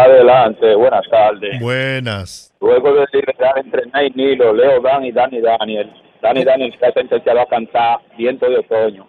Adelante, 0.00 0.74
buenas 0.76 1.02
tardes. 1.10 1.60
Buenas. 1.60 2.54
Luego 2.60 2.94
de 2.94 3.06
liderar 3.12 3.58
entre 3.58 3.86
Ney 3.92 4.10
Nilo, 4.14 4.54
Leo 4.54 4.80
Dan 4.80 5.04
y 5.04 5.12
Dani 5.12 5.40
Daniel, 5.40 5.92
Dani 6.22 6.44
Daniel 6.44 6.72
está 6.72 6.92
sentenciado 6.92 7.40
a 7.40 7.46
cantar 7.46 7.98
Viento 8.16 8.48
de 8.48 8.58
Otoño. 8.58 9.06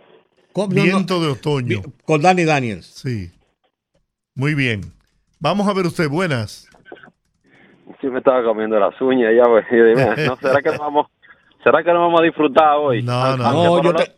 Viento 0.69 1.21
de 1.21 1.31
Otoño. 1.31 1.81
Con 2.03 2.21
Dani 2.21 2.43
Daniel. 2.43 2.83
Sí. 2.83 3.31
Muy 4.35 4.53
bien. 4.53 4.81
Vamos 5.39 5.67
a 5.67 5.73
ver 5.73 5.85
usted, 5.85 6.09
buenas. 6.09 6.67
Sí, 8.01 8.07
me 8.07 8.19
estaba 8.19 8.43
comiendo 8.43 8.77
las 8.79 8.99
uñas 9.01 9.31
ya, 9.35 9.43
pues, 9.43 9.65
no, 10.27 10.35
¿será 10.37 10.61
que 10.61 10.71
no 10.71 10.77
vamos, 10.79 11.07
será 11.63 11.83
que 11.83 11.93
no 11.93 12.01
vamos 12.01 12.19
a 12.19 12.23
disfrutar 12.23 12.77
hoy? 12.77 13.01
No, 13.03 13.37
no, 13.37 13.83
yo, 13.83 13.93
te, 13.93 14.11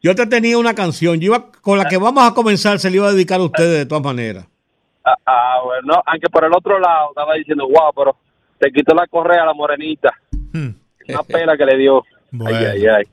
yo, 0.00 0.14
te 0.14 0.26
tenía 0.26 0.56
una 0.56 0.74
canción, 0.74 1.18
yo 1.20 1.26
iba, 1.26 1.50
con 1.60 1.78
la 1.78 1.86
que 1.86 1.96
vamos 1.96 2.22
a 2.28 2.32
comenzar 2.32 2.78
se 2.78 2.90
le 2.90 2.96
iba 2.96 3.08
a 3.08 3.12
dedicar 3.12 3.40
a 3.40 3.44
ustedes 3.44 3.78
de 3.78 3.86
todas 3.86 4.04
maneras. 4.04 4.46
Ah, 5.04 5.16
ah, 5.26 5.60
bueno, 5.64 6.02
aunque 6.04 6.28
por 6.28 6.44
el 6.44 6.52
otro 6.52 6.78
lado 6.78 7.08
estaba 7.10 7.34
diciendo, 7.34 7.66
wow, 7.66 7.92
pero 7.96 8.16
te 8.58 8.70
quitó 8.70 8.94
la 8.94 9.06
correa 9.06 9.42
a 9.42 9.46
la 9.46 9.54
morenita. 9.54 10.12
Hmm. 10.52 10.70
Una 11.08 11.22
pena 11.22 11.56
que 11.56 11.64
le 11.64 11.76
dio. 11.76 12.02
Ay, 12.46 12.54
ay, 12.54 12.86
ay. 12.86 13.04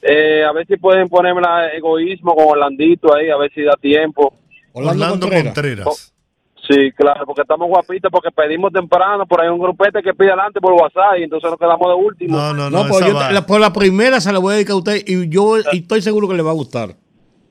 Eh, 0.00 0.44
a 0.44 0.52
ver 0.52 0.66
si 0.66 0.76
pueden 0.76 1.08
ponerme 1.08 1.42
la 1.42 1.68
egoísmo 1.68 2.34
con 2.34 2.46
Orlandito 2.48 3.14
ahí, 3.14 3.28
a 3.28 3.36
ver 3.36 3.50
si 3.54 3.62
da 3.62 3.72
tiempo. 3.80 4.34
Orlando, 4.72 5.28
Contreras. 5.28 5.86
Oh, 5.86 5.94
sí, 6.68 6.90
claro, 6.92 7.24
porque 7.26 7.42
estamos 7.42 7.68
guapitos, 7.68 8.10
porque 8.10 8.30
pedimos 8.30 8.72
temprano, 8.72 9.26
por 9.26 9.40
ahí 9.40 9.48
un 9.48 9.58
grupete 9.58 10.02
que 10.02 10.12
pide 10.12 10.28
adelante 10.28 10.60
por 10.60 10.72
WhatsApp 10.72 11.18
y 11.18 11.22
entonces 11.22 11.50
nos 11.50 11.58
quedamos 11.58 11.86
de 11.86 11.94
último. 11.94 12.36
No, 12.36 12.52
no, 12.52 12.70
no. 12.70 12.86
yo, 13.00 13.46
por 13.46 13.60
la 13.60 13.72
primera 13.72 14.20
se 14.20 14.32
la 14.32 14.38
voy 14.38 14.52
a 14.52 14.56
dedicar 14.56 14.74
a 14.74 14.76
usted 14.76 15.02
y 15.06 15.28
yo 15.28 15.56
estoy 15.56 16.02
seguro 16.02 16.28
que 16.28 16.34
le 16.34 16.42
va 16.42 16.50
a 16.50 16.54
gustar. 16.54 16.96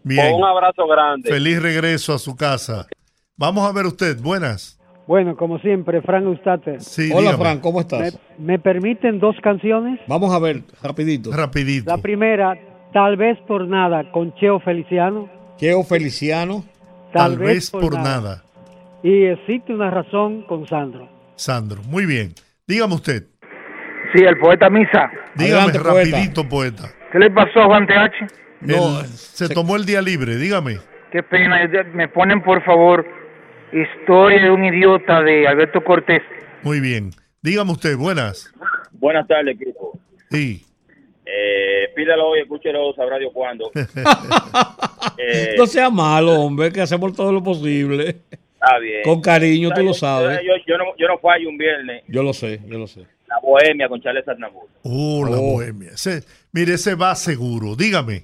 Bien. 0.04 0.34
Un 0.34 0.44
abrazo 0.44 0.86
grande. 0.88 1.30
Feliz 1.30 1.62
regreso 1.62 2.14
a 2.14 2.20
su 2.20 2.36
casa. 2.36 2.88
Vamos 3.36 3.68
a 3.68 3.74
ver 3.74 3.86
usted, 3.86 4.22
buenas. 4.22 4.80
Bueno, 5.08 5.36
como 5.36 5.60
siempre, 5.60 6.02
Fran 6.02 6.28
Ustate. 6.28 6.80
Sí, 6.80 7.12
Hola, 7.14 7.38
Fran, 7.38 7.60
¿cómo 7.60 7.82
estás? 7.82 8.20
¿Me, 8.38 8.60
permiten 8.60 9.20
dos 9.20 9.36
canciones? 9.42 10.00
Vamos 10.08 10.34
a 10.34 10.40
ver, 10.40 10.62
rapidito. 10.82 11.32
Rapidito. 11.32 11.90
La 11.90 11.98
primera, 11.98 12.56
Tal 12.94 13.18
vez 13.18 13.40
por 13.48 13.68
nada, 13.68 14.12
con 14.12 14.36
Cheo 14.36 14.60
Feliciano. 14.60 15.28
Cheo 15.58 15.84
Feliciano. 15.84 16.64
Tal, 17.12 17.40
vez, 17.40 17.72
por, 17.72 17.94
nada. 17.94 18.44
Y 19.02 19.26
existe 19.26 19.74
una 19.74 19.90
razón 19.90 20.44
con 20.44 20.68
Sandro. 20.68 21.10
Sandro, 21.36 21.82
muy 21.84 22.06
bien. 22.06 22.34
Dígame 22.68 22.94
usted. 22.94 23.26
Sí, 24.14 24.24
el 24.24 24.38
poeta 24.38 24.70
Misa. 24.70 25.12
Dígame 25.36 25.74
rapidito, 25.74 26.48
poeta. 26.48 26.90
¿Qué 27.12 27.20
le 27.20 27.32
pasó 27.32 27.62
a 27.62 27.66
Juan 27.66 27.88
TH? 27.88 28.28
No, 28.62 29.04
se 29.06 29.50
tomó 29.50 29.76
el 29.76 29.86
día 29.86 30.02
libre, 30.02 30.36
dígame. 30.36 30.78
Qué 31.12 31.24
pena, 31.24 31.58
me 31.94 32.08
ponen 32.08 32.42
por 32.42 32.64
favor 32.64 33.06
Historia 33.74 34.40
de 34.40 34.52
un 34.52 34.64
idiota 34.64 35.22
de 35.24 35.48
Alberto 35.48 35.84
Cortés. 35.84 36.22
Muy 36.62 36.80
bien. 36.80 37.10
Dígame 37.42 37.72
usted, 37.72 37.98
buenas. 37.98 38.54
Buenas 38.92 39.28
tardes, 39.28 39.56
equipo. 39.60 40.00
Sí. 40.30 40.64
Eh, 41.26 41.90
pídalo 41.96 42.30
hoy, 42.30 42.42
escúchelo, 42.42 42.94
sabrá 42.94 43.18
Dios 43.18 43.32
cuándo. 43.34 43.72
eh, 45.18 45.56
no 45.58 45.66
sea 45.66 45.90
malo, 45.90 46.34
hombre, 46.34 46.72
que 46.72 46.82
hacemos 46.82 47.16
todo 47.16 47.32
lo 47.32 47.42
posible. 47.42 48.18
Está 48.54 48.78
bien. 48.78 49.02
Con 49.04 49.22
cariño, 49.22 49.72
tú 49.72 49.82
lo 49.82 49.94
sabes. 49.96 50.40
Yo, 50.44 50.54
yo, 50.68 50.78
no, 50.78 50.96
yo 50.98 51.08
no 51.08 51.18
fallo 51.18 51.50
un 51.50 51.58
viernes. 51.58 52.04
Yo 52.08 52.22
lo 52.22 52.34
sé, 52.34 52.60
yo 52.68 52.78
lo 52.78 52.86
sé. 52.86 53.02
La 53.28 53.40
Bohemia 53.42 53.90
con 53.90 54.00
Charles 54.02 54.28
Arnabur. 54.28 54.70
Oh, 54.84 55.26
la 55.26 55.38
oh. 55.38 55.54
Bohemia. 55.54 55.94
mire, 56.52 56.74
ese 56.76 56.94
va 56.94 57.16
seguro. 57.16 57.76
Dígame. 57.76 58.24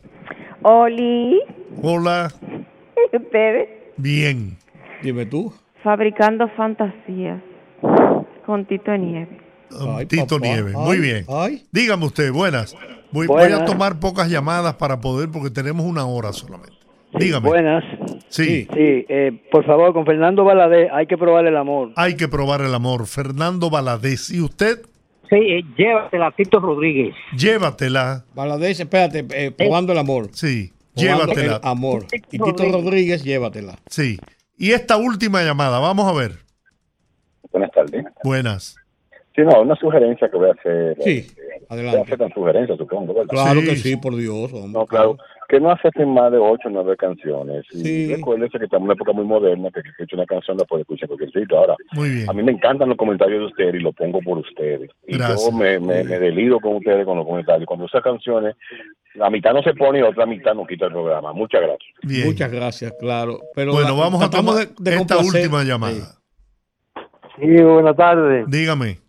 Oli. 0.62 1.42
Hola. 1.82 2.32
¿Ustedes? 3.14 3.68
Bien. 3.98 4.56
Dime 5.02 5.26
tú. 5.26 5.54
Fabricando 5.84 6.48
fantasías 6.58 7.42
con 8.46 8.66
Tito 8.66 8.96
Nieve. 8.98 9.40
Tito 10.08 10.40
Nieve, 10.40 10.74
muy 10.74 10.98
bien. 10.98 11.26
Dígame 11.72 12.06
usted, 12.06 12.32
buenas. 12.32 12.76
Voy, 13.12 13.28
a 13.52 13.66
tomar 13.66 14.00
pocas 14.00 14.30
llamadas 14.30 14.76
para 14.76 15.00
poder, 15.02 15.30
porque 15.30 15.50
tenemos 15.50 15.86
una 15.86 16.06
hora 16.06 16.32
solamente. 16.34 16.78
Dígame. 17.18 17.48
buenas. 17.48 17.84
Sí. 18.28 18.68
Sí, 18.72 19.06
eh, 19.10 19.42
por 19.52 19.66
favor, 19.66 19.94
con 19.94 20.06
Fernando 20.06 20.44
Valadez 20.44 20.90
hay 20.94 21.08
que 21.08 21.18
probar 21.18 21.46
el 21.48 21.58
amor. 21.58 21.92
Hay 21.96 22.16
que 22.16 22.28
probar 22.28 22.62
el 22.62 22.74
amor. 22.74 23.08
Fernando 23.08 23.70
Valadez. 23.70 24.30
¿Y 24.30 24.42
usted? 24.42 24.82
Sí, 25.30 25.36
eh, 25.36 25.64
llévatela, 25.78 26.32
Tito 26.32 26.60
Rodríguez. 26.60 27.16
Llévatela. 27.36 28.26
Valadez, 28.36 28.80
espérate, 28.80 29.26
eh, 29.32 29.52
probando 29.52 29.94
el 29.94 30.00
amor. 30.00 30.30
Sí, 30.34 30.72
llévatela. 30.96 31.56
El 31.58 31.68
amor. 31.68 32.06
Y 32.12 32.38
Tito 32.38 32.66
Rodríguez, 32.72 33.24
llévatela. 33.24 33.80
Sí. 33.88 34.20
Y 34.60 34.74
esta 34.74 34.98
última 34.98 35.42
llamada, 35.42 35.80
vamos 35.80 36.06
a 36.06 36.14
ver. 36.14 36.32
Buenas 37.50 37.72
tardes. 37.72 38.06
Buenas. 38.26 38.76
Sí, 39.34 39.42
no, 39.42 39.62
una 39.62 39.74
sugerencia 39.76 40.30
que 40.30 40.36
voy 40.36 40.50
a 40.50 40.52
hacer. 40.52 40.98
Sí, 41.02 41.28
adelante. 41.70 41.98
Voy 41.98 42.00
a 42.00 42.04
hacer 42.04 42.22
una 42.22 42.34
sugerencia, 42.34 42.76
supongo, 42.76 43.14
¿verdad? 43.14 43.30
Claro 43.30 43.62
que 43.62 43.78
sí, 43.78 43.96
por 43.96 44.18
Dios. 44.18 44.52
no, 44.52 44.86
claro. 44.86 45.18
Que 45.48 45.62
no 45.62 45.72
acepten 45.72 46.14
más 46.14 46.32
de 46.34 46.38
ocho 46.38 46.68
o 46.68 46.72
nueve 46.72 46.98
canciones. 46.98 47.66
Y 47.72 48.14
recuérdense 48.14 48.60
que 48.60 48.66
estamos 48.66 48.84
en 48.84 48.90
una 48.92 48.94
época 48.96 49.14
muy 49.14 49.24
moderna, 49.24 49.70
que 49.72 49.82
si 50.06 50.16
una 50.16 50.26
canción 50.26 50.58
la 50.58 50.66
puede 50.66 50.82
escuchar 50.82 51.10
en 51.10 51.16
cualquier 51.16 51.42
sitio. 51.42 51.58
Ahora, 51.58 51.76
muy 51.94 52.10
bien. 52.10 52.30
a 52.30 52.34
mí 52.34 52.44
me 52.44 52.52
encantan 52.52 52.90
los 52.90 52.98
comentarios 52.98 53.40
de 53.40 53.46
ustedes 53.46 53.76
y 53.76 53.80
lo 53.80 53.94
pongo 53.94 54.20
por 54.20 54.40
ustedes. 54.40 54.92
Y 55.08 55.18
yo 55.18 55.52
me, 55.54 55.80
me, 55.80 56.04
me, 56.04 56.20
delido 56.20 56.60
con 56.60 56.76
ustedes 56.76 57.06
con 57.06 57.18
los 57.18 57.26
comentarios. 57.26 57.66
Cuando 57.66 57.86
esas 57.86 58.04
canciones 58.04 58.56
la 59.16 59.30
mitad 59.30 59.54
no 59.54 59.62
se 59.62 59.74
pone 59.74 60.00
y 60.00 60.02
otra 60.02 60.26
mitad 60.26 60.54
no 60.54 60.66
quita 60.66 60.86
el 60.86 60.92
programa. 60.92 61.34
Muchas 61.34 61.62
gracias. 61.62 62.26
Muchas 62.26 62.52
gracias, 62.52 62.94
claro. 63.00 63.40
Pero 63.56 63.74
bueno, 63.74 63.96
vamos 63.98 64.22
a 64.22 64.30
tomar 64.30 64.68
esta 64.86 65.18
última 65.18 65.64
llamada. 65.64 66.16
Sí. 67.40 67.62
buenas 67.64 67.96
tardes. 67.96 68.46
Dígame. 68.48 69.00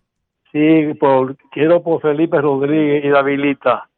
Sí, 0.52 0.94
por, 0.98 1.36
quiero 1.52 1.82
por 1.82 2.00
Felipe 2.00 2.40
Rodríguez 2.40 3.04
y 3.04 3.08
Davilita. 3.08 3.88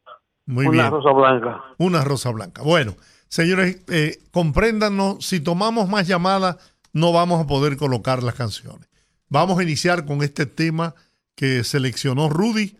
Muy 0.45 0.67
Una 0.67 0.83
bien. 0.83 0.91
rosa 0.91 1.11
blanca. 1.11 1.63
Una 1.77 2.03
rosa 2.03 2.31
blanca. 2.31 2.61
Bueno, 2.63 2.93
señores, 3.27 3.83
eh, 3.89 4.17
compréndanos, 4.31 5.25
si 5.25 5.39
tomamos 5.39 5.89
más 5.89 6.07
llamadas, 6.07 6.75
no 6.91 7.11
vamos 7.11 7.43
a 7.43 7.47
poder 7.47 7.77
colocar 7.77 8.21
las 8.21 8.35
canciones. 8.35 8.87
Vamos 9.29 9.57
a 9.57 9.63
iniciar 9.63 10.05
con 10.05 10.21
este 10.21 10.45
tema 10.45 10.93
que 11.35 11.63
seleccionó 11.63 12.29
Rudy 12.29 12.77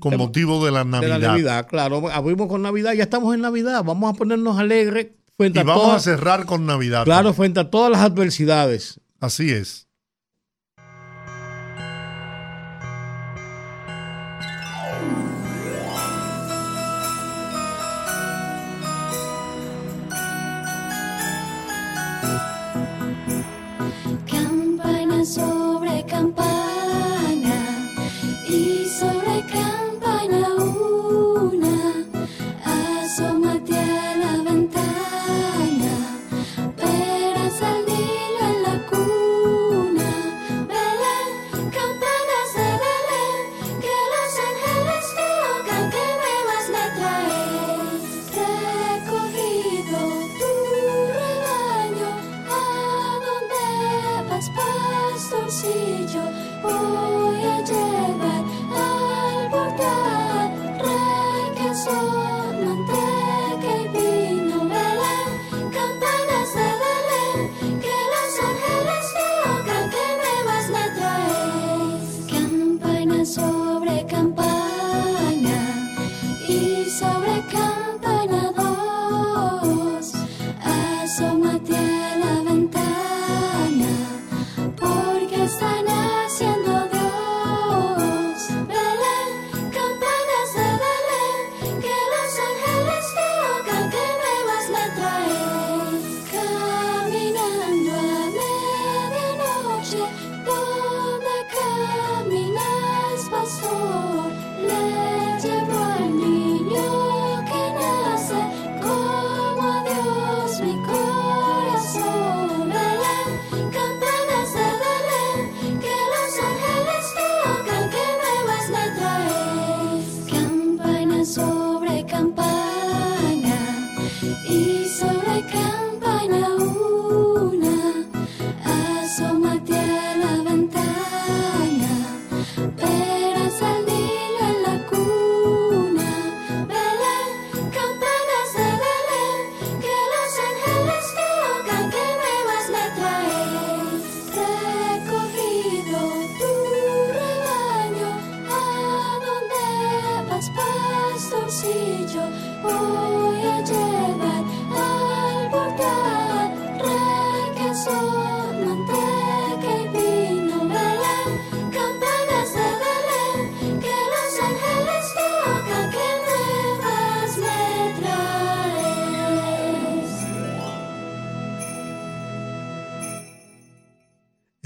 con 0.00 0.16
motivo 0.16 0.64
de 0.64 0.72
la 0.72 0.84
Navidad. 0.84 1.14
De 1.14 1.18
la 1.20 1.28
Navidad, 1.28 1.66
claro. 1.68 2.10
Abrimos 2.10 2.48
con 2.48 2.62
Navidad, 2.62 2.92
ya 2.94 3.04
estamos 3.04 3.34
en 3.34 3.40
Navidad. 3.42 3.84
Vamos 3.84 4.12
a 4.12 4.16
ponernos 4.18 4.58
alegres 4.58 5.08
frente 5.36 5.58
Y 5.58 5.62
a 5.62 5.64
vamos 5.64 5.82
todas- 5.84 5.96
a 6.06 6.10
cerrar 6.10 6.46
con 6.46 6.66
Navidad. 6.66 7.04
Claro, 7.04 7.32
frente 7.34 7.60
a 7.60 7.70
todas 7.70 7.90
las 7.92 8.00
adversidades. 8.00 9.00
Así 9.20 9.50
es. 9.50 9.86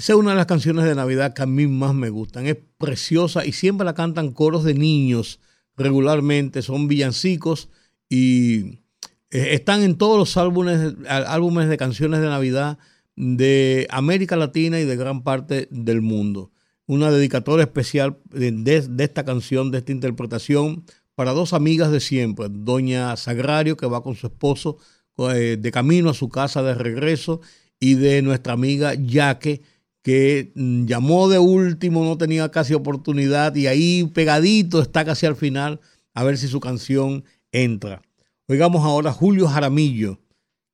Es 0.07 0.15
una 0.15 0.31
de 0.33 0.37
las 0.37 0.47
canciones 0.47 0.85
de 0.85 0.95
Navidad 0.95 1.33
que 1.33 1.43
a 1.43 1.47
mí 1.47 1.67
más 1.67 1.95
me 1.95 2.11
gustan. 2.11 2.47
Es 2.47 2.57
preciosa 2.79 3.47
y 3.47 3.53
siempre 3.53 3.85
la 3.87 3.95
cantan 3.95 4.33
coros 4.33 4.63
de 4.63 4.75
niños 4.75 5.41
regularmente. 5.77 6.61
Son 6.61 6.89
villancicos 6.89 7.71
y 8.09 8.81
eh, 9.31 9.55
están 9.55 9.83
en 9.83 9.97
todos 9.97 10.19
los 10.19 10.37
álbumes, 10.37 10.95
álbumes 11.09 11.69
de 11.69 11.77
canciones 11.79 12.21
de 12.21 12.27
Navidad 12.29 12.79
de 13.17 13.87
América 13.91 14.37
Latina 14.37 14.79
y 14.79 14.85
de 14.85 14.97
gran 14.97 15.23
parte 15.23 15.69
del 15.71 16.03
mundo. 16.03 16.53
Una 16.87 17.11
dedicatoria 17.11 17.65
especial 17.65 18.19
de, 18.31 18.53
de- 18.53 18.83
de 18.89 19.05
esta 19.05 19.25
canción, 19.25 19.71
de 19.71 19.79
esta 19.79 19.93
interpretación, 19.93 20.85
para 21.15 21.33
dos 21.33 21.55
amigas 21.55 21.91
de 21.91 22.01
siempre. 22.01 22.49
Doña 22.51 23.17
Sagrario, 23.17 23.77
que 23.79 23.87
va 23.87 24.03
con 24.03 24.17
su 24.17 24.27
esposo 24.27 24.77
eh, 25.33 25.57
de 25.59 25.71
camino 25.71 26.11
a 26.11 26.15
su 26.15 26.29
casa 26.29 26.63
de 26.63 26.75
regreso, 26.75 27.41
y 27.81 27.95
de 27.95 28.23
nuestra 28.23 28.53
amiga 28.53 28.95
Yaque, 28.95 29.63
que 30.05 30.53
mm, 30.55 30.85
llamó 30.85 31.29
de 31.29 31.39
último, 31.39 32.05
no 32.05 32.19
tenía 32.19 32.51
casi 32.51 32.75
oportunidad, 32.75 33.55
y 33.57 33.67
ahí 33.67 34.05
pegadito 34.05 34.83
está 34.83 35.03
casi 35.05 35.25
al 35.25 35.35
final, 35.35 35.81
a 36.13 36.23
ver 36.23 36.37
si 36.37 36.47
su 36.47 36.61
canción 36.61 37.25
entra. 37.51 38.03
Oigamos 38.47 38.85
ahora 38.85 39.13
Julio 39.13 39.49
Jaramillo, 39.49 40.21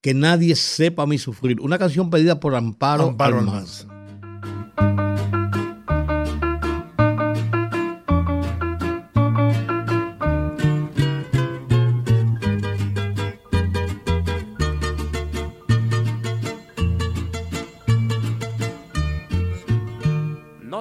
que 0.03 0.14
nadie 0.14 0.57
sepa 0.57 1.07
mi 1.07 1.16
sufrir, 1.16 1.61
una 1.61 1.78
canción 1.78 2.11
pedida 2.11 2.41
por 2.41 2.57
Amparo, 2.57 3.11
Amparo 3.11 3.39
Almanza. 3.39 4.00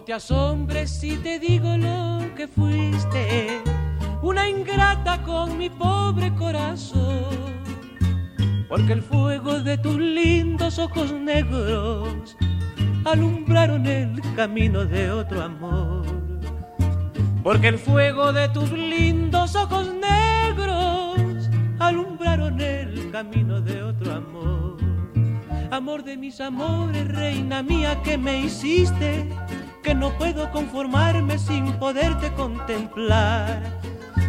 Te 0.10 0.14
asombres 0.14 0.90
si 0.90 1.18
te 1.18 1.38
digo 1.38 1.78
lo 1.78 2.34
que 2.36 2.48
fuiste, 2.48 3.62
una 4.24 4.50
ingrata 4.50 5.22
con 5.22 5.56
mi 5.56 5.70
pobre 5.70 6.34
corazón, 6.34 7.28
porque 8.68 8.94
el 8.94 9.04
fuego 9.04 9.60
de 9.60 9.78
tus 9.78 9.98
lindos 9.98 10.80
ojos 10.80 11.12
negros 11.12 12.36
alumbraron 13.06 13.86
el 13.86 14.20
camino 14.36 14.84
de 14.84 15.12
otro 15.12 15.44
amor. 15.44 16.08
Porque 17.44 17.68
el 17.68 17.78
fuego 17.78 18.34
de 18.34 18.50
tus 18.50 18.72
lindos 18.72 19.56
ojos 19.56 19.92
negros 19.94 21.52
alumbraron 21.78 22.60
el 22.60 23.12
camino 23.12 23.62
de 23.62 23.84
otro 23.84 24.12
amor. 24.14 24.78
Amor 25.70 26.04
de 26.04 26.18
mis 26.18 26.42
amores, 26.42 27.08
reina 27.08 27.62
mía 27.62 28.02
que 28.04 28.18
me 28.18 28.40
hiciste, 28.40 29.30
que 29.84 29.96
no 29.96 30.12
puedo 30.18 30.52
conformarme 30.52 31.38
sin 31.38 31.74
poderte 31.74 32.32
contemplar, 32.34 33.62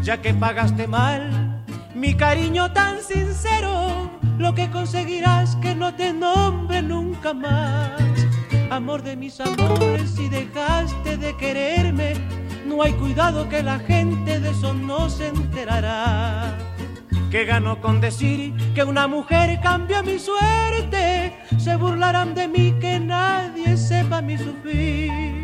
ya 0.03 0.21
que 0.21 0.33
pagaste 0.35 0.87
mal 0.87 1.51
mi 1.95 2.15
cariño 2.15 2.73
tan 2.73 3.01
sincero, 3.03 4.11
lo 4.39 4.55
que 4.55 4.71
conseguirás 4.71 5.57
que 5.57 5.75
no 5.75 5.95
te 5.95 6.13
nombre 6.13 6.81
nunca 6.83 7.35
más. 7.35 8.01
Amor 8.71 9.03
de 9.03 9.17
mis 9.17 9.41
amores, 9.41 10.11
si 10.11 10.29
dejaste 10.29 11.17
de 11.17 11.37
quererme, 11.37 12.15
no 12.67 12.83
hay 12.83 12.93
cuidado 12.93 13.49
que 13.49 13.63
la 13.63 13.79
gente 13.81 14.41
de 14.41 14.51
eso 14.51 14.73
no 14.73 15.11
se 15.11 15.29
enterará. 15.29 16.57
Que 17.31 17.45
gano 17.45 17.81
con 17.81 18.01
decir 18.01 18.55
que 18.75 18.83
una 18.83 19.07
mujer 19.07 19.61
cambió 19.61 20.03
mi 20.03 20.19
suerte, 20.19 21.37
se 21.59 21.77
burlarán 21.77 22.35
de 22.35 22.49
mí 22.49 22.75
que 22.81 22.99
nadie 22.99 23.77
sepa 23.77 24.23
mi 24.23 24.39
sufrir. 24.39 25.40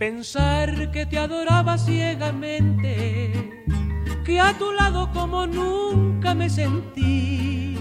Pensar 0.00 0.90
que 0.92 1.04
te 1.04 1.18
adoraba 1.18 1.76
ciegamente, 1.76 3.66
que 4.24 4.40
a 4.40 4.56
tu 4.56 4.72
lado 4.72 5.10
como 5.12 5.46
nunca 5.46 6.34
me 6.34 6.48
sentí, 6.48 7.76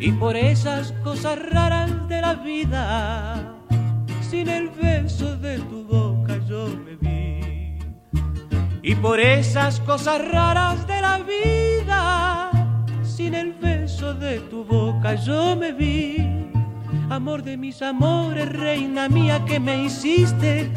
y 0.00 0.12
por 0.12 0.34
esas 0.34 0.92
cosas 1.04 1.38
raras 1.50 2.08
de 2.08 2.22
la 2.22 2.32
vida, 2.36 3.54
sin 4.22 4.48
el 4.48 4.70
beso 4.70 5.36
de 5.36 5.58
tu 5.58 5.84
boca 5.84 6.38
yo 6.48 6.68
me 6.86 6.96
vi, 6.96 7.78
y 8.82 8.94
por 8.94 9.20
esas 9.20 9.78
cosas 9.80 10.26
raras 10.26 10.86
de 10.86 11.02
la 11.02 11.18
vida, 11.18 12.50
sin 13.02 13.34
el 13.34 13.52
beso 13.52 14.14
de 14.14 14.40
tu 14.40 14.64
boca 14.64 15.16
yo 15.16 15.54
me 15.54 15.72
vi. 15.72 16.16
Amor 17.10 17.42
de 17.42 17.56
mis 17.56 17.82
amores, 17.82 18.48
reina 18.48 19.08
mía 19.08 19.44
que 19.44 19.58
me 19.58 19.82
hiciste, 19.82 20.72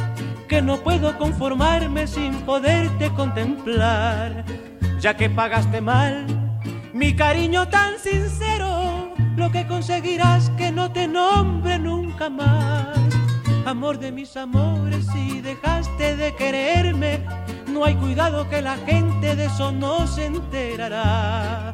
que 0.54 0.62
no 0.62 0.78
puedo 0.78 1.18
conformarme 1.18 2.06
sin 2.06 2.32
poderte 2.41 3.10
contemplar, 3.14 4.45
ya 4.99 5.18
que 5.18 5.28
pagaste 5.28 5.82
mal 5.82 6.28
mi 6.93 7.16
cariño 7.16 7.68
tan 7.70 7.97
sincero, 7.97 9.16
lo 9.36 9.51
que 9.51 9.66
conseguirás 9.66 10.51
que 10.51 10.72
no 10.72 10.91
te 10.91 11.08
nombre 11.08 11.80
nunca 11.80 12.30
más. 12.30 12.99
Amor 13.66 13.97
de 13.97 14.12
mis 14.12 14.38
amores, 14.38 15.08
si 15.12 15.41
dejaste 15.41 16.18
de 16.18 16.36
quererme, 16.36 17.22
no 17.66 17.84
hay 17.84 17.95
cuidado 17.95 18.47
que 18.47 18.62
la 18.62 18.78
gente 18.86 19.36
de 19.36 19.45
eso 19.45 19.72
no 19.72 20.06
se 20.06 20.28
enterará. 20.28 21.74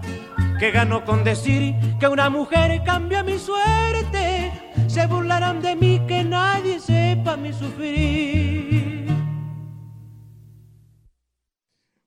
Que 0.57 0.71
gano 0.71 1.03
con 1.03 1.25
decir 1.25 1.75
que 1.99 2.07
una 2.07 2.29
mujer 2.29 2.81
cambia 2.85 3.23
mi 3.23 3.39
suerte, 3.39 4.48
se 4.89 5.05
burlarán 5.05 5.61
de 5.61 5.75
mí 5.75 6.01
que 6.07 6.23
nadie 6.23 6.79
sepa 6.79 7.37
mi 7.37 7.53
sufrir. 7.53 9.05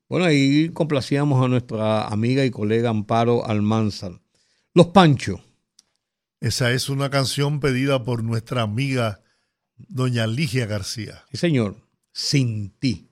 Bueno, 0.08 0.26
ahí 0.26 0.68
complacíamos 0.70 1.42
a 1.42 1.48
nuestra 1.48 2.06
amiga 2.08 2.44
y 2.44 2.50
colega 2.50 2.90
Amparo 2.90 3.46
Almanzar. 3.46 4.20
Los 4.74 4.88
Panchos. 4.88 5.40
Esa 6.40 6.72
es 6.72 6.88
una 6.88 7.08
canción 7.08 7.60
pedida 7.60 8.02
por 8.02 8.24
nuestra 8.24 8.62
amiga 8.62 9.22
doña 9.76 10.26
Ligia 10.26 10.66
García. 10.66 11.24
Sí, 11.30 11.36
señor. 11.36 11.76
Sin 12.12 12.70
ti. 12.78 13.11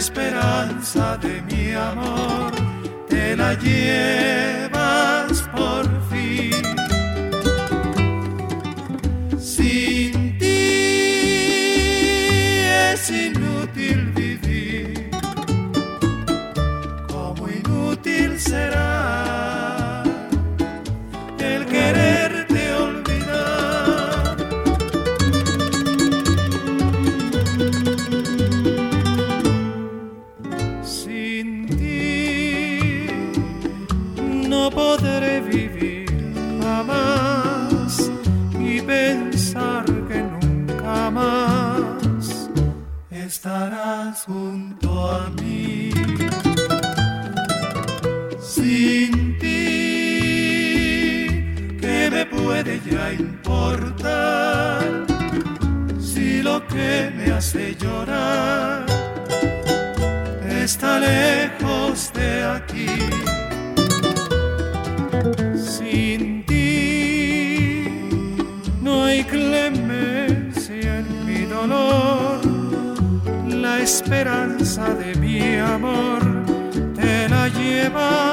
esperanza 0.00 1.18
de 1.18 1.42
mi 1.42 1.72
amor. 1.72 2.52
Te 3.06 3.36
la 3.36 3.52
llevas 3.52 4.69
hace 57.50 57.74
llorar 57.74 58.86
está 60.62 61.00
lejos 61.00 62.12
de 62.12 62.44
aquí. 62.44 62.86
Sin 65.56 66.44
ti, 66.46 67.86
no 68.80 69.04
hay 69.04 69.24
clemencia 69.24 70.98
en 70.98 71.26
mi 71.26 71.44
dolor. 71.46 72.40
La 73.48 73.80
esperanza 73.80 74.94
de 74.94 75.16
mi 75.16 75.56
amor 75.56 76.20
te 76.94 77.28
la 77.28 77.48
llevas 77.48 78.29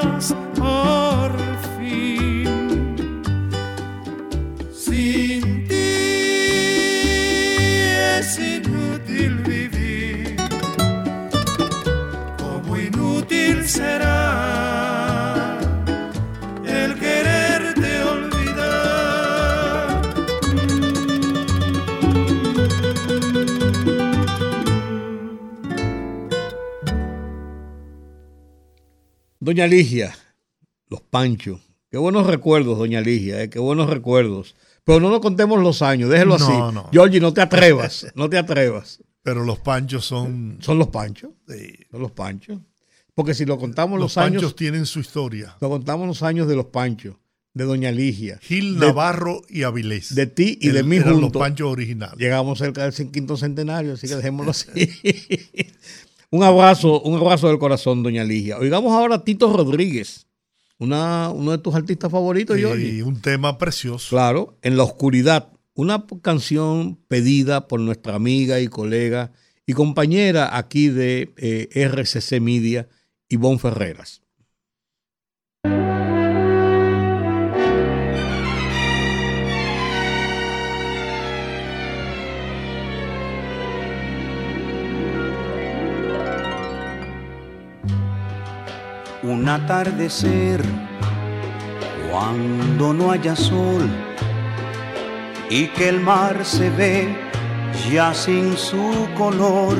Doña 29.58 29.68
Ligia, 29.70 30.16
los 30.88 31.01
Panchos. 31.01 31.60
Qué 31.89 31.97
buenos 31.97 32.28
recuerdos, 32.28 32.78
doña 32.78 33.01
Ligia, 33.01 33.41
eh, 33.41 33.49
qué 33.49 33.58
buenos 33.58 33.89
recuerdos. 33.89 34.55
Pero 34.84 34.99
no 34.99 35.10
nos 35.10 35.20
contemos 35.20 35.60
los 35.64 35.82
años, 35.82 36.12
déjelo 36.12 36.38
No, 36.38 36.45
así. 36.45 36.76
no. 36.76 36.89
Georgie, 36.93 37.20
no 37.20 37.34
te 37.34 37.41
atrevas, 37.41 38.05
no 38.14 38.30
te 38.30 38.38
atrevas. 38.38 39.01
Pero 39.24 39.43
los 39.43 39.58
panchos 39.58 40.05
son. 40.05 40.60
Son 40.62 40.78
los 40.78 40.89
panchos. 40.89 41.32
Son 41.89 41.99
los 42.03 42.12
panchos. 42.12 42.60
Porque 43.16 43.34
si 43.34 43.45
lo 43.45 43.58
contamos 43.58 43.99
Los 43.99 44.12
los, 44.16 44.18
años. 44.20 44.43
panchos 44.43 44.55
tienen 44.55 44.86
su 44.86 44.99
historia. 44.99 45.55
Lo 45.60 45.70
contamos 45.70 46.05
los 46.05 46.22
años 46.22 46.47
de 46.47 46.55
los 46.55 46.68
panchos, 46.68 47.16
de 47.55 47.64
doña 47.64 47.91
Ligia. 47.91 48.38
Gil 48.43 48.80
de- 48.80 48.86
Navarro 48.86 49.41
y 49.49 49.64
Avilés. 49.64 50.14
De 50.14 50.28
ti 50.28 50.60
y 50.62 50.68
de 50.70 50.84
mí 50.84 50.99
juntos. 50.99 51.20
los 51.20 51.32
panchos 51.32 51.68
originales. 51.72 52.20
Llegamos 52.20 52.60
cerca 52.60 52.88
del 52.88 53.10
quinto 53.12 53.36
centenario, 53.38 53.93
así 53.93 54.08
que 54.08 54.18
dejémoslo 54.18 54.51
así. 54.51 54.70
Un 56.30 56.43
abrazo, 56.43 57.01
un 57.01 57.17
abrazo 57.19 57.47
del 57.47 57.57
corazón, 57.57 58.03
doña 58.03 58.23
Ligia. 58.23 58.57
Oigamos 58.57 58.91
ahora 58.91 59.15
a 59.15 59.23
Tito 59.23 59.51
Rodríguez, 59.55 60.28
una, 60.78 61.30
uno 61.30 61.51
de 61.51 61.57
tus 61.57 61.73
artistas 61.73 62.11
favoritos, 62.11 62.57
Y 62.59 63.01
un 63.01 63.21
tema 63.21 63.57
precioso. 63.57 64.09
Claro, 64.09 64.57
En 64.61 64.75
la 64.75 64.84
oscuridad, 64.84 65.53
una 65.73 66.05
canción 66.21 66.97
pedida 67.07 67.67
por 67.67 67.80
nuestra 67.80 68.15
amiga 68.15 68.59
y 68.59 68.67
colega 68.67 69.32
y 69.65 69.73
compañera 69.73 70.57
aquí 70.57 70.89
de 70.89 71.34
eh, 71.38 71.69
RCC 71.73 72.41
Media, 72.41 72.89
Ivonne 73.30 73.59
Ferreras. 73.59 74.21
Un 89.28 89.49
atardecer 89.49 90.61
cuando 92.09 92.93
no 92.93 93.11
haya 93.11 93.36
sol 93.36 93.89
y 95.49 95.67
que 95.67 95.89
el 95.89 95.99
mar 95.99 96.45
se 96.45 96.69
ve 96.69 97.13
ya 97.91 98.13
sin 98.13 98.55
su 98.57 99.07
color. 99.17 99.78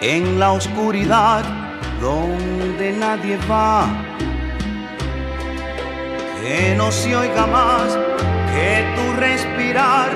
En 0.00 0.38
la 0.38 0.52
oscuridad 0.52 1.44
donde 2.00 2.92
nadie 2.92 3.38
va 3.50 3.86
que 6.40 6.74
no 6.76 6.90
se 6.90 7.14
oiga 7.16 7.46
más 7.46 7.98
que 8.54 8.84
tu 8.96 9.20
respirar 9.20 10.10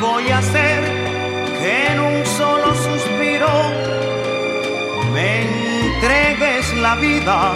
voy 0.00 0.28
a 0.30 0.38
hacer 0.38 0.82
que 1.58 1.86
en 1.92 2.00
un 2.00 2.26
solo 2.26 2.74
suspiro 2.74 3.48
me 5.14 5.62
entregues 6.02 6.74
la 6.78 6.96
vida 6.96 7.52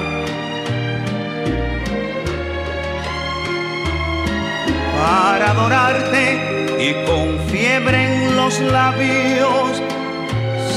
para 4.96 5.50
adorarte 5.50 6.78
y 6.78 6.92
con 7.06 7.40
fiebre 7.48 8.04
en 8.04 8.36
los 8.36 8.60
labios 8.60 9.82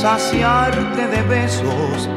saciarte 0.01 1.07
de 1.07 1.21
besos. 1.23 2.09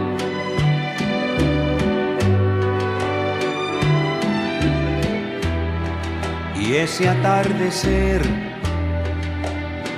Y 6.59 6.77
ese 6.77 7.11
atardecer 7.11 8.23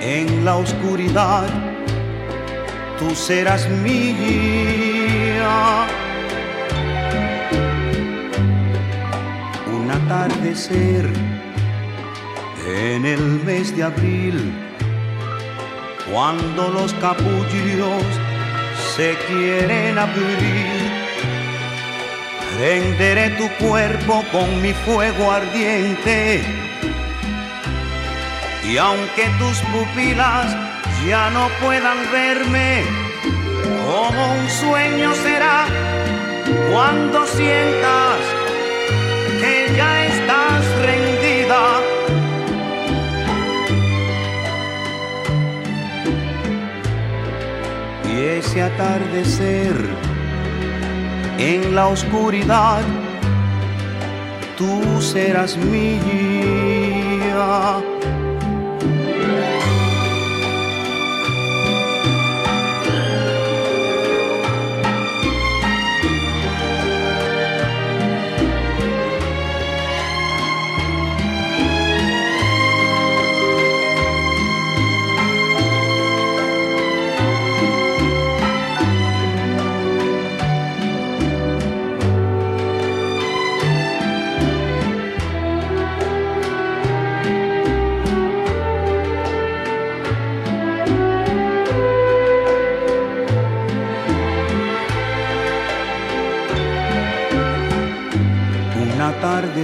en 0.00 0.44
la 0.44 0.56
oscuridad 0.56 1.63
tú 2.98 3.14
serás 3.14 3.68
mía. 3.68 3.96
Un 9.66 9.90
atardecer 9.90 11.10
en 12.66 13.04
el 13.04 13.20
mes 13.44 13.76
de 13.76 13.82
abril, 13.82 14.52
cuando 16.10 16.68
los 16.68 16.92
capullos 16.94 18.02
se 18.96 19.16
quieren 19.26 19.98
abrir. 19.98 21.04
Prenderé 22.56 23.30
tu 23.30 23.48
cuerpo 23.64 24.22
con 24.30 24.62
mi 24.62 24.72
fuego 24.72 25.32
ardiente 25.32 26.42
y 28.64 28.76
aunque 28.78 29.28
tus 29.38 29.58
pupilas 29.72 30.73
ya 31.06 31.30
no 31.30 31.48
puedan 31.60 31.98
verme, 32.10 32.82
como 33.86 34.32
un 34.32 34.48
sueño 34.48 35.14
será 35.14 35.66
cuando 36.72 37.26
sientas 37.26 38.18
que 39.40 39.72
ya 39.76 40.06
estás 40.06 40.64
rendida. 40.80 41.62
Y 48.10 48.16
ese 48.38 48.62
atardecer 48.62 49.76
en 51.38 51.74
la 51.74 51.88
oscuridad, 51.88 52.82
tú 54.56 55.02
serás 55.02 55.56
mía. 55.58 55.94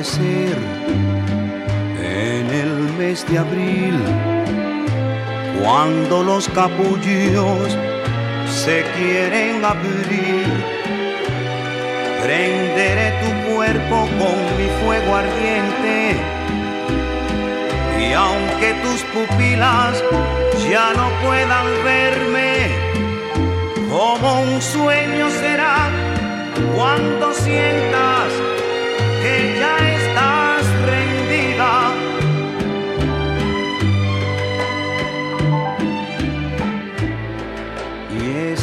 Atardecer 0.01 0.57
en 1.99 2.51
el 2.51 2.93
mes 2.99 3.27
de 3.29 3.39
abril, 3.39 3.99
cuando 5.63 6.23
los 6.23 6.49
capullos 6.49 7.77
se 8.49 8.83
quieren 8.97 9.63
abrir, 9.63 10.47
prenderé 12.23 13.13
tu 13.21 13.55
cuerpo 13.55 14.09
con 14.19 14.37
mi 14.59 14.69
fuego 14.81 15.17
ardiente. 15.17 16.17
Y 18.01 18.13
aunque 18.13 18.75
tus 18.83 19.03
pupilas 19.13 20.03
ya 20.71 20.93
no 20.95 21.11
puedan 21.27 21.67
verme, 21.85 22.69
como 23.91 24.41
un 24.43 24.63
sueño 24.63 25.29
será 25.31 25.91
cuando 26.75 27.33
sientas 27.35 28.33
que 29.23 29.59
ya 29.59 29.90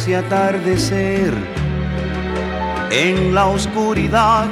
ese 0.08 0.16
atardecer 0.16 1.34
en 2.92 3.36
la 3.36 3.48
oscuridad, 3.48 4.48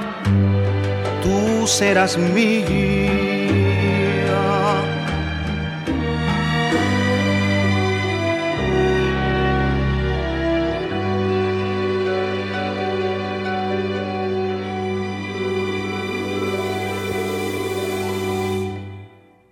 tú 1.23 1.65
serás 1.65 2.17
mía. 2.17 2.65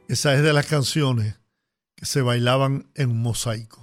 Esa 0.09 0.33
es 0.33 0.43
de 0.43 0.51
las 0.51 0.65
canciones 0.65 1.39
que 1.95 2.05
se 2.05 2.21
bailaban 2.21 2.91
en 2.93 3.15
mosaico. 3.15 3.82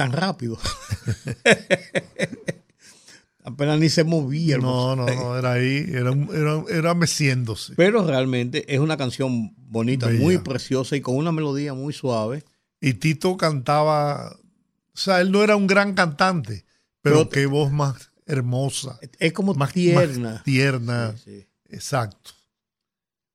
Tan 0.00 0.12
rápido. 0.12 0.56
Apenas 3.44 3.78
ni 3.78 3.90
se 3.90 4.02
movía. 4.02 4.56
No, 4.56 4.96
no, 4.96 5.04
no, 5.04 5.36
era 5.36 5.52
ahí, 5.52 5.84
era, 5.92 6.12
era, 6.32 6.64
era 6.70 6.94
meciéndose. 6.94 7.74
Pero 7.76 8.06
realmente 8.06 8.64
es 8.72 8.80
una 8.80 8.96
canción 8.96 9.54
bonita, 9.58 10.06
Bella. 10.06 10.20
muy 10.20 10.38
preciosa 10.38 10.96
y 10.96 11.02
con 11.02 11.16
una 11.16 11.32
melodía 11.32 11.74
muy 11.74 11.92
suave. 11.92 12.44
Y 12.80 12.94
Tito 12.94 13.36
cantaba, 13.36 14.30
o 14.30 14.96
sea, 14.96 15.20
él 15.20 15.30
no 15.32 15.44
era 15.44 15.54
un 15.56 15.66
gran 15.66 15.92
cantante, 15.92 16.64
pero, 17.02 17.16
Pero- 17.16 17.28
qué 17.28 17.44
voz 17.44 17.70
más 17.70 18.10
hermosa. 18.24 18.98
Es 19.18 19.34
como 19.34 19.52
más 19.52 19.74
tierna. 19.74 20.32
más 20.32 20.44
tierna. 20.44 21.14
Exacto. 21.68 22.30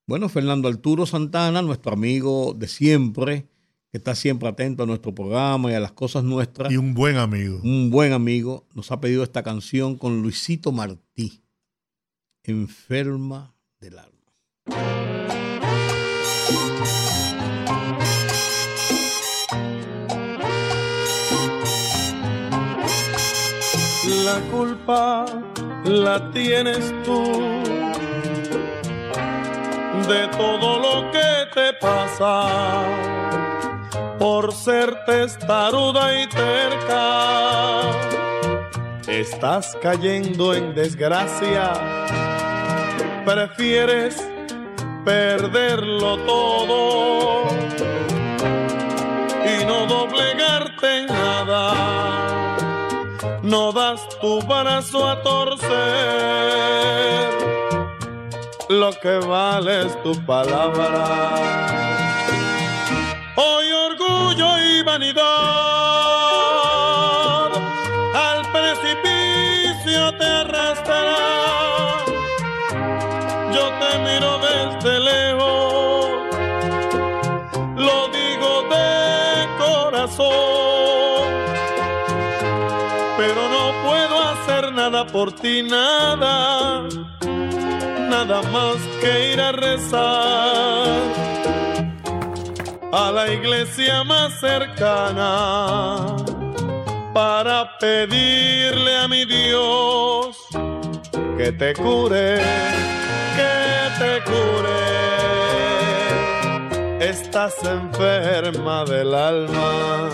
Bueno, 0.07 0.29
Fernando 0.29 0.67
Arturo 0.67 1.05
Santana, 1.05 1.61
nuestro 1.61 1.93
amigo 1.93 2.55
de 2.57 2.67
siempre, 2.67 3.45
que 3.95 3.99
está 3.99 4.13
siempre 4.13 4.49
atento 4.49 4.83
a 4.83 4.85
nuestro 4.85 5.15
programa 5.15 5.71
y 5.71 5.73
a 5.73 5.79
las 5.79 5.93
cosas 5.93 6.21
nuestras. 6.21 6.69
Y 6.69 6.75
un 6.75 6.93
buen 6.93 7.15
amigo. 7.15 7.61
Un 7.63 7.89
buen 7.89 8.11
amigo, 8.11 8.67
nos 8.73 8.91
ha 8.91 8.99
pedido 8.99 9.23
esta 9.23 9.41
canción 9.41 9.95
con 9.95 10.21
Luisito 10.21 10.73
Martí, 10.73 11.41
Enferma 12.43 13.55
del 13.79 13.99
alma. 13.99 14.11
La 24.25 24.41
culpa 24.51 25.25
la 25.85 26.31
tienes 26.31 26.93
tú 27.05 27.23
de 30.09 30.27
todo 30.37 30.79
lo 30.79 31.11
que 31.13 31.45
te 31.53 31.71
pasa 31.79 33.54
por 34.19 34.53
ser 34.53 35.05
testaruda 35.05 36.21
y 36.21 36.27
terca. 36.27 37.81
Estás 39.07 39.77
cayendo 39.81 40.53
en 40.53 40.73
desgracia, 40.73 41.73
prefieres 43.25 44.27
perderlo 45.03 46.17
todo 46.25 47.47
y 49.45 49.65
no 49.65 49.85
doblegarte 49.85 50.99
en 50.99 51.07
nada. 51.07 51.73
No 53.43 53.71
das 53.71 54.01
tu 54.19 54.41
brazo 54.41 55.07
a 55.07 55.21
torcer, 55.21 55.69
lo 58.69 58.91
que 58.93 59.19
vale 59.19 59.85
es 59.85 60.03
tu 60.03 60.13
palabra. 60.25 62.04
Vanidad 64.85 65.23
al 68.13 68.41
precipicio 68.51 70.13
te 70.15 70.25
arrastrará. 70.25 72.05
Yo 73.51 73.65
te 73.79 73.97
miro 74.05 74.37
desde 74.47 74.99
lejos, 74.99 76.05
lo 77.75 78.07
digo 78.09 78.51
de 78.69 79.47
corazón, 79.57 81.27
pero 83.17 83.41
no 83.49 83.63
puedo 83.87 84.15
hacer 84.21 84.71
nada 84.71 85.07
por 85.07 85.31
ti, 85.31 85.63
nada, 85.63 86.83
nada 88.07 88.41
más 88.51 88.77
que 89.01 89.33
ir 89.33 89.41
a 89.41 89.51
rezar 89.51 91.34
a 92.97 93.11
la 93.11 93.29
iglesia 93.29 94.05
más 94.05 94.39
cercana 94.39 96.15
para 97.13 97.77
pedirle 97.77 98.95
a 98.95 99.07
mi 99.09 99.25
Dios 99.25 100.37
que 101.37 101.51
te 101.51 101.73
cure, 101.73 102.39
que 103.35 103.53
te 103.99 104.23
cure. 104.23 104.79
Estás 107.01 107.55
enferma 107.65 108.85
del 108.85 109.13
alma, 109.13 110.09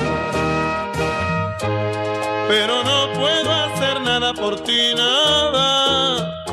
pero 2.48 2.84
no 2.84 3.14
puedo 3.14 3.52
hacer 3.52 4.02
nada 4.02 4.34
por 4.34 4.60
ti, 4.62 4.96
nada, 4.96 6.46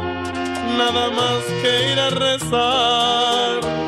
nada 0.76 1.08
más 1.08 1.42
que 1.62 1.92
ir 1.92 1.98
a 1.98 2.10
rezar 2.10 3.87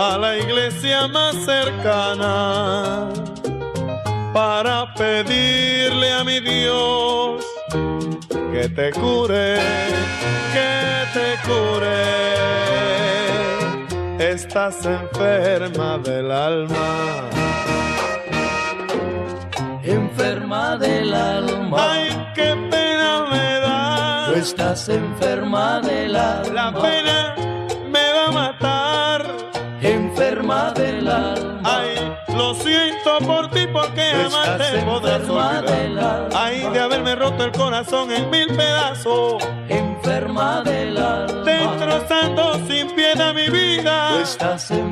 a 0.00 0.16
la 0.16 0.38
iglesia 0.38 1.06
más 1.08 1.34
cercana 1.44 3.10
para 4.32 4.94
pedirle 4.94 6.10
a 6.10 6.24
mi 6.24 6.40
Dios 6.40 7.44
que 8.50 8.66
te 8.70 8.92
cure, 8.92 9.58
que 10.54 10.72
te 11.12 11.28
cure. 11.46 12.00
Estás 14.18 14.86
enferma 14.86 15.98
del 15.98 16.32
alma. 16.32 17.28
Enferma 19.82 20.78
del 20.78 21.12
alma. 21.12 21.76
Ay, 21.92 22.32
qué 22.34 22.56
pena 22.70 23.26
me 23.30 23.60
da. 23.60 24.26
Tú 24.28 24.38
estás 24.38 24.88
enferma 24.88 25.80
del 25.80 26.16
alma. 26.16 26.54
La 26.54 26.72
pena 26.80 27.49
Enferma 30.30 30.70
del 30.70 31.08
alma. 31.08 31.60
Ay, 31.64 32.16
lo 32.36 32.54
siento 32.54 33.18
por 33.26 33.50
ti 33.50 33.66
porque 33.72 34.12
Tú 34.12 34.30
jamás 34.30 34.48
estás 34.48 34.72
te 34.72 34.82
podrás 34.82 35.28
olvidar. 35.28 36.28
Ay, 36.36 36.68
de 36.72 36.78
haberme 36.78 37.16
roto 37.16 37.44
el 37.46 37.50
corazón 37.50 38.12
en 38.12 38.30
mil 38.30 38.46
pedazos. 38.46 39.42
Enferma 39.68 40.62
del 40.62 40.96
alma. 40.98 41.42
Destrozando 41.42 42.54
sin 42.68 42.94
piedad 42.94 43.34
mi 43.34 43.48
vida. 43.48 44.10
Tú 44.10 44.22
estás 44.22 44.70
enferma 44.70 44.89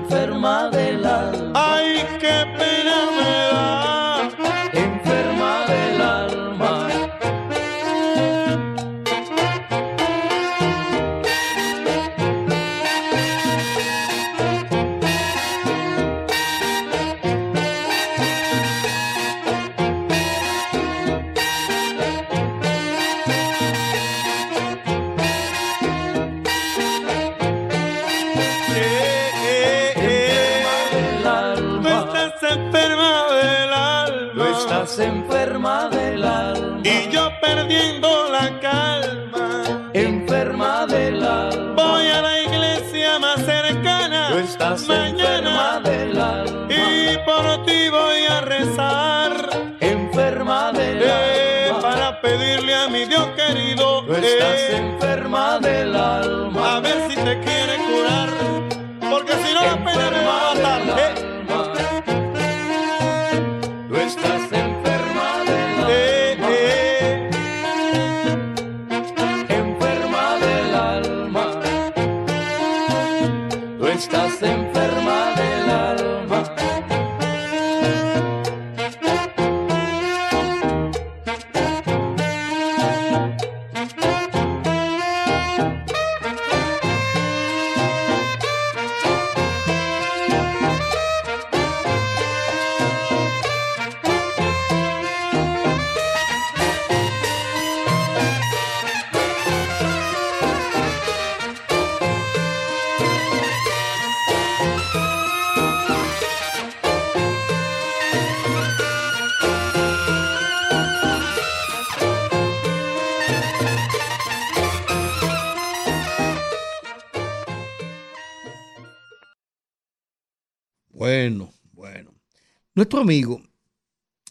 Amigo, 123.01 123.41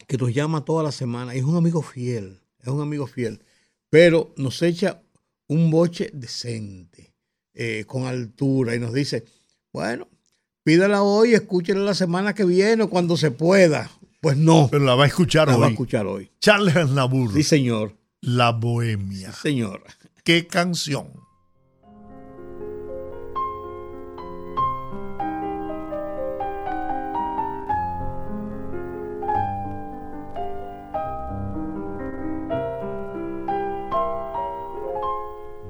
que 0.08 0.18
nos 0.18 0.34
llama 0.34 0.64
toda 0.66 0.84
la 0.84 0.92
semana, 0.92 1.34
es 1.34 1.44
un 1.44 1.56
amigo 1.56 1.82
fiel, 1.82 2.40
es 2.62 2.68
un 2.68 2.82
amigo 2.82 3.08
fiel, 3.08 3.42
pero 3.90 4.34
nos 4.38 4.62
echa 4.62 5.02
un 5.48 5.72
boche 5.72 6.10
decente, 6.14 7.14
eh, 7.54 7.86
con 7.88 8.06
altura, 8.06 8.76
y 8.76 8.80
nos 8.80 8.94
dice, 8.94 9.26
bueno, 9.72 10.08
pídala 10.64 11.02
hoy, 11.04 11.34
escúchela 11.34 11.82
la 11.82 11.94
semana 11.96 12.34
que 12.34 12.46
viene 12.46 12.84
o 12.84 12.90
cuando 12.90 13.18
se 13.18 13.32
pueda. 13.32 13.90
Pues 14.22 14.36
no. 14.36 14.68
Pero 14.72 14.84
la 14.84 14.96
va 14.96 15.06
a 15.06 15.08
escuchar 15.08 15.48
La 15.48 15.56
hoy. 15.56 15.62
va 15.62 15.68
a 15.68 15.70
escuchar 15.70 16.06
hoy. 16.08 16.32
Charles 16.40 16.76
Aznavour. 16.76 17.34
Sí, 17.34 17.44
señor. 17.44 17.96
La 18.20 18.52
Bohemia. 18.52 19.32
señor. 19.32 19.84
¿Qué 20.24 20.48
canción? 20.48 21.14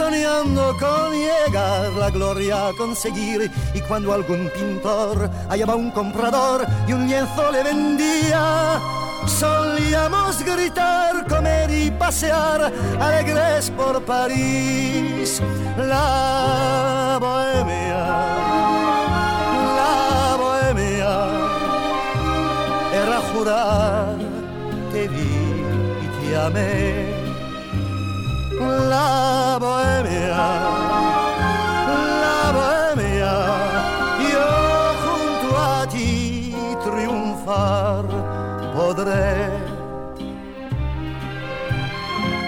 soñando 0.00 0.74
con 0.78 1.12
llegar 1.12 1.92
la 1.92 2.08
gloria 2.10 2.68
a 2.68 2.72
conseguir. 2.72 3.50
Y 3.74 3.80
cuando 3.82 4.14
algún 4.14 4.48
pintor 4.48 5.28
hallaba 5.50 5.74
un 5.74 5.90
comprador 5.90 6.66
y 6.88 6.92
un 6.94 7.06
lienzo 7.06 7.50
le 7.52 7.62
vendía, 7.62 8.80
Solíamos 9.26 10.42
gritar, 10.42 11.26
comer 11.28 11.70
y 11.70 11.90
pasear 11.90 12.72
alegres 12.98 13.70
por 13.76 14.02
París. 14.02 15.42
La 15.76 17.18
bohemia, 17.20 18.02
la 19.80 20.36
bohemia, 20.42 21.12
era 23.02 23.18
jurar, 23.30 24.16
te 24.92 25.08
vi 25.08 25.32
y 26.04 26.06
te 26.20 26.36
amé. 26.36 27.19
La 28.60 29.56
bohemia, 29.58 30.36
la 32.22 32.52
bohemia, 32.52 33.32
yo 34.32 34.48
junto 35.04 35.58
a 35.58 35.86
ti 35.88 36.54
triunfar 36.84 38.04
podré. 38.74 39.48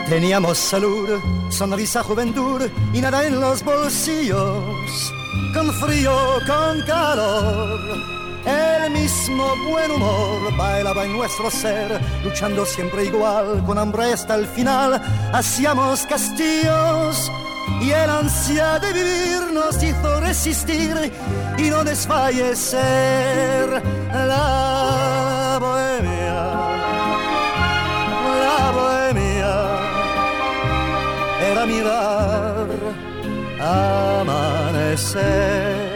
Teníamos 0.07 0.59
salud, 0.59 1.09
sonrisa, 1.49 2.03
juventud 2.03 2.61
y 2.93 3.01
nada 3.01 3.27
en 3.27 3.41
los 3.41 3.65
bolsillos, 3.65 5.13
con 5.55 5.73
frío, 5.81 6.15
con 6.47 6.83
calor. 6.87 8.22
El 8.45 8.91
mismo 8.91 9.55
buen 9.69 9.91
humor 9.91 10.57
bailaba 10.57 11.05
en 11.05 11.13
nuestro 11.13 11.51
ser, 11.51 12.01
luchando 12.25 12.67
siempre 12.67 13.05
igual, 13.05 13.63
con 13.65 13.79
hambre 13.79 14.13
hasta 14.13 14.35
el 14.35 14.47
final. 14.47 15.01
Hacíamos 15.33 16.05
castillos 16.07 17.31
y 17.81 17.91
el 17.91 18.11
ansia 18.11 18.79
de 18.81 18.93
vivir 18.93 19.53
nos 19.53 19.83
hizo 19.83 20.21
resistir 20.21 21.13
y 21.59 21.71
no 21.71 21.85
desfallecer. 21.85 23.83
La 24.13 25.59
bohemia, 25.61 26.35
la 28.45 28.71
bohemia 28.73 29.55
era 31.51 31.67
mirar 31.67 32.67
amanecer. 34.21 35.92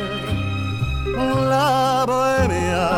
La 1.16 2.04
bohemia, 2.06 2.90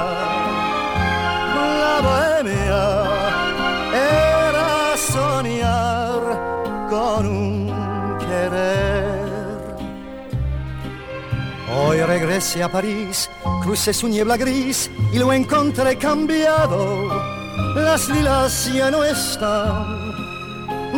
la 1.80 2.00
bohemia 2.02 2.82
era 3.94 4.96
soñar 4.96 6.20
con 6.90 7.26
un 7.26 8.18
querer. 8.18 9.28
Hoy 11.76 12.02
regresé 12.02 12.64
a 12.64 12.68
París, 12.68 13.30
crucé 13.62 13.94
su 13.94 14.08
niebla 14.08 14.36
gris 14.36 14.90
y 15.12 15.18
lo 15.20 15.32
encontré 15.32 15.96
cambiado. 15.96 17.06
Las 17.76 18.08
lilas 18.08 18.68
ya 18.74 18.90
no 18.90 19.04
están, 19.04 20.07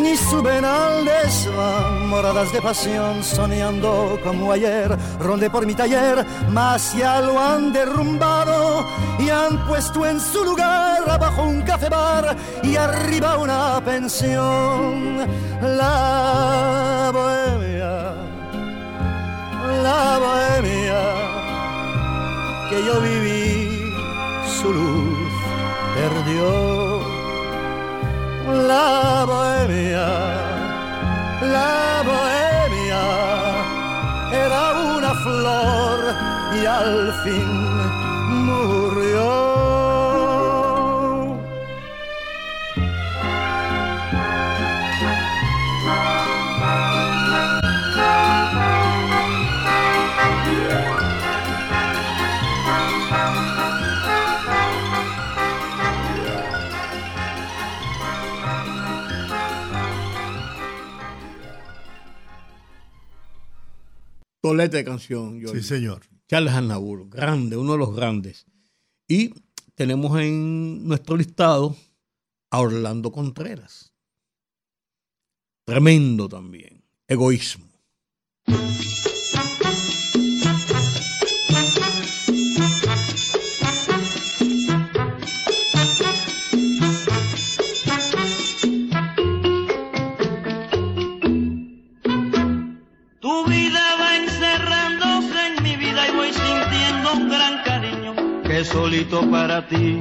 ni 0.03 0.17
suben 0.17 0.65
al 0.65 1.05
desván, 1.05 2.09
moradas 2.09 2.53
de 2.53 2.61
pasión, 2.61 3.23
soñando 3.23 4.19
como 4.25 4.53
ayer. 4.53 4.97
Rondé 5.19 5.51
por 5.51 5.67
mi 5.67 5.75
taller, 5.75 6.25
mas 6.51 6.95
ya 6.97 7.21
lo 7.21 7.39
han 7.39 7.73
derrumbado 7.73 8.87
y 9.19 9.29
han 9.29 9.67
puesto 9.67 10.07
en 10.07 10.21
su 10.21 10.45
lugar 10.45 11.09
abajo 11.09 11.43
un 11.43 11.63
café 11.63 11.89
bar 11.89 12.37
y 12.63 12.77
arriba 12.77 13.39
una 13.39 13.81
pensión. 13.85 15.19
La 15.61 17.11
bohemia, 17.13 18.15
la 19.83 20.19
bohemia 20.19 21.03
que 22.71 22.85
yo 22.85 23.01
viví, 23.01 23.93
su 24.61 24.73
luz 24.73 25.33
perdió. 25.95 26.80
La 28.51 29.25
bohemia, 29.27 30.09
la 31.41 32.03
bohemia 32.05 33.03
era 34.33 34.63
una 34.97 35.15
flor 35.15 35.99
y 36.61 36.67
al 36.67 37.13
fin 37.23 37.49
murió. 38.47 39.70
Tolete 64.41 64.79
de 64.79 64.85
canción. 64.85 65.41
Sí, 65.53 65.63
señor. 65.63 66.03
Charles 66.29 66.55
Aznavour, 66.55 67.09
grande, 67.09 67.57
uno 67.57 67.73
de 67.73 67.79
los 67.79 67.95
grandes. 67.95 68.47
Y 69.09 69.35
tenemos 69.75 70.19
en 70.21 70.87
nuestro 70.87 71.17
listado 71.17 71.77
a 72.51 72.61
Orlando 72.61 73.11
Contreras. 73.11 73.93
Tremendo 75.65 76.29
también. 76.29 76.85
Egoísmo. 77.09 77.67
Para 99.19 99.67
ti. 99.67 99.99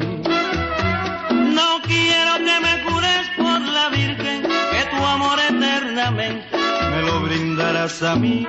No 1.58 1.82
quiero 1.82 2.34
que 2.38 2.60
me 2.62 2.84
cures 2.84 3.26
por 3.38 3.60
la 3.60 3.90
Virgen, 3.90 4.44
que 4.44 4.96
tu 4.96 5.04
amor 5.04 5.40
eternamente 5.50 6.46
me 6.92 7.02
lo 7.02 7.22
brindarás 7.22 8.04
a 8.04 8.16
mí. 8.16 8.46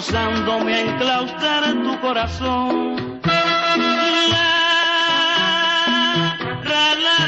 Forzándome 0.00 0.72
a 0.74 0.80
enclaustrar 0.80 1.74
tu 1.82 2.00
corazón. 2.00 3.20
La, 4.32 4.48
ra, 6.64 6.94
la, 7.04 7.18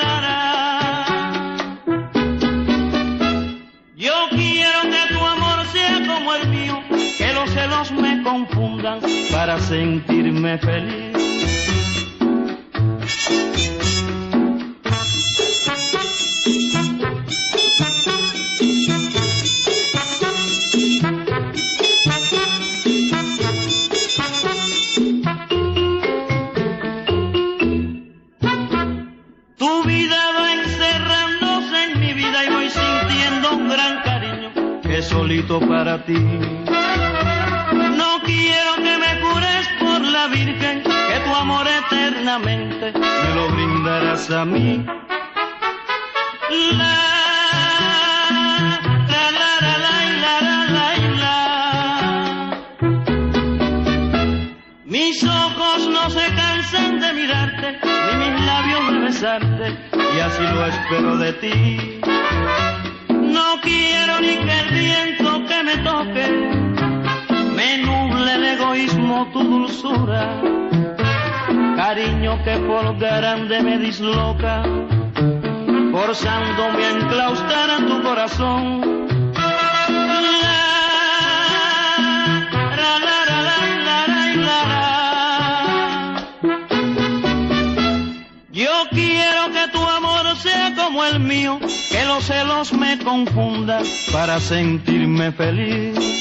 la. 0.00 0.32
Yo 3.94 4.14
quiero 4.30 4.80
que 4.92 5.02
tu 5.12 5.20
amor 5.20 5.66
sea 5.66 5.96
como 6.06 6.34
el 6.36 6.48
mío, 6.48 6.82
que 7.18 7.34
los 7.34 7.50
celos 7.50 7.92
me 7.92 8.22
confundan 8.22 9.00
para 9.30 9.60
sentirme 9.60 10.11
sentirme 94.42 95.30
feliz. 95.32 96.11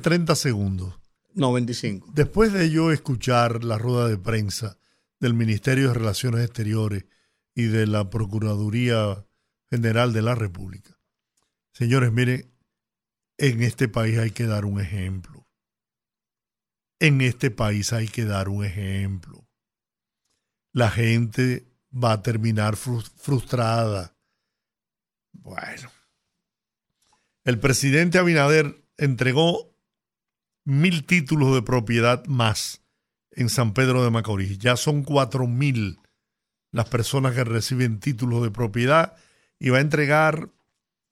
30 0.00 0.34
segundos. 0.34 0.98
No, 1.34 1.52
25. 1.52 2.10
Después 2.14 2.52
de 2.52 2.70
yo 2.70 2.90
escuchar 2.90 3.62
la 3.64 3.78
rueda 3.78 4.08
de 4.08 4.18
prensa 4.18 4.76
del 5.20 5.34
Ministerio 5.34 5.88
de 5.88 5.94
Relaciones 5.94 6.44
Exteriores 6.44 7.04
y 7.54 7.64
de 7.64 7.86
la 7.86 8.10
Procuraduría 8.10 9.24
General 9.70 10.12
de 10.12 10.22
la 10.22 10.34
República, 10.34 10.98
señores, 11.72 12.10
miren, 12.12 12.52
en 13.38 13.62
este 13.62 13.88
país 13.88 14.18
hay 14.18 14.32
que 14.32 14.46
dar 14.46 14.64
un 14.64 14.80
ejemplo. 14.80 15.46
En 16.98 17.20
este 17.20 17.50
país 17.50 17.92
hay 17.92 18.08
que 18.08 18.24
dar 18.24 18.48
un 18.48 18.64
ejemplo. 18.64 19.46
La 20.72 20.90
gente 20.90 21.66
va 21.92 22.12
a 22.12 22.22
terminar 22.22 22.74
frus- 22.76 23.10
frustrada. 23.16 24.14
Bueno. 25.32 25.90
El 27.44 27.58
presidente 27.58 28.18
Abinader 28.18 28.84
entregó 28.98 29.69
mil 30.64 31.04
títulos 31.06 31.54
de 31.54 31.62
propiedad 31.62 32.24
más 32.26 32.82
en 33.32 33.48
San 33.48 33.74
Pedro 33.74 34.04
de 34.04 34.10
Macorís. 34.10 34.58
Ya 34.58 34.76
son 34.76 35.02
cuatro 35.02 35.46
mil 35.46 35.98
las 36.72 36.88
personas 36.88 37.34
que 37.34 37.44
reciben 37.44 38.00
títulos 38.00 38.42
de 38.42 38.50
propiedad 38.50 39.16
y 39.58 39.70
va 39.70 39.78
a 39.78 39.82
entregar, 39.82 40.50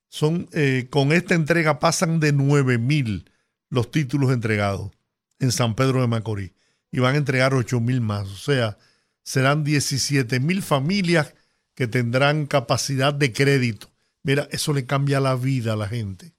son 0.09 0.49
eh, 0.53 0.87
con 0.91 1.13
esta 1.13 1.35
entrega 1.35 1.81
pasan 1.81 2.21
de 2.21 2.33
nueve 2.33 2.79
mil 2.79 3.31
los 3.69 3.91
títulos 3.91 4.33
entregados 4.33 4.93
en 5.39 5.53
San 5.53 5.75
Pedro 5.75 6.01
de 6.01 6.07
Macorís 6.07 6.53
y 6.91 7.01
van 7.01 7.15
a 7.15 7.19
entregar 7.19 7.55
ocho 7.55 7.81
mil 7.81 8.01
más. 8.01 8.29
O 8.29 8.37
sea, 8.37 8.79
serán 9.23 9.65
17 9.65 10.41
mil 10.41 10.63
familias 10.63 11.35
que 11.75 11.87
tendrán 11.87 12.47
capacidad 12.47 13.13
de 13.13 13.33
crédito. 13.33 13.91
Mira, 14.23 14.49
eso 14.51 14.73
le 14.73 14.87
cambia 14.87 15.21
la 15.21 15.37
vida 15.37 15.75
a 15.75 15.77
la 15.77 15.89
gente. 15.89 16.33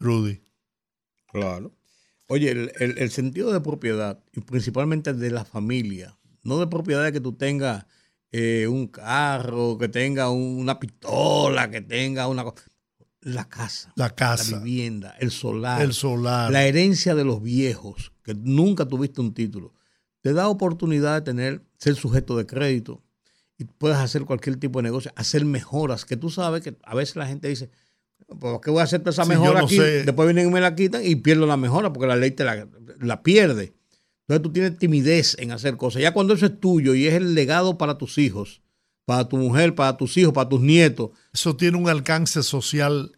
Rudy. 0.00 0.42
Claro. 1.28 1.72
Oye, 2.32 2.50
el, 2.50 2.72
el- 2.78 2.98
el 2.98 3.10
sentido 3.10 3.52
de 3.52 3.60
propiedad, 3.60 4.18
y 4.32 4.40
principalmente 4.40 5.12
de 5.12 5.30
la 5.30 5.44
familia, 5.44 6.16
no 6.42 6.58
de 6.58 6.66
propiedad 6.66 7.04
de 7.04 7.12
que 7.12 7.20
tú 7.20 7.32
tengas 7.34 7.84
eh, 8.32 8.66
un 8.66 8.86
carro, 8.88 9.76
que 9.78 9.88
tenga 9.88 10.30
una 10.30 10.80
pistola, 10.80 11.70
que 11.70 11.82
tenga 11.82 12.28
una 12.28 12.44
cosa. 12.44 12.64
La 13.20 13.48
casa. 13.48 13.92
La 13.96 14.10
casa. 14.14 14.52
La 14.56 14.58
vivienda, 14.62 15.14
el 15.20 15.30
solar. 15.30 15.82
El 15.82 15.92
solar. 15.92 16.50
La 16.50 16.64
herencia 16.64 17.14
de 17.14 17.24
los 17.24 17.42
viejos, 17.42 18.12
que 18.24 18.34
nunca 18.34 18.86
tuviste 18.88 19.20
un 19.20 19.34
título. 19.34 19.74
Te 20.22 20.32
da 20.32 20.48
oportunidad 20.48 21.14
de 21.16 21.20
tener, 21.22 21.62
ser 21.76 21.94
sujeto 21.96 22.36
de 22.36 22.46
crédito 22.46 23.02
y 23.58 23.64
puedes 23.64 23.98
hacer 23.98 24.24
cualquier 24.24 24.56
tipo 24.56 24.78
de 24.78 24.84
negocio, 24.84 25.12
hacer 25.14 25.44
mejoras, 25.44 26.04
que 26.06 26.16
tú 26.16 26.30
sabes 26.30 26.62
que 26.62 26.76
a 26.82 26.94
veces 26.94 27.16
la 27.16 27.26
gente 27.26 27.48
dice, 27.48 27.70
¿por 28.38 28.60
qué 28.60 28.70
voy 28.70 28.80
a 28.80 28.84
hacer 28.84 29.00
toda 29.00 29.10
esa 29.12 29.24
Sí, 29.24 29.28
mejora 29.30 29.60
no 29.60 29.66
aquí? 29.66 29.76
sé. 29.76 30.04
Después 30.04 30.26
vienen 30.26 30.48
y 30.48 30.50
me 30.52 30.60
la 30.60 30.74
quitan 30.74 31.02
y 31.04 31.16
pierdo 31.16 31.46
la 31.46 31.56
mejora 31.56 31.92
porque 31.92 32.06
la 32.06 32.16
ley 32.16 32.30
te 32.32 32.44
la, 32.44 32.66
la 33.00 33.22
pierde. 33.22 33.72
Entonces 34.22 34.42
tú 34.42 34.52
tienes 34.52 34.78
timidez 34.78 35.36
en 35.38 35.50
hacer 35.52 35.76
cosas. 35.76 36.02
Ya 36.02 36.12
cuando 36.12 36.34
eso 36.34 36.46
es 36.46 36.58
tuyo 36.60 36.94
y 36.94 37.06
es 37.06 37.14
el 37.14 37.34
legado 37.34 37.76
para 37.78 37.98
tus 37.98 38.18
hijos, 38.18 38.62
para 39.04 39.28
tu 39.28 39.36
mujer, 39.36 39.74
para 39.74 39.96
tus 39.96 40.16
hijos, 40.16 40.32
para 40.32 40.48
tus 40.48 40.60
nietos. 40.60 41.10
Eso 41.32 41.56
tiene 41.56 41.76
un 41.76 41.88
alcance 41.88 42.42
social 42.42 43.12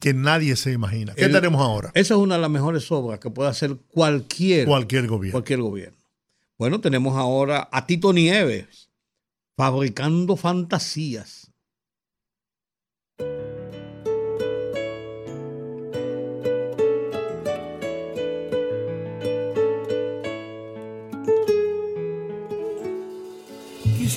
que 0.00 0.14
nadie 0.14 0.56
se 0.56 0.72
imagina. 0.72 1.14
¿Qué 1.14 1.26
El- 1.26 1.32
tenemos 1.32 1.60
ahora? 1.60 1.90
Esa 1.94 2.14
es 2.14 2.20
una 2.20 2.36
de 2.36 2.40
las 2.40 2.50
mejores 2.50 2.90
obras 2.90 3.20
que 3.20 3.28
puede 3.30 3.50
hacer 3.50 3.76
cualquier, 3.88 4.66
Cualquier 4.66 5.06
gobierno. 5.06 5.32
cualquier 5.32 5.60
gobierno. 5.60 5.98
Bueno, 6.56 6.80
tenemos 6.80 7.16
ahora 7.16 7.68
a 7.70 7.86
Tito 7.86 8.12
Nieves, 8.14 8.88
fabricando 9.56 10.36
fantasías. 10.36 11.47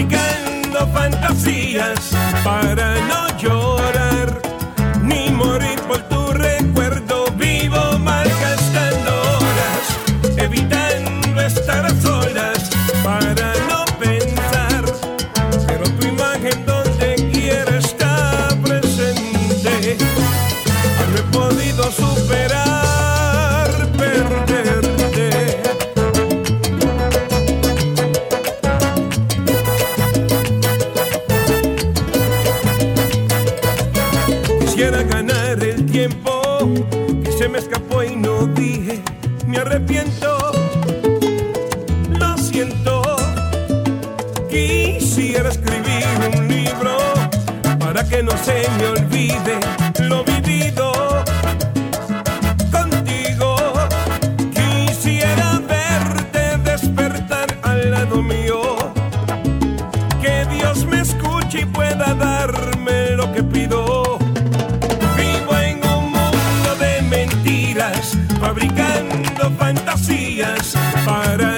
fabricando 0.00 0.86
fantasías 0.92 2.10
para 2.42 2.94
no 3.00 3.38
llorar. 3.38 3.69
que 48.10 48.22
no 48.24 48.36
se 48.38 48.68
me 48.76 48.86
olvide 48.88 49.60
lo 50.00 50.24
vivido 50.24 51.24
contigo. 52.72 53.56
Quisiera 54.52 55.60
verte 55.60 56.58
despertar 56.64 57.56
al 57.62 57.90
lado 57.92 58.20
mío. 58.20 58.76
Que 60.20 60.44
Dios 60.46 60.84
me 60.86 61.00
escuche 61.00 61.60
y 61.60 61.64
pueda 61.66 62.12
darme 62.14 63.10
lo 63.12 63.32
que 63.32 63.44
pido. 63.44 64.18
Vivo 65.16 65.56
en 65.56 65.76
un 65.86 66.10
mundo 66.10 66.70
de 66.80 67.02
mentiras, 67.02 68.18
fabricando 68.40 69.50
fantasías 69.56 70.74
para 71.04 71.49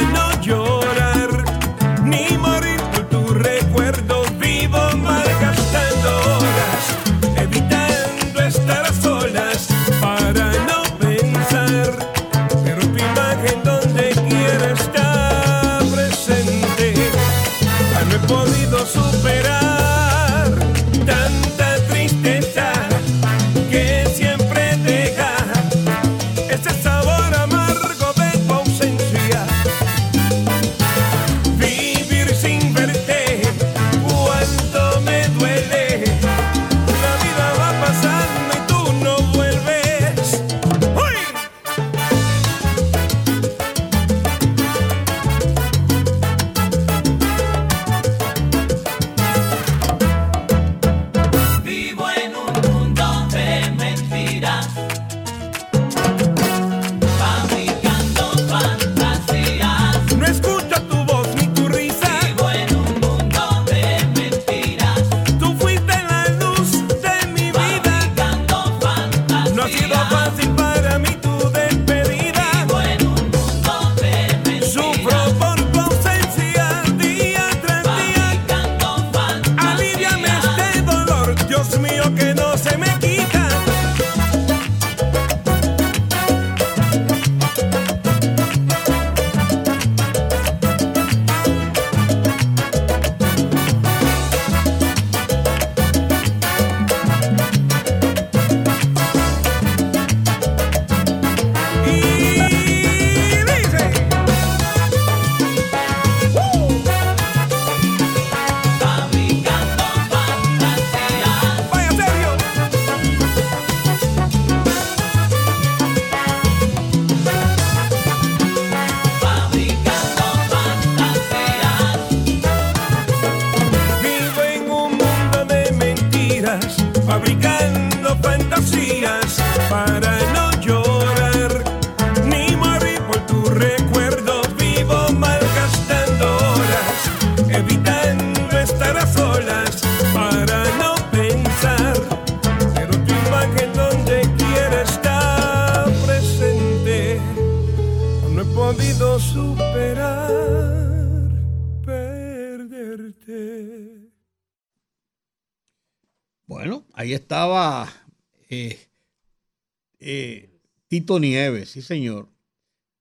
Tito 161.12 161.20
Nieves, 161.20 161.68
sí 161.68 161.82
señor. 161.82 162.30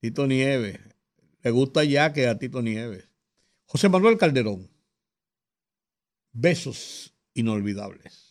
Tito 0.02 0.28
Nieves. 0.28 0.82
Le 1.44 1.52
gusta 1.52 1.86
ya 1.86 2.12
que 2.12 2.28
a 2.28 2.38
Tito 2.38 2.62
Nieves. 2.62 3.08
José 3.64 3.88
Manuel 3.88 4.18
Calderón. 4.18 4.70
Besos 6.34 7.16
inolvidables. 7.34 8.31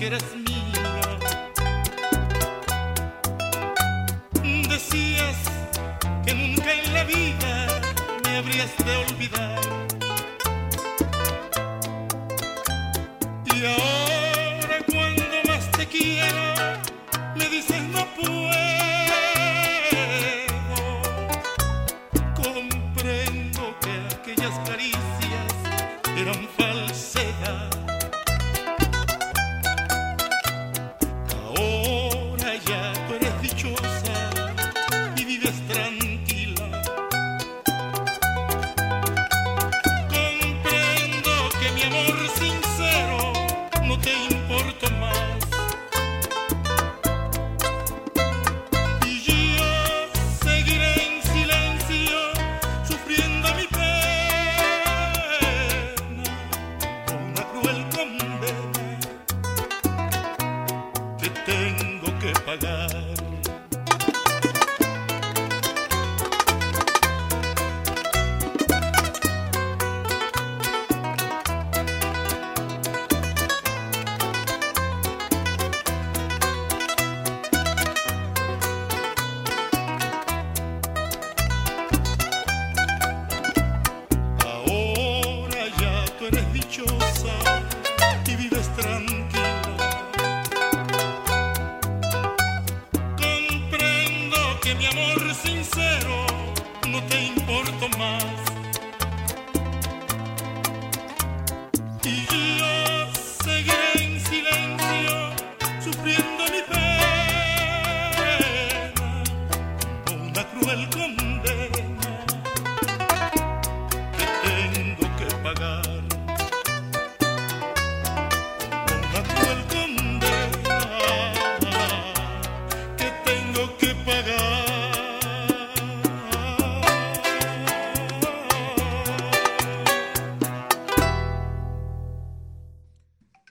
get 0.00 0.14
us 0.14 0.49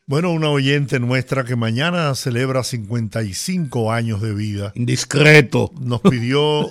Bueno, 0.10 0.32
una 0.32 0.50
oyente 0.50 1.00
nuestra 1.00 1.44
que 1.44 1.56
mañana 1.56 2.16
celebra 2.16 2.64
55 2.64 3.92
años 3.92 4.24
de 4.24 4.34
vida. 4.34 4.72
Indiscreto. 4.74 5.72
Nos 5.80 6.02
pidió 6.02 6.66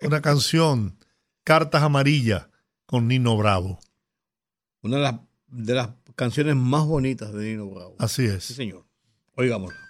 una 0.00 0.22
canción, 0.22 0.96
Cartas 1.42 1.82
Amarillas, 1.82 2.46
con 2.86 3.08
Nino 3.08 3.36
Bravo. 3.36 3.80
Una 4.82 4.98
de 4.98 5.02
las, 5.02 5.14
de 5.48 5.74
las 5.74 5.88
canciones 6.14 6.54
más 6.54 6.86
bonitas 6.86 7.32
de 7.32 7.46
Nino 7.46 7.68
Bravo. 7.68 7.96
Así 7.98 8.26
es. 8.26 8.44
Sí, 8.44 8.54
señor. 8.54 8.86
Oigámosla. 9.34 9.85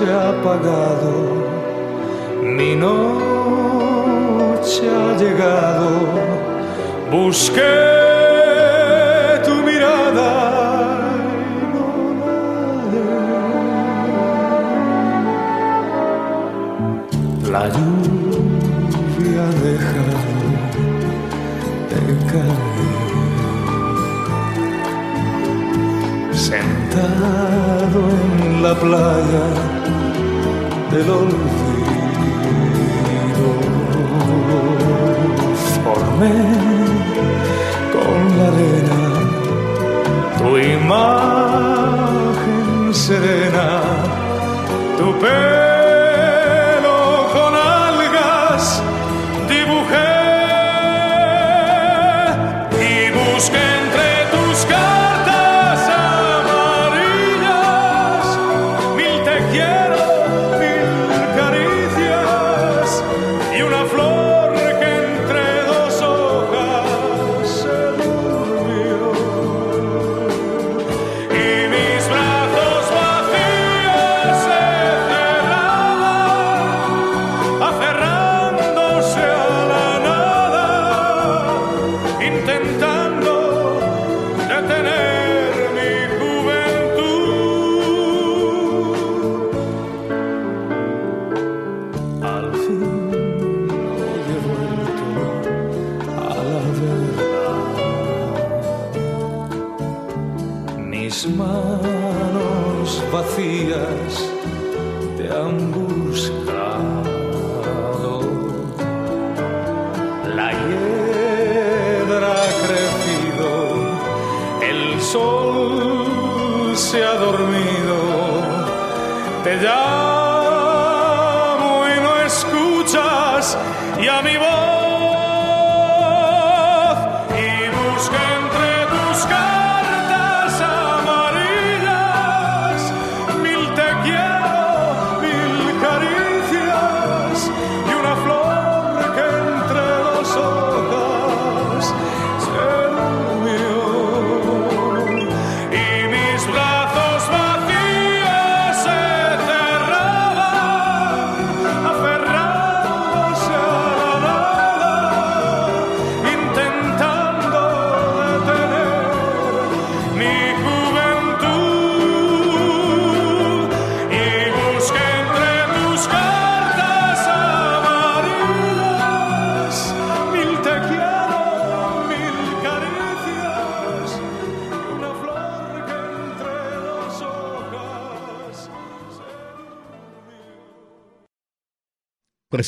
Se 0.00 0.06
ha 0.10 0.30
apagado, 0.30 1.14
mi 2.56 2.74
noche 2.74 3.72
ha 4.96 5.08
llegado. 5.22 5.90
Busqué 7.10 7.76
tu 9.44 9.54
mirada 9.68 10.32
y 11.54 11.62
no 11.72 11.86
la. 12.22 12.42
La 17.54 17.64
lluvia 17.74 19.42
ha 19.44 19.52
dejado 19.68 20.16
de 21.90 22.00
caer. 22.30 22.70
Sentado 26.32 28.00
en 28.44 28.62
la 28.62 28.74
playa 28.74 29.69
del 30.90 31.08
olvido, 31.08 31.40
formé 35.84 36.38
con 37.92 38.18
la 38.38 38.46
arena 38.48 39.00
tu 40.38 40.50
imagen 40.58 41.34
serena, 42.92 43.68
tu 44.98 45.06
pelo 45.20 45.59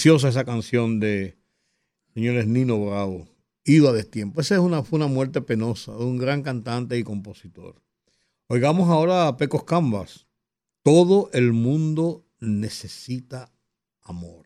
Esa 0.04 0.44
canción 0.44 0.98
de 0.98 1.38
señores 2.12 2.48
Nino 2.48 2.84
Bravo, 2.84 3.28
Ido 3.64 3.88
a 3.88 3.92
destiempo. 3.92 4.40
Esa 4.40 4.56
es 4.56 4.60
una, 4.60 4.82
fue 4.82 4.96
una 4.96 5.06
muerte 5.06 5.40
penosa 5.42 5.92
de 5.92 6.04
un 6.04 6.18
gran 6.18 6.42
cantante 6.42 6.98
y 6.98 7.04
compositor. 7.04 7.80
Oigamos 8.48 8.88
ahora 8.90 9.28
a 9.28 9.36
Pecos 9.36 9.62
Canvas. 9.62 10.26
Todo 10.82 11.30
el 11.32 11.52
mundo 11.52 12.26
necesita 12.40 13.52
amor. 14.02 14.41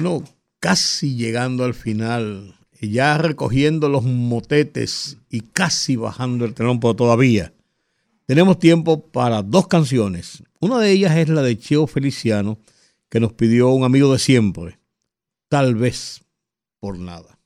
Bueno, 0.00 0.22
casi 0.60 1.16
llegando 1.16 1.64
al 1.64 1.74
final, 1.74 2.54
ya 2.80 3.18
recogiendo 3.18 3.88
los 3.88 4.04
motetes 4.04 5.18
y 5.28 5.40
casi 5.40 5.96
bajando 5.96 6.44
el 6.44 6.54
telón, 6.54 6.78
pero 6.78 6.94
todavía 6.94 7.52
tenemos 8.24 8.60
tiempo 8.60 9.08
para 9.08 9.42
dos 9.42 9.66
canciones. 9.66 10.44
Una 10.60 10.78
de 10.78 10.92
ellas 10.92 11.16
es 11.16 11.28
la 11.28 11.42
de 11.42 11.58
Cheo 11.58 11.88
Feliciano, 11.88 12.60
que 13.08 13.18
nos 13.18 13.32
pidió 13.32 13.70
un 13.70 13.82
amigo 13.82 14.12
de 14.12 14.20
siempre, 14.20 14.78
tal 15.48 15.74
vez 15.74 16.22
por 16.78 16.96
nada. 16.96 17.37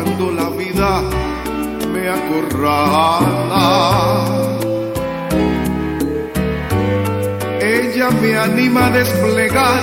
Cuando 0.00 0.30
la 0.30 0.48
vida 0.50 1.02
me 1.92 2.08
acorrala. 2.08 3.66
Ella 7.60 8.08
me 8.22 8.38
anima 8.38 8.86
a 8.86 8.90
desplegar 8.90 9.82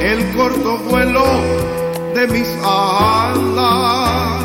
el 0.00 0.36
corto 0.36 0.78
vuelo 0.88 1.24
de 2.14 2.28
mis 2.28 2.48
alas. 2.62 4.44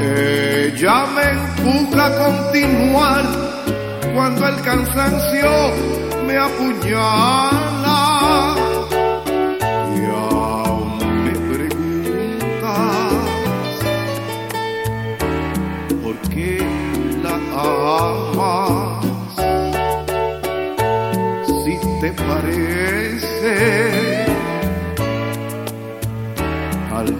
Ella 0.00 1.06
me 1.14 1.24
empuja 1.40 2.06
a 2.06 2.12
continuar 2.24 3.24
cuando 4.14 4.48
el 4.48 4.60
cansancio 4.62 5.50
me 6.26 6.38
apuñala. 6.38 7.61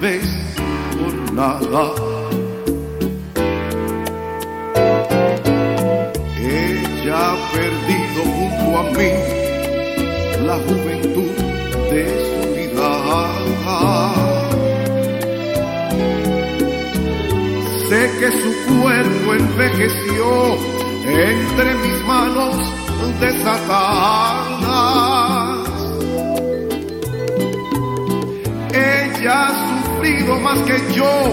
Vez 0.03 0.29
por 0.99 1.15
nada. 1.33 1.85
Ella 6.41 7.19
ha 7.31 7.35
perdido 7.55 8.21
junto 8.37 8.79
a 8.79 8.83
mí 8.99 9.13
la 10.49 10.57
juventud 10.67 11.33
de 11.93 12.03
su 12.27 12.41
vida. 12.57 12.91
Sé 17.89 18.03
que 18.19 18.29
su 18.43 18.51
cuerpo 18.81 19.29
envejeció 19.35 20.27
entre 21.07 21.69
mis 21.77 21.99
manos 22.07 22.57
desatadas. 23.21 24.63
Ella 28.75 29.72
más 30.41 30.59
que 30.63 30.95
yo 30.95 31.33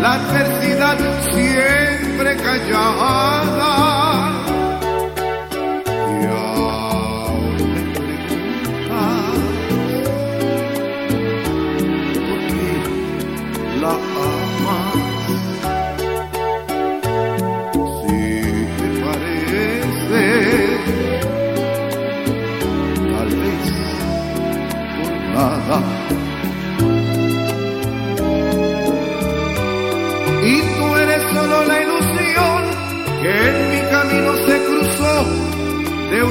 la 0.00 0.14
adversidad 0.14 0.96
siempre 1.30 2.36
callada. 2.36 3.87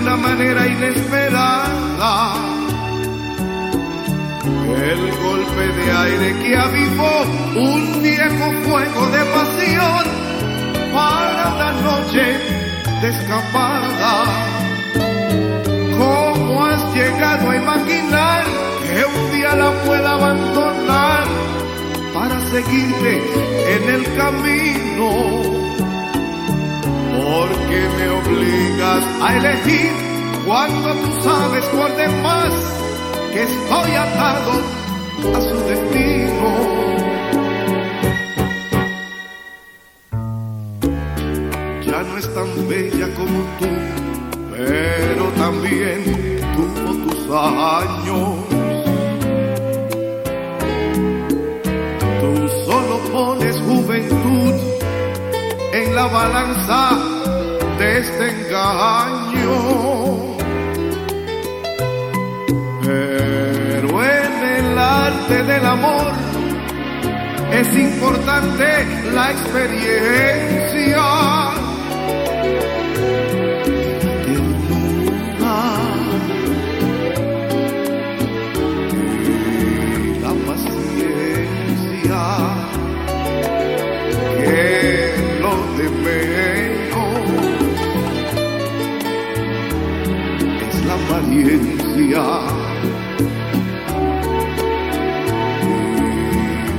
Una 0.08 0.16
manera 0.16 0.66
inesperada. 0.66 2.34
El 4.94 5.02
golpe 5.22 5.66
de 5.80 5.92
aire 5.92 6.30
que 6.44 6.56
avivó 6.56 7.24
un 7.56 8.02
viejo 8.02 8.52
fuego 8.64 9.08
de 9.08 9.22
pasión 9.36 10.04
para 10.94 11.44
una 11.56 11.72
noche 11.82 12.26
de 13.02 13.08
escapada. 13.10 14.14
¿Cómo 15.98 16.66
has 16.66 16.96
llegado 16.96 17.50
a 17.50 17.56
imaginar 17.58 18.46
que 18.88 19.04
un 19.04 19.32
día 19.34 19.56
la 19.56 19.72
pueda 19.84 20.14
abandonar? 20.14 21.28
para 22.14 22.40
seguirte 22.50 23.22
en 23.76 23.90
el 23.90 24.04
camino. 24.16 25.77
Porque 27.18 27.80
me 27.98 28.10
obligas 28.10 29.04
a 29.24 29.38
elegir 29.38 29.92
cuando 30.46 30.94
tú 30.94 31.22
sabes 31.24 31.66
por 31.66 31.96
demás 31.96 32.54
que 33.34 33.42
estoy 33.42 33.92
atado 33.92 34.52
a 35.36 35.42
su 35.42 35.58
destino. 35.72 36.50
Ya 41.88 42.04
no 42.04 42.18
es 42.20 42.34
tan 42.36 42.68
bella 42.70 43.08
como 43.16 43.40
tú, 43.60 43.68
pero 44.56 45.26
también 45.44 46.04
tuvo 46.56 46.94
tus 47.04 47.20
años. 47.36 48.30
Tú 52.22 52.48
solo 52.66 53.00
pones 53.12 53.60
juventud 53.62 54.54
en 55.74 55.96
la 55.96 56.08
balanza 56.08 57.07
este 58.08 58.26
engaño. 58.32 59.58
Pero 62.84 64.04
en 64.04 64.34
el 64.58 64.78
arte 64.78 65.44
del 65.44 65.66
amor 65.66 66.14
es 67.52 67.74
importante 67.76 68.66
la 69.14 69.32
experiencia. 69.32 71.04
Y 92.18 92.20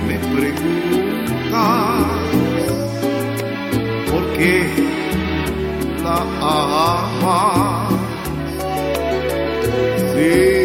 me 0.09 0.19
preguntas 0.35 1.61
por 4.11 4.25
qué 4.37 4.55
nada 6.03 7.07
más. 7.23 7.93
Si 10.13 10.58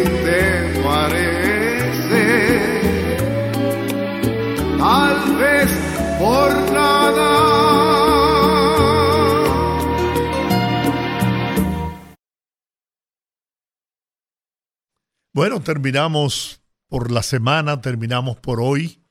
Bueno, 15.44 15.60
terminamos 15.60 16.62
por 16.88 17.10
la 17.10 17.22
semana, 17.22 17.82
terminamos 17.82 18.38
por 18.38 18.62
hoy. 18.62 19.04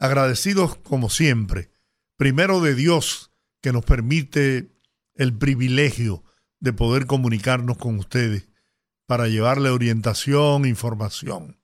Agradecidos 0.00 0.74
como 0.78 1.10
siempre, 1.10 1.70
primero 2.16 2.60
de 2.60 2.74
Dios 2.74 3.30
que 3.62 3.70
nos 3.70 3.84
permite 3.84 4.72
el 5.14 5.32
privilegio 5.32 6.24
de 6.58 6.72
poder 6.72 7.06
comunicarnos 7.06 7.76
con 7.76 8.00
ustedes 8.00 8.48
para 9.06 9.28
llevarle 9.28 9.70
orientación, 9.70 10.66
información 10.66 11.60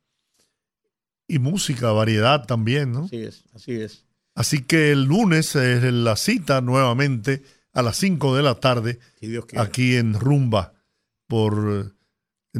y 1.26 1.40
música, 1.40 1.90
variedad 1.90 2.46
también, 2.46 2.92
¿no? 2.92 3.06
Así 3.06 3.24
es, 3.24 3.42
así 3.54 3.72
es. 3.72 4.06
Así 4.36 4.62
que 4.62 4.92
el 4.92 5.02
lunes 5.02 5.56
es 5.56 5.82
la 5.82 6.14
cita 6.14 6.60
nuevamente 6.60 7.42
a 7.72 7.82
las 7.82 7.96
5 7.96 8.36
de 8.36 8.42
la 8.44 8.54
tarde 8.54 9.00
Si 9.18 9.26
Dios 9.26 9.46
quiere. 9.46 9.64
aquí 9.64 9.96
en 9.96 10.14
Rumba 10.14 10.74
por 11.26 11.95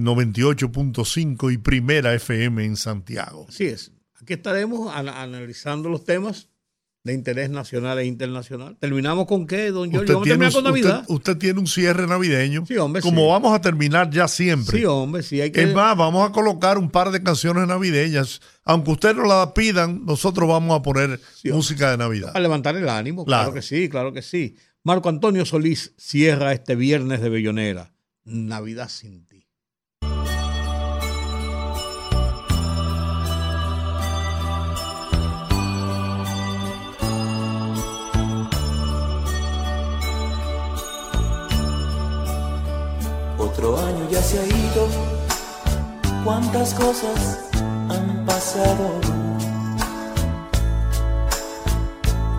98.5 0.01 1.53
y 1.53 1.59
Primera 1.59 2.15
FM 2.15 2.65
en 2.65 2.77
Santiago. 2.77 3.47
Así 3.49 3.65
es. 3.67 3.93
Aquí 4.21 4.35
estaremos 4.35 4.95
ana- 4.95 5.23
analizando 5.23 5.89
los 5.89 6.05
temas 6.05 6.49
de 7.05 7.13
interés 7.15 7.51
nacional 7.51 7.99
e 8.01 8.05
internacional. 8.07 8.77
¿Terminamos 8.81 9.27
con 9.27 9.47
qué, 9.47 9.71
don 9.71 9.89
Giorgio? 9.91 10.15
Vamos 10.15 10.27
a 10.27 10.31
terminar 10.31 10.53
con 10.53 10.65
Navidad. 10.65 11.01
usted- 11.03 11.15
usted 11.15 11.37
tiene 11.39 11.61
un 11.61 11.69
cierre 11.69 12.05
navideño. 12.09 12.65
Sí, 12.67 12.77
hombre, 12.79 13.01
Como 13.01 13.21
sí. 13.21 13.27
vamos 13.29 13.55
a 13.55 13.61
terminar 13.61 14.11
ya 14.11 14.27
siempre. 14.27 14.79
Sí, 14.81 14.85
hombre, 14.87 15.23
sí, 15.23 15.41
hay 15.41 15.53
que... 15.53 15.63
Es 15.63 15.73
más, 15.75 15.97
vamos 15.97 16.29
a 16.29 16.33
colocar 16.33 16.79
un 16.79 16.91
par 16.91 17.13
de 17.13 17.23
canciones 17.23 17.69
navideñas. 17.69 18.41
Aunque 18.65 18.91
ustedes 18.91 19.15
no 19.15 19.25
la 19.25 19.55
pidan, 19.55 20.05
nosotros 20.05 20.49
vamos 20.49 20.77
a 20.81 20.83
poner 20.83 21.21
música 21.45 21.93
de 21.93 21.97
Navidad. 21.99 22.33
Para 22.33 22.43
levantar 22.43 22.75
el 22.77 22.89
ánimo, 22.89 23.25
claro. 23.25 23.45
Claro. 23.53 23.55
que 23.55 23.63
sí, 23.63 23.89
claro 23.89 24.13
que 24.13 24.23
sí. 24.23 24.57
Marco 24.83 25.09
Antonio 25.09 25.45
Solís 25.47 25.93
cierra 25.97 26.53
este 26.53 26.75
viernes 26.75 27.21
de 27.21 27.29
Bellonera. 27.29 27.93
Navidad 28.25 28.89
sin 28.89 29.26
Otro 43.47 43.79
año 43.79 44.09
ya 44.11 44.21
se 44.21 44.41
ha 44.41 44.45
ido, 44.45 44.89
cuántas 46.25 46.75
cosas 46.75 47.39
han 47.89 48.27
pasado. 48.27 48.91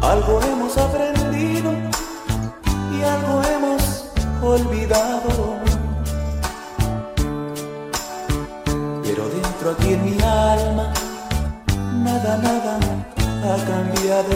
Algo 0.02 0.42
hemos 0.42 0.78
aprendido 0.78 1.72
y 2.94 3.04
algo 3.04 3.42
hemos 3.44 4.06
olvidado. 4.44 5.56
Pero 9.04 9.30
dentro 9.30 9.72
aquí 9.72 9.94
en 9.94 10.06
mi 10.06 10.22
alma, 10.22 10.92
nada, 12.04 12.38
nada 12.38 12.80
ha 13.48 13.58
cambiado. 13.66 14.36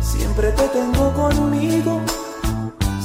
Siempre 0.00 0.52
te 0.52 0.68
tengo 0.68 1.12
conmigo 1.14 2.00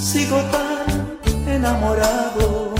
sigo 0.03 0.37
tan 0.51 1.17
enamorado. 1.47 2.73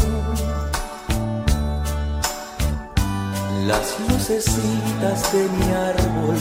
Las 3.66 3.98
lucecitas 4.10 5.32
de 5.32 5.48
mi 5.56 5.72
árbol 5.72 6.38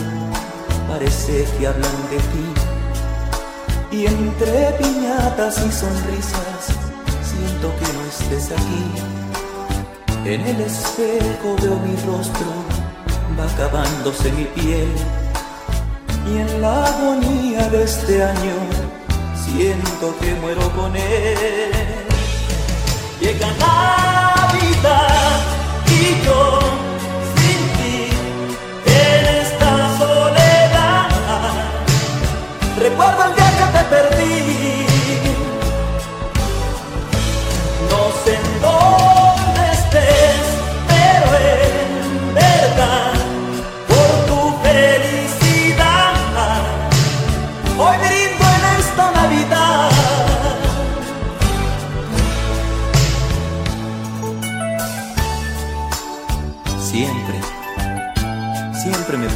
parece 0.88 1.46
que 1.56 1.68
hablan 1.68 1.98
de 2.10 2.18
ti. 2.32 2.48
Y 3.92 4.06
entre 4.06 4.72
piñatas 4.80 5.59
y 5.59 5.70
sonrisas 5.70 6.62
siento 7.22 7.72
que 7.78 7.92
no 7.92 8.02
estés 8.12 8.50
aquí. 8.50 8.84
En 10.24 10.40
el 10.40 10.60
espejo 10.62 11.56
veo 11.62 11.76
mi 11.78 11.94
rostro, 12.06 12.50
va 13.38 13.44
acabándose 13.44 14.32
mi 14.32 14.44
piel. 14.46 14.90
Y 16.26 16.38
en 16.38 16.60
la 16.60 16.86
agonía 16.86 17.68
de 17.68 17.84
este 17.84 18.22
año 18.22 18.71
siento 19.56 20.14
que 20.20 20.34
muero 20.34 20.70
con 20.72 20.94
él. 20.96 21.72
Llega 23.20 23.48
Navidad 23.58 25.40
y 25.88 26.24
yo 26.24 26.71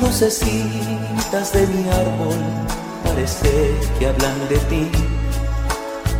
Lucecitas 0.00 1.52
de 1.52 1.66
mi 1.68 1.88
árbol 1.88 2.36
parece 3.04 3.74
que 3.98 4.06
hablan 4.06 4.48
de 4.48 4.58
ti. 4.70 4.90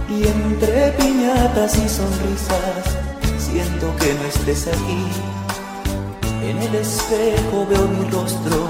Y 0.09 0.27
entre 0.29 0.93
piñatas 0.93 1.77
y 1.77 1.89
sonrisas 1.89 2.85
siento 3.39 3.95
que 3.97 4.15
no 4.15 4.25
estés 4.25 4.69
aquí. 4.69 5.07
En 6.43 6.59
el 6.59 6.75
espejo 6.75 7.67
veo 7.69 7.89
mi 7.89 8.11
rostro 8.11 8.69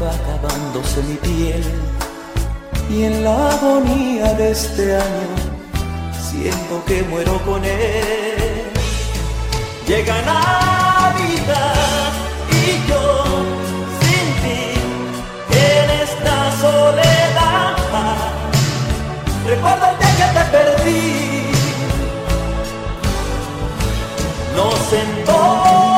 va 0.00 0.10
acabándose 0.10 1.02
mi 1.02 1.14
piel 1.16 1.62
y 2.90 3.04
en 3.04 3.24
la 3.24 3.50
agonía 3.52 4.34
de 4.34 4.50
este 4.50 4.96
año 4.96 5.52
siento 6.30 6.84
que 6.86 7.02
muero 7.04 7.40
con 7.44 7.64
él. 7.64 8.62
Llega 9.86 10.14
Navidad 10.22 11.81
Recuerdo 19.54 19.84
el 19.90 19.98
día 19.98 20.16
que 20.16 20.38
te 20.38 20.44
perdí. 20.46 21.52
No 24.56 24.70
sé 24.88 25.91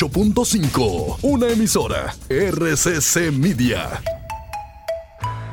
98.5, 0.00 1.18
una 1.22 1.48
emisora 1.48 2.14
RCC 2.30 3.30
Media. 3.32 4.09